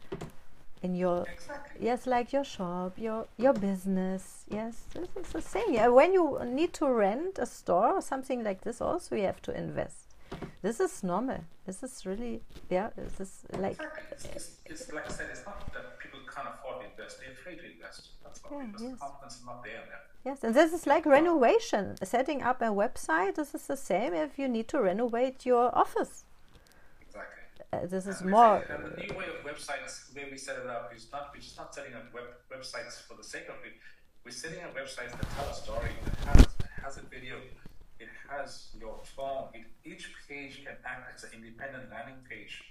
in 0.84 0.94
your 0.94 1.18
Exactly. 1.32 1.86
yes, 1.88 2.06
like 2.06 2.32
your 2.36 2.44
shop, 2.44 2.92
your 2.98 3.26
your 3.44 3.54
business. 3.54 4.44
Yes, 4.58 4.74
this 4.94 5.08
is 5.26 5.32
the 5.32 5.42
same 5.42 5.70
Yeah, 5.78 5.88
when 5.88 6.12
you 6.12 6.24
need 6.60 6.72
to 6.80 6.86
rent 7.04 7.38
a 7.38 7.46
store 7.46 7.90
or 7.98 8.02
something 8.02 8.44
like 8.44 8.60
this, 8.66 8.80
also 8.80 9.16
you 9.16 9.24
have 9.32 9.42
to 9.42 9.52
invest. 9.64 9.98
This 10.62 10.80
is 10.80 11.02
normal. 11.02 11.40
This 11.66 11.82
is 11.82 12.04
really 12.06 12.34
yeah. 12.70 12.90
This 12.96 13.20
is 13.20 13.32
like 13.64 13.72
Exactly. 13.72 14.04
It's, 14.12 14.24
it's, 14.36 14.48
it's 14.66 14.92
like 14.92 15.06
I 15.10 15.12
said, 15.18 15.28
it's 15.34 15.44
not 15.46 15.58
that 15.74 15.98
people 16.02 16.20
can't 16.34 16.48
afford 16.54 16.76
to 16.82 16.90
invest. 16.90 17.20
They're 17.20 17.32
afraid 17.32 17.58
to 17.62 17.66
invest. 17.72 18.00
That's 18.24 18.40
Yeah, 18.50 18.66
because 18.66 18.82
yes. 18.82 18.98
confidence 19.00 19.34
is 19.40 19.44
not 19.46 19.58
there 19.64 19.82
them. 19.90 20.02
yes, 20.28 20.38
and 20.44 20.54
this 20.54 20.72
is 20.72 20.86
like 20.86 21.06
renovation. 21.06 21.96
Setting 22.14 22.42
up 22.50 22.58
a 22.62 22.70
website. 22.82 23.34
This 23.36 23.54
is 23.54 23.66
the 23.72 23.76
same 23.76 24.12
if 24.26 24.38
you 24.40 24.48
need 24.48 24.68
to 24.74 24.78
renovate 24.90 25.46
your 25.46 25.66
office. 25.84 26.24
Uh, 27.72 27.86
this 27.86 28.06
is 28.06 28.22
more. 28.22 28.64
the 28.68 29.02
new 29.02 29.16
way 29.18 29.26
of 29.26 29.44
websites, 29.44 30.12
the 30.12 30.20
way 30.20 30.28
we 30.30 30.38
set 30.38 30.56
it 30.58 30.66
up, 30.66 30.92
is 30.94 31.08
not 31.12 31.30
we're 31.34 31.40
just 31.40 31.56
not 31.56 31.74
setting 31.74 31.94
up 31.94 32.12
web, 32.12 32.24
websites 32.52 33.02
for 33.02 33.14
the 33.16 33.24
sake 33.24 33.48
of 33.48 33.56
it. 33.64 33.74
We're 34.24 34.30
setting 34.30 34.62
up 34.62 34.74
websites 34.76 35.12
that 35.12 35.26
tell 35.36 35.48
a 35.50 35.54
story, 35.54 35.90
that 36.04 36.36
has, 36.36 36.46
that 36.58 36.70
has 36.82 36.96
a 36.98 37.02
video, 37.02 37.40
it 37.98 38.08
has 38.28 38.68
your 38.78 39.00
phone. 39.16 39.48
It, 39.54 39.66
each 39.84 40.12
page 40.28 40.64
can 40.64 40.76
act 40.84 41.14
as 41.14 41.24
an 41.24 41.30
independent 41.34 41.90
landing 41.90 42.20
page. 42.28 42.62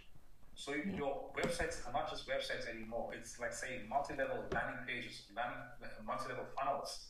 So 0.56 0.74
your 0.74 1.32
websites 1.36 1.86
are 1.88 1.94
not 1.94 2.10
just 2.10 2.28
websites 2.28 2.70
anymore. 2.70 3.12
It's 3.14 3.40
like 3.40 3.54
saying 3.54 3.90
multi-level 3.90 4.46
landing 4.52 4.86
pages, 4.88 5.24
landing, 5.36 5.60
multi-level 6.06 6.46
funnels. 6.56 7.10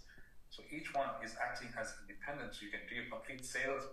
So 0.49 0.63
each 0.71 0.93
one 0.93 1.09
is 1.23 1.35
acting 1.41 1.69
as 1.79 1.93
independent. 2.01 2.55
So 2.55 2.65
you 2.65 2.71
can 2.71 2.81
do 2.87 2.95
your 2.95 3.09
complete 3.11 3.45
sales, 3.45 3.83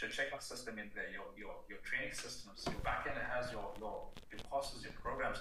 your 0.00 0.10
checkout 0.10 0.42
system 0.42 0.78
in 0.78 0.90
there, 0.94 1.10
your 1.12 1.28
your, 1.36 1.54
your 1.68 1.78
training 1.86 2.12
systems, 2.12 2.66
your 2.66 2.80
backend 2.82 3.18
has 3.30 3.52
your, 3.52 3.70
your 3.78 4.10
your 4.30 4.40
courses, 4.50 4.82
your 4.82 4.94
programs, 4.98 5.38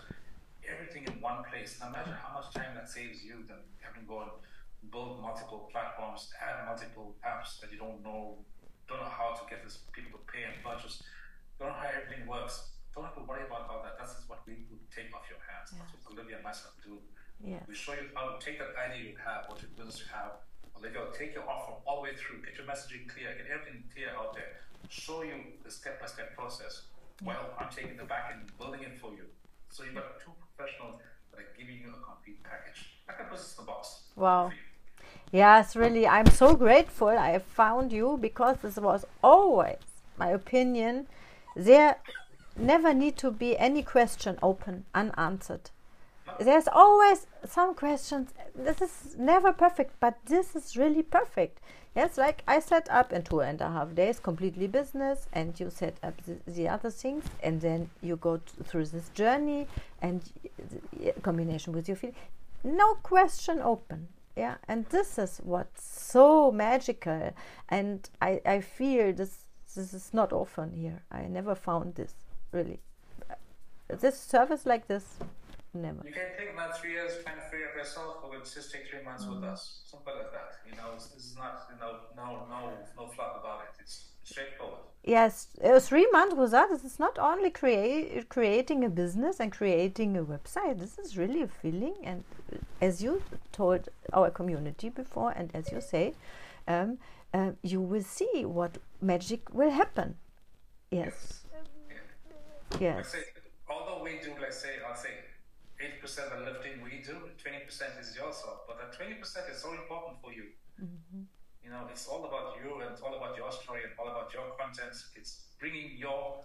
everything 0.68 1.04
in 1.10 1.20
one 1.22 1.44
place. 1.50 1.78
Now 1.80 1.90
imagine 1.90 2.14
how 2.14 2.38
much 2.38 2.54
time 2.54 2.76
that 2.76 2.90
saves 2.90 3.24
you 3.24 3.44
than 3.48 3.62
having 3.82 4.06
to 4.06 4.08
go 4.08 4.22
and 4.22 4.32
build 4.92 5.22
multiple 5.22 5.70
platforms, 5.72 6.30
add 6.38 6.66
multiple 6.66 7.16
apps 7.26 7.60
that 7.62 7.72
you 7.72 7.80
don't 7.80 8.04
know, 8.04 8.38
don't 8.88 9.00
know 9.00 9.14
how 9.14 9.34
to 9.34 9.44
get 9.50 9.64
this 9.64 9.80
people 9.92 10.20
to 10.20 10.24
pay 10.30 10.44
and 10.46 10.56
purchase, 10.62 11.02
don't 11.60 11.70
know 11.70 11.80
how 11.80 11.90
everything 11.90 12.28
works. 12.28 12.70
Don't 12.94 13.10
have 13.10 13.18
to 13.18 13.26
worry 13.26 13.42
about 13.42 13.66
all 13.74 13.82
that. 13.82 13.98
That's 13.98 14.22
what 14.30 14.46
we 14.46 14.70
would 14.70 14.86
take 14.94 15.10
off 15.18 15.26
your 15.26 15.42
hands. 15.50 15.74
That's 15.74 15.98
what 15.98 16.14
Olivia 16.14 16.38
and 16.38 16.46
myself 16.46 16.78
do. 16.86 17.02
Yes. 17.42 17.66
We 17.66 17.74
show 17.74 17.98
you 17.98 18.14
how 18.14 18.38
to 18.38 18.38
take 18.38 18.62
that 18.62 18.78
idea 18.78 19.18
you 19.18 19.18
have, 19.18 19.50
what 19.50 19.58
your 19.66 19.74
business 19.74 19.98
you 19.98 20.14
have, 20.14 20.38
Olivia 20.78 21.02
will 21.02 21.12
take 21.12 21.34
your 21.34 21.48
offer 21.50 21.74
all 21.86 21.98
the 21.98 22.02
way 22.04 22.16
through, 22.16 22.44
get 22.44 22.58
your 22.58 22.68
messaging 22.68 23.08
clear, 23.08 23.34
get 23.36 23.48
everything 23.52 23.84
clear 23.94 24.10
out 24.18 24.34
there, 24.34 24.60
show 24.90 25.24
you 25.24 25.36
the 25.64 25.72
step 25.72 26.00
by 26.02 26.08
step 26.08 26.36
process. 26.36 26.84
Well, 27.24 27.52
I'm 27.60 27.70
taking 27.70 27.98
the 27.98 28.04
back 28.04 28.32
end, 28.34 28.52
building 28.58 28.82
it 28.82 29.00
for 29.00 29.12
you. 29.12 29.26
So 29.70 29.84
you've 29.84 29.96
got 29.96 30.20
two 30.20 30.32
professionals 30.56 31.00
that 31.32 31.40
are 31.40 31.48
giving 31.58 31.80
you 31.80 31.90
a 31.90 32.06
complete 32.06 32.44
package. 32.44 32.90
Like 33.08 33.20
a 33.20 33.36
the 33.36 33.64
box. 33.64 34.04
Wow. 34.16 34.52
Yes, 35.32 35.76
really, 35.76 36.08
I'm 36.08 36.28
so 36.28 36.56
grateful 36.56 37.10
I 37.10 37.40
found 37.40 37.92
you 37.92 38.18
because 38.22 38.58
this 38.62 38.78
was 38.78 39.06
always 39.24 39.78
my 40.18 40.30
opinion. 40.30 41.08
There 41.56 41.98
never 42.56 42.94
need 42.94 43.18
to 43.18 43.32
be 43.32 43.58
any 43.58 43.84
question 43.84 44.38
open, 44.44 44.86
unanswered. 44.94 45.72
There's 46.40 46.68
always 46.68 47.28
some 47.46 47.76
questions. 47.76 48.34
This 48.56 48.82
is 48.82 49.16
never 49.18 49.54
perfect, 49.54 50.00
but 50.00 50.18
this 50.26 50.56
is 50.56 50.76
really 50.78 51.04
perfect. 51.04 51.60
Yes, 51.96 52.18
like 52.18 52.44
I 52.48 52.60
set 52.60 52.90
up 52.90 53.14
in 53.14 53.22
two 53.22 53.42
and 53.42 53.62
a 53.62 53.70
half 53.70 53.94
days, 53.94 54.20
completely 54.20 54.68
business, 54.68 55.28
and 55.32 55.58
you 55.60 55.70
set 55.70 55.98
up 56.02 56.16
the, 56.26 56.52
the 56.52 56.68
other 56.68 56.90
things, 56.90 57.24
and 57.44 57.62
then 57.62 57.90
you 58.02 58.16
go 58.16 58.38
t- 58.38 58.44
through 58.64 58.88
this 58.88 59.10
journey 59.10 59.68
and 60.02 60.22
combination 61.22 61.72
with 61.72 61.88
your 61.88 61.98
feeling. 61.98 62.16
No 62.64 62.96
question 62.96 63.60
open. 63.60 64.08
Yeah, 64.36 64.56
and 64.68 64.88
this 64.88 65.20
is 65.20 65.40
what's 65.44 65.84
so 65.84 66.52
magical, 66.52 67.34
and 67.70 68.10
I, 68.20 68.42
I 68.44 68.62
feel 68.62 69.14
this 69.14 69.38
this 69.76 69.94
is 69.94 70.12
not 70.14 70.34
often 70.34 70.72
here. 70.72 71.04
I 71.12 71.28
never 71.28 71.54
found 71.54 71.96
this 71.96 72.16
really. 72.52 72.80
This 73.88 74.18
service 74.20 74.66
like 74.66 74.88
this, 74.88 75.20
never. 75.74 76.04
You 76.06 76.14
can 76.14 76.30
take 76.38 76.52
about 76.54 76.80
three 76.80 76.92
years 76.92 77.12
trying 77.24 77.36
to 77.38 77.42
figure 77.52 77.66
it 77.68 77.72
out 77.72 77.78
yourself, 77.78 78.18
or 78.24 78.38
just 78.40 78.72
take 78.72 78.88
three 78.90 79.04
months 79.04 79.26
with 79.28 79.44
us. 79.44 79.82
Something 79.86 80.14
like 80.18 80.32
that. 80.34 80.50
You 80.70 80.76
know, 80.78 80.94
this 80.96 81.12
is 81.16 81.36
not, 81.38 81.68
you 81.70 81.78
know, 81.80 81.92
no, 82.16 82.46
no, 82.50 82.88
no 82.98 83.08
fluff 83.08 83.38
about 83.42 83.62
it. 83.70 83.82
It's 83.82 84.06
straightforward. 84.24 84.80
Yes, 85.04 85.48
uh, 85.64 85.80
three 85.80 86.08
months 86.12 86.36
with. 86.36 86.52
This 86.52 86.84
is 86.86 87.00
not 87.00 87.20
only 87.20 87.50
create 87.50 88.30
creating 88.30 88.84
a 88.86 88.90
business 88.90 89.40
and 89.40 89.52
creating 89.52 90.16
a 90.18 90.24
website. 90.24 90.80
This 90.80 90.98
is 90.98 91.18
really 91.18 91.42
a 91.42 91.48
feeling, 91.48 91.96
and 92.04 92.24
uh, 92.54 92.58
as 92.82 93.04
you 93.04 93.22
told 93.52 93.90
our 94.14 94.30
community 94.30 94.90
before, 94.90 95.32
and 95.32 95.50
as 95.54 95.72
you 95.72 95.82
say, 95.82 96.14
um, 96.68 96.98
uh, 97.34 97.52
you 97.62 97.82
will 97.82 98.04
see 98.04 98.46
what 98.46 98.78
magic 99.02 99.54
will 99.54 99.72
happen. 99.72 100.16
Yes, 100.92 101.44
yes, 102.80 103.12
say, 103.12 103.20
although 103.70 104.04
we 104.04 104.12
do, 104.24 104.32
like 104.42 104.52
say, 104.54 104.70
I'll 104.88 104.96
say, 104.96 105.10
eighty 105.84 105.98
percent 106.00 106.32
of 106.32 106.40
the 106.40 106.46
lifting 106.52 106.82
we 106.82 107.04
do, 107.04 107.16
twenty 107.38 107.60
percent 107.68 107.92
is 108.00 108.16
yourself. 108.16 108.64
But 108.68 108.80
that 108.80 108.96
twenty 108.96 109.16
percent 109.16 109.46
is 109.52 109.62
so 109.62 109.74
important 109.74 110.16
for 110.24 110.32
you. 110.32 110.48
You 111.64 111.70
know, 111.72 111.88
it's 111.92 112.08
all 112.08 112.26
about 112.26 112.56
you, 112.60 112.82
and 112.82 112.92
it's 112.92 113.02
all 113.02 113.16
about 113.16 113.38
your 113.38 113.52
story, 113.52 113.82
and 113.84 113.92
all 114.00 114.08
about 114.08 114.34
your 114.34 114.44
content. 114.60 114.96
It's 115.16 115.48
bringing 115.60 115.92
your 115.98 116.44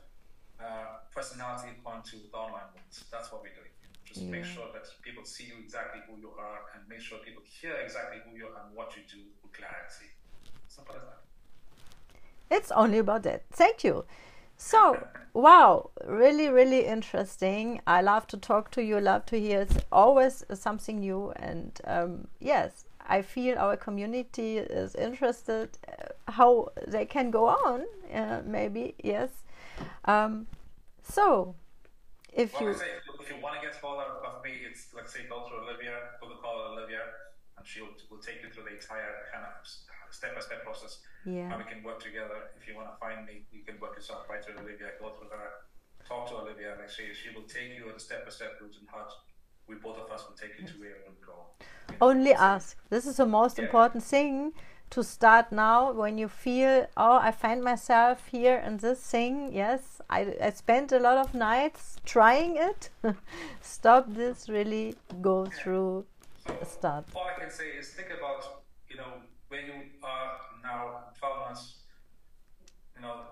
uh, 0.60 1.02
personality 1.14 1.70
onto 1.86 2.18
the 2.30 2.36
online 2.36 2.70
world. 2.74 2.94
That's 3.10 3.30
what 3.32 3.42
we're 3.42 3.54
doing. 3.54 3.72
Just 4.04 4.22
make 4.22 4.44
sure 4.44 4.64
that 4.72 4.86
people 5.02 5.24
see 5.24 5.44
you 5.44 5.56
exactly 5.62 6.00
who 6.08 6.18
you 6.20 6.30
are, 6.38 6.60
and 6.74 6.88
make 6.88 7.00
sure 7.00 7.18
people 7.18 7.42
hear 7.44 7.74
exactly 7.84 8.18
who 8.24 8.36
you 8.38 8.46
are 8.46 8.56
and 8.64 8.74
what 8.76 8.96
you 8.96 9.02
do 9.10 9.20
with 9.42 9.52
clarity. 9.52 10.08
Simple 10.68 10.94
as 10.96 11.02
that. 11.02 11.20
it's 12.56 12.70
only 12.70 12.98
about 12.98 13.22
that. 13.24 13.42
Thank 13.52 13.84
you. 13.84 14.04
So, 14.60 15.06
wow, 15.34 15.90
really, 16.04 16.48
really 16.48 16.84
interesting. 16.84 17.80
I 17.86 18.02
love 18.02 18.26
to 18.26 18.36
talk 18.36 18.72
to 18.72 18.82
you, 18.82 19.00
love 19.00 19.24
to 19.26 19.38
hear. 19.38 19.60
It's 19.62 19.78
always 19.92 20.44
something 20.52 20.98
new. 20.98 21.32
And 21.36 21.80
um, 21.84 22.26
yes, 22.40 22.84
I 23.06 23.22
feel 23.22 23.56
our 23.56 23.76
community 23.76 24.58
is 24.58 24.96
interested 24.96 25.78
uh, 25.88 26.32
how 26.32 26.72
they 26.88 27.06
can 27.06 27.30
go 27.30 27.46
on, 27.46 27.84
uh, 28.12 28.42
maybe, 28.44 28.96
yes. 29.02 29.30
Um, 30.06 30.48
so, 31.02 31.54
if 32.32 32.54
well, 32.54 32.64
you 32.64 32.74
say, 32.74 32.84
if 33.20 33.30
you 33.30 33.40
want 33.40 33.60
to 33.60 33.66
get 33.66 33.76
hold 33.76 34.02
of 34.02 34.42
me, 34.44 34.50
it's 34.68 34.92
like 34.92 35.08
say 35.08 35.20
go 35.30 35.46
through 35.48 35.68
Olivia, 35.68 35.94
go 36.20 36.28
to 36.28 36.34
call 36.42 36.72
Olivia, 36.72 37.00
and 37.56 37.64
she 37.64 37.80
will, 37.80 37.94
will 38.10 38.18
take 38.18 38.42
you 38.42 38.50
through 38.50 38.64
the 38.64 38.74
entire 38.74 39.30
kind 39.32 39.46
of 39.46 39.64
step 40.18 40.34
by 40.36 40.42
step 40.48 40.62
process. 40.66 40.92
yeah 41.24 41.50
And 41.50 41.58
we 41.62 41.66
can 41.72 41.82
work 41.88 42.00
together. 42.08 42.38
If 42.58 42.66
you 42.68 42.74
want 42.78 42.88
to 42.92 42.96
find 43.04 43.20
me, 43.28 43.34
you 43.56 43.62
can 43.68 43.76
work 43.84 43.94
yourself 43.98 44.28
right 44.30 44.42
through 44.44 44.58
Olivia, 44.64 44.90
go 45.02 45.08
through 45.16 45.30
her, 45.36 45.48
talk 46.10 46.28
to 46.30 46.34
Olivia, 46.42 46.68
and 46.74 46.80
actually 46.86 47.12
she 47.20 47.28
will 47.34 47.46
take 47.56 47.70
you 47.78 47.84
on 47.90 47.94
a 47.96 48.02
step 48.08 48.24
by 48.26 48.32
step 48.38 48.52
route 48.60 48.76
and 48.80 48.88
how 48.94 49.04
we 49.68 49.74
both 49.76 49.98
of 49.98 50.10
us 50.10 50.22
will 50.28 50.36
take 50.36 50.54
you 50.58 50.64
to 50.66 50.74
where 50.80 50.96
we 50.98 51.02
will 51.08 51.20
go. 51.32 51.38
You 51.88 51.96
know, 51.96 52.06
only 52.10 52.32
so- 52.32 52.38
ask 52.52 52.76
this 52.90 53.06
is 53.06 53.16
the 53.16 53.26
most 53.26 53.58
Yeah. 53.58 53.64
important 53.64 54.02
thing 54.04 54.52
to 54.90 55.02
start 55.04 55.52
now 55.52 55.92
when 55.92 56.18
you 56.18 56.28
feel 56.28 56.86
oh 56.96 57.18
i 57.28 57.30
find 57.30 57.62
myself 57.62 58.26
here 58.28 58.56
in 58.68 58.78
this 58.78 59.00
thing 59.12 59.52
yes 59.52 60.00
i, 60.08 60.20
I 60.42 60.50
spent 60.50 60.92
a 60.92 60.98
lot 60.98 61.18
of 61.18 61.34
nights 61.34 61.96
trying 62.04 62.56
it 62.56 62.90
stop 63.60 64.06
this 64.08 64.48
really 64.48 64.96
go 65.20 65.46
through 65.46 66.06
So 66.46 66.54
start 66.64 67.06
all 67.14 67.26
I 67.34 67.38
can 67.40 67.50
say 67.50 67.68
is 67.80 67.90
think 67.90 68.08
about, 68.10 68.44
you 68.44 68.67
where 69.48 69.64
you 69.64 69.72
are 70.02 70.30
now, 70.62 71.12
12 71.18 71.38
months, 71.40 71.84
you 72.96 73.02
know, 73.02 73.24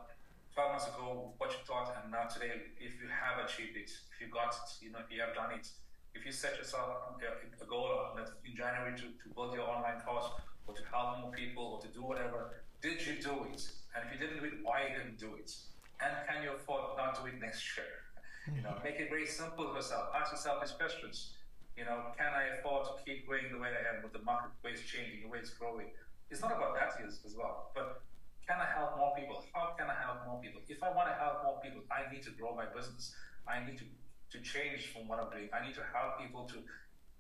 12 0.55 0.73
months 0.73 0.89
ago, 0.89 1.33
what 1.37 1.53
you 1.53 1.61
thought, 1.69 1.93
and 2.01 2.11
now 2.11 2.25
today, 2.25 2.73
if 2.81 2.97
you 3.01 3.09
have 3.13 3.45
achieved 3.45 3.77
it, 3.77 3.93
if 3.93 4.17
you 4.21 4.29
got 4.33 4.57
it, 4.57 4.69
you 4.81 4.91
know, 4.91 5.01
you 5.13 5.21
have 5.21 5.35
done 5.35 5.53
it, 5.53 5.69
if 6.15 6.25
you 6.25 6.33
set 6.33 6.57
yourself 6.57 6.89
a 7.21 7.63
a 7.63 7.67
goal 7.67 8.17
in 8.45 8.57
January 8.57 8.97
to, 8.97 9.13
to 9.21 9.27
build 9.35 9.53
your 9.53 9.69
online 9.69 10.01
course 10.01 10.33
or 10.67 10.75
to 10.75 10.83
help 10.91 11.21
more 11.21 11.31
people 11.31 11.77
or 11.77 11.81
to 11.81 11.89
do 11.89 12.03
whatever, 12.03 12.65
did 12.81 13.05
you 13.05 13.21
do 13.21 13.45
it? 13.53 13.61
And 13.93 14.01
if 14.05 14.13
you 14.13 14.19
didn't 14.19 14.41
do 14.41 14.47
it, 14.47 14.55
why 14.63 14.89
you 14.89 14.97
didn't 14.97 15.19
do 15.19 15.37
it? 15.37 15.53
And 16.01 16.13
can 16.29 16.43
you 16.43 16.53
afford 16.57 16.97
not 16.97 17.17
to 17.17 17.21
do 17.23 17.29
it 17.29 17.41
next 17.41 17.65
year? 17.77 18.07
You 18.55 18.63
know, 18.63 18.75
make 18.85 18.97
it 19.01 19.11
very 19.11 19.27
simple 19.27 19.69
for 19.69 19.77
yourself. 19.77 20.09
Ask 20.15 20.33
yourself 20.33 20.63
these 20.63 20.73
questions. 20.73 21.35
You 21.77 21.85
know, 21.85 22.15
can 22.17 22.33
I 22.33 22.57
afford 22.57 22.87
to 22.87 22.93
keep 23.05 23.27
going 23.27 23.53
the 23.53 23.59
way 23.59 23.69
I 23.69 23.97
am 23.97 24.03
with 24.03 24.13
the 24.13 24.25
marketplace 24.25 24.81
changing, 24.87 25.23
the 25.25 25.29
way 25.29 25.39
it's 25.41 25.51
growing? 25.51 25.93
It's 26.31 26.41
not 26.41 26.53
about 26.53 26.75
that 26.75 26.99
as, 27.07 27.21
as 27.25 27.35
well, 27.37 27.71
but 27.75 28.03
can 28.47 28.59
I 28.59 28.67
help 28.67 28.97
more 28.99 29.15
people? 29.15 29.43
How 29.55 29.75
can 29.79 29.87
I 29.91 29.99
help 29.99 30.27
more 30.27 30.41
people? 30.41 30.61
If 30.69 30.83
I 30.83 30.91
want 30.91 31.09
to 31.09 31.15
help 31.15 31.43
more 31.43 31.59
people, 31.63 31.83
I 31.91 32.11
need 32.13 32.23
to 32.25 32.31
grow 32.31 32.55
my 32.55 32.67
business. 32.67 33.15
I 33.47 33.63
need 33.63 33.79
to, 33.79 33.87
to 33.87 34.39
change 34.43 34.91
from 34.95 35.07
what 35.07 35.19
I'm 35.19 35.31
doing. 35.31 35.49
I 35.55 35.67
need 35.67 35.75
to 35.75 35.87
help 35.95 36.19
people 36.19 36.47
to 36.51 36.63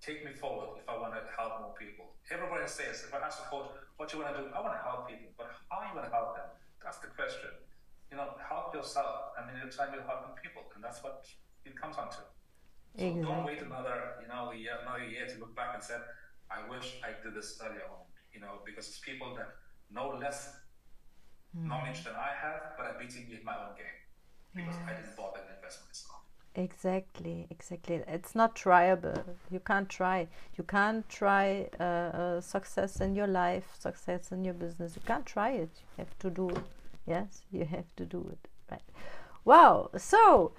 take 0.03 0.25
me 0.25 0.33
forward 0.35 0.79
if 0.83 0.87
I 0.89 0.99
want 0.99 1.15
to 1.15 1.23
help 1.35 1.63
more 1.63 1.75
people. 1.75 2.15
Everybody 2.31 2.67
says, 2.67 3.07
if 3.07 3.15
I 3.15 3.19
ask 3.27 3.43
a 3.43 3.51
coach, 3.51 3.71
what 3.97 4.13
you 4.13 4.23
want 4.23 4.35
to 4.37 4.43
do? 4.43 4.47
I 4.55 4.61
want 4.61 4.75
to 4.75 4.83
help 4.83 5.09
people, 5.11 5.31
but 5.39 5.51
how 5.71 5.83
are 5.83 5.87
you 5.91 5.95
want 5.95 6.07
to 6.07 6.15
help 6.15 6.37
them? 6.37 6.47
That's 6.83 6.99
the 6.99 7.11
question. 7.15 7.51
You 8.11 8.19
know, 8.19 8.39
help 8.39 8.75
yourself, 8.75 9.35
and 9.39 9.51
in 9.51 9.71
time 9.71 9.91
you're 9.95 10.07
helping 10.07 10.35
people, 10.39 10.63
and 10.75 10.83
that's 10.83 11.03
what 11.03 11.27
it 11.65 11.75
comes 11.75 11.97
on 11.99 12.11
to. 12.11 12.23
So 12.95 13.03
don't 13.27 13.43
wait 13.45 13.61
another, 13.63 14.23
you 14.23 14.29
know, 14.31 14.53
year, 14.55 14.79
another 14.83 15.05
year 15.05 15.27
to 15.27 15.37
look 15.43 15.55
back 15.59 15.75
and 15.75 15.83
say, 15.83 15.99
I 16.51 16.63
wish 16.71 17.03
I 17.03 17.19
did 17.19 17.35
this 17.35 17.59
earlier 17.59 17.83
on, 17.91 18.06
you 18.37 18.41
know, 18.43 18.61
because 18.67 18.87
it's 18.89 19.01
people 19.01 19.35
that 19.37 19.49
know 19.91 20.19
less 20.21 20.55
knowledge 21.55 22.05
than 22.05 22.15
I 22.15 22.31
have, 22.41 22.61
but 22.77 22.87
are 22.87 22.97
beating 22.99 23.29
me 23.29 23.37
in 23.39 23.45
my 23.45 23.55
own 23.55 23.75
game 23.77 23.99
because 24.55 24.77
I 24.89 24.95
didn't 25.01 25.17
bother 25.17 25.41
to 25.41 25.57
invest 25.57 25.81
myself. 25.89 26.21
Exactly, 26.57 27.47
exactly. 27.51 28.03
It's 28.09 28.35
not 28.35 28.57
tryable. 28.57 29.23
You 29.51 29.61
can't 29.61 29.89
try. 29.89 30.29
You 30.57 30.65
can't 30.65 31.09
try 31.09 31.69
uh, 31.81 31.83
uh, 31.83 32.41
success 32.41 33.01
in 33.01 33.15
your 33.15 33.27
life, 33.29 33.75
success 33.79 34.33
in 34.33 34.45
your 34.45 34.55
business. 34.55 34.97
You 34.97 35.03
can't 35.07 35.27
try 35.27 35.51
it. 35.53 35.71
You 35.99 36.05
have 36.05 36.19
to 36.21 36.31
do 36.31 36.51
it. 36.51 36.65
Yes, 37.07 37.43
you 37.53 37.65
have 37.65 37.95
to 37.97 38.05
do 38.05 38.27
it. 38.33 38.49
Right. 38.71 38.83
Wow. 39.45 39.91
So 39.99 40.53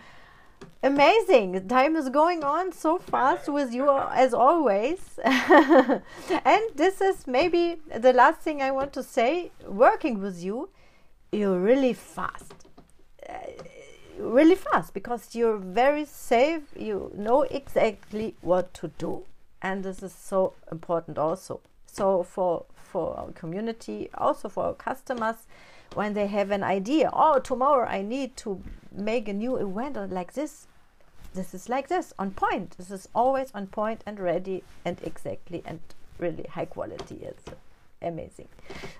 amazing. 0.83 1.67
Time 1.67 1.95
is 1.95 2.09
going 2.09 2.43
on 2.43 2.71
so 2.71 2.97
fast 2.97 3.49
with 3.49 3.73
you 3.73 3.89
as 3.89 4.33
always. 4.33 5.19
and 5.25 6.63
this 6.75 7.01
is 7.01 7.27
maybe 7.27 7.77
the 7.95 8.13
last 8.13 8.39
thing 8.39 8.61
I 8.61 8.71
want 8.71 8.93
to 8.93 9.03
say. 9.03 9.51
Working 9.65 10.19
with 10.19 10.43
you, 10.43 10.69
you're 11.31 11.59
really 11.59 11.93
fast 11.93 12.53
uh, 13.27 13.33
really 14.17 14.55
fast 14.55 14.93
because 14.93 15.35
you're 15.35 15.57
very 15.57 16.05
safe 16.05 16.63
you 16.75 17.11
know 17.15 17.43
exactly 17.43 18.35
what 18.41 18.73
to 18.73 18.87
do 18.97 19.23
and 19.61 19.83
this 19.83 20.01
is 20.01 20.13
so 20.13 20.53
important 20.71 21.17
also 21.17 21.59
so 21.85 22.23
for 22.23 22.65
for 22.73 23.17
our 23.17 23.31
community 23.31 24.09
also 24.15 24.49
for 24.49 24.65
our 24.65 24.73
customers 24.73 25.35
when 25.93 26.13
they 26.13 26.27
have 26.27 26.51
an 26.51 26.63
idea 26.63 27.09
oh 27.13 27.39
tomorrow 27.39 27.87
i 27.87 28.01
need 28.01 28.35
to 28.37 28.61
make 28.91 29.27
a 29.27 29.33
new 29.33 29.55
event 29.57 30.11
like 30.11 30.33
this 30.33 30.67
this 31.33 31.53
is 31.53 31.69
like 31.69 31.87
this 31.87 32.13
on 32.17 32.31
point 32.31 32.71
this 32.77 32.91
is 32.91 33.07
always 33.13 33.51
on 33.53 33.67
point 33.67 34.01
and 34.05 34.19
ready 34.19 34.63
and 34.85 34.97
exactly 35.03 35.61
and 35.65 35.79
really 36.17 36.45
high 36.51 36.65
quality 36.65 37.19
it's 37.21 37.43
amazing 38.01 38.47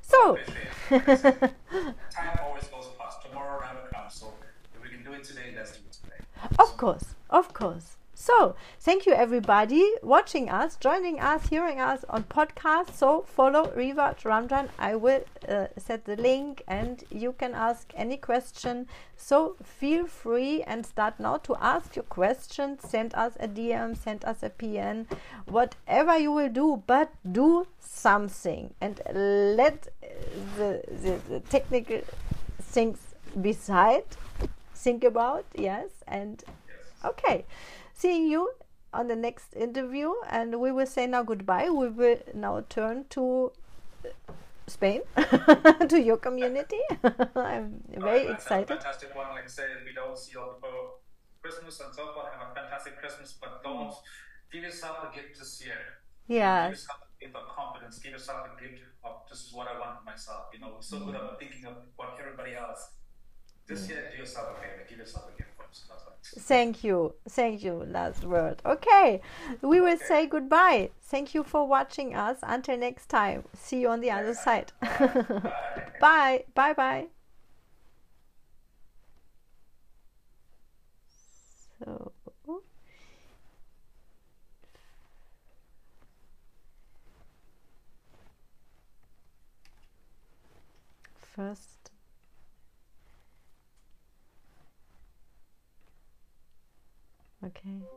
so 0.02 0.38
Time 0.90 2.40
always 2.44 2.68
goes 2.68 2.88
fast. 2.98 3.22
Tomorrow 3.24 3.60
never 3.74 3.88
comes. 3.94 4.14
So 4.14 4.34
if 4.76 4.82
we 4.82 4.90
can 4.90 5.04
do 5.04 5.14
it 5.14 5.24
today, 5.24 5.54
let's 5.56 5.72
do 5.72 5.80
it 5.86 5.94
today. 5.94 6.24
Of 6.60 6.78
course, 6.78 7.16
of 7.30 7.54
course. 7.54 7.97
So, 8.28 8.58
thank 8.82 9.06
you 9.06 9.14
everybody 9.14 9.90
watching 10.04 10.50
us, 10.50 10.76
joining 10.76 11.18
us, 11.22 11.48
hearing 11.48 11.80
us 11.80 12.04
on 12.10 12.26
podcast. 12.26 12.94
So, 12.94 13.22
follow 13.22 13.68
Rewatch 13.68 14.24
Ramjan. 14.24 14.68
I 14.78 14.96
will 14.96 15.24
uh, 15.48 15.68
set 15.78 16.04
the 16.04 16.18
link 16.18 16.62
and 16.68 17.06
you 17.10 17.32
can 17.32 17.54
ask 17.54 17.90
any 17.96 18.18
question. 18.18 18.88
So, 19.16 19.56
feel 19.64 20.08
free 20.08 20.62
and 20.64 20.86
start 20.86 21.22
now 21.22 21.38
to 21.38 21.56
ask 21.62 21.96
your 21.96 22.04
questions. 22.04 22.82
Send 22.84 23.16
us 23.16 23.38
a 23.40 23.48
DM, 23.48 23.96
send 23.96 24.26
us 24.26 24.44
a 24.44 24.50
PN, 24.50 25.06
whatever 25.46 26.18
you 26.18 26.34
will 26.34 26.50
do, 26.50 26.84
but 26.86 27.10
do 27.32 27.66
something 27.80 28.74
and 28.82 29.00
let 29.16 29.88
uh, 30.04 30.08
the, 30.58 30.82
the, 31.02 31.20
the 31.30 31.40
technical 31.50 32.02
things 32.60 33.00
beside 33.40 34.04
think 34.76 35.06
about. 35.06 35.46
Yes, 35.56 35.88
and 36.06 36.44
Okay, 37.06 37.46
seeing 37.98 38.28
you 38.28 38.52
on 38.94 39.08
the 39.08 39.16
next 39.16 39.56
interview, 39.56 40.14
and 40.30 40.60
we 40.60 40.72
will 40.72 40.86
say 40.86 41.08
now 41.08 41.24
goodbye. 41.24 41.70
We 41.70 41.90
will 41.90 42.20
now 42.34 42.64
turn 42.70 43.06
to 43.12 43.52
uh, 44.06 44.10
Spain, 44.68 45.02
to 45.90 46.00
your 46.02 46.18
community. 46.18 46.80
I'm 47.36 47.82
very 47.90 48.28
that's 48.28 48.44
excited. 48.44 48.68
Fantastic 48.68 49.16
one. 49.16 49.30
Like 49.30 49.46
I 49.46 49.48
said, 49.48 49.70
we 49.86 49.94
don't 49.94 50.18
see 50.18 50.34
you 50.34 50.44
before 50.56 51.02
Christmas 51.42 51.80
and 51.80 51.94
so 51.94 52.14
forth. 52.14 52.28
Have 52.38 52.52
a 52.52 52.56
fantastic 52.56 53.00
Christmas, 53.00 53.36
but 53.42 53.64
don't 53.64 53.94
give 54.52 54.64
yourself 54.64 54.98
a 55.10 55.16
gift 55.16 55.40
this 55.40 55.64
year. 55.66 55.82
Yeah, 56.28 56.68
Give 56.68 56.78
yourself 56.78 57.00
a 57.08 57.24
gift 57.24 57.36
of 57.36 57.48
confidence. 57.48 58.00
Give 58.00 58.12
yourself 58.12 58.48
a 58.52 58.62
gift 58.62 58.82
of 59.04 59.24
this 59.30 59.40
is 59.48 59.54
what 59.54 59.68
I 59.68 59.80
want 59.80 60.00
for 60.00 60.06
myself. 60.06 60.52
You 60.54 60.60
know, 60.60 60.78
so 60.80 61.00
good 61.00 61.16
at 61.16 61.40
thinking 61.40 61.66
of 61.66 61.76
what 61.96 62.18
everybody 62.20 62.56
else. 62.56 62.92
This 63.66 63.90
year, 63.90 64.12
do 64.12 64.18
yourself 64.20 64.56
a 64.58 64.62
favor. 64.62 64.86
Give 64.88 65.00
yourself 65.00 65.26
a 65.34 65.38
gift 65.38 65.50
first. 65.57 65.57
That's 65.57 65.57
right. 65.57 65.57
Thank 66.40 66.84
you, 66.84 67.16
thank 67.30 67.64
you. 67.64 67.74
Last 67.88 68.24
word. 68.24 68.62
Okay, 68.66 69.22
we 69.62 69.82
will 69.82 69.94
Okay. 69.94 70.04
say 70.06 70.28
goodbye. 70.28 70.92
Thank 71.02 71.34
you 71.34 71.44
for 71.44 71.68
watching 71.68 72.16
us. 72.16 72.38
Until 72.44 72.78
next 72.78 73.08
time, 73.10 73.46
see 73.54 73.82
you 73.82 73.90
on 73.90 74.02
the 74.02 74.12
other 74.12 74.34
side. 74.34 74.72
Bye. 74.82 75.44
bye, 76.00 76.44
bye, 76.54 76.74
bye. 76.74 77.08
So. 81.80 82.12
First. 91.36 91.77
Okay. 97.48 97.97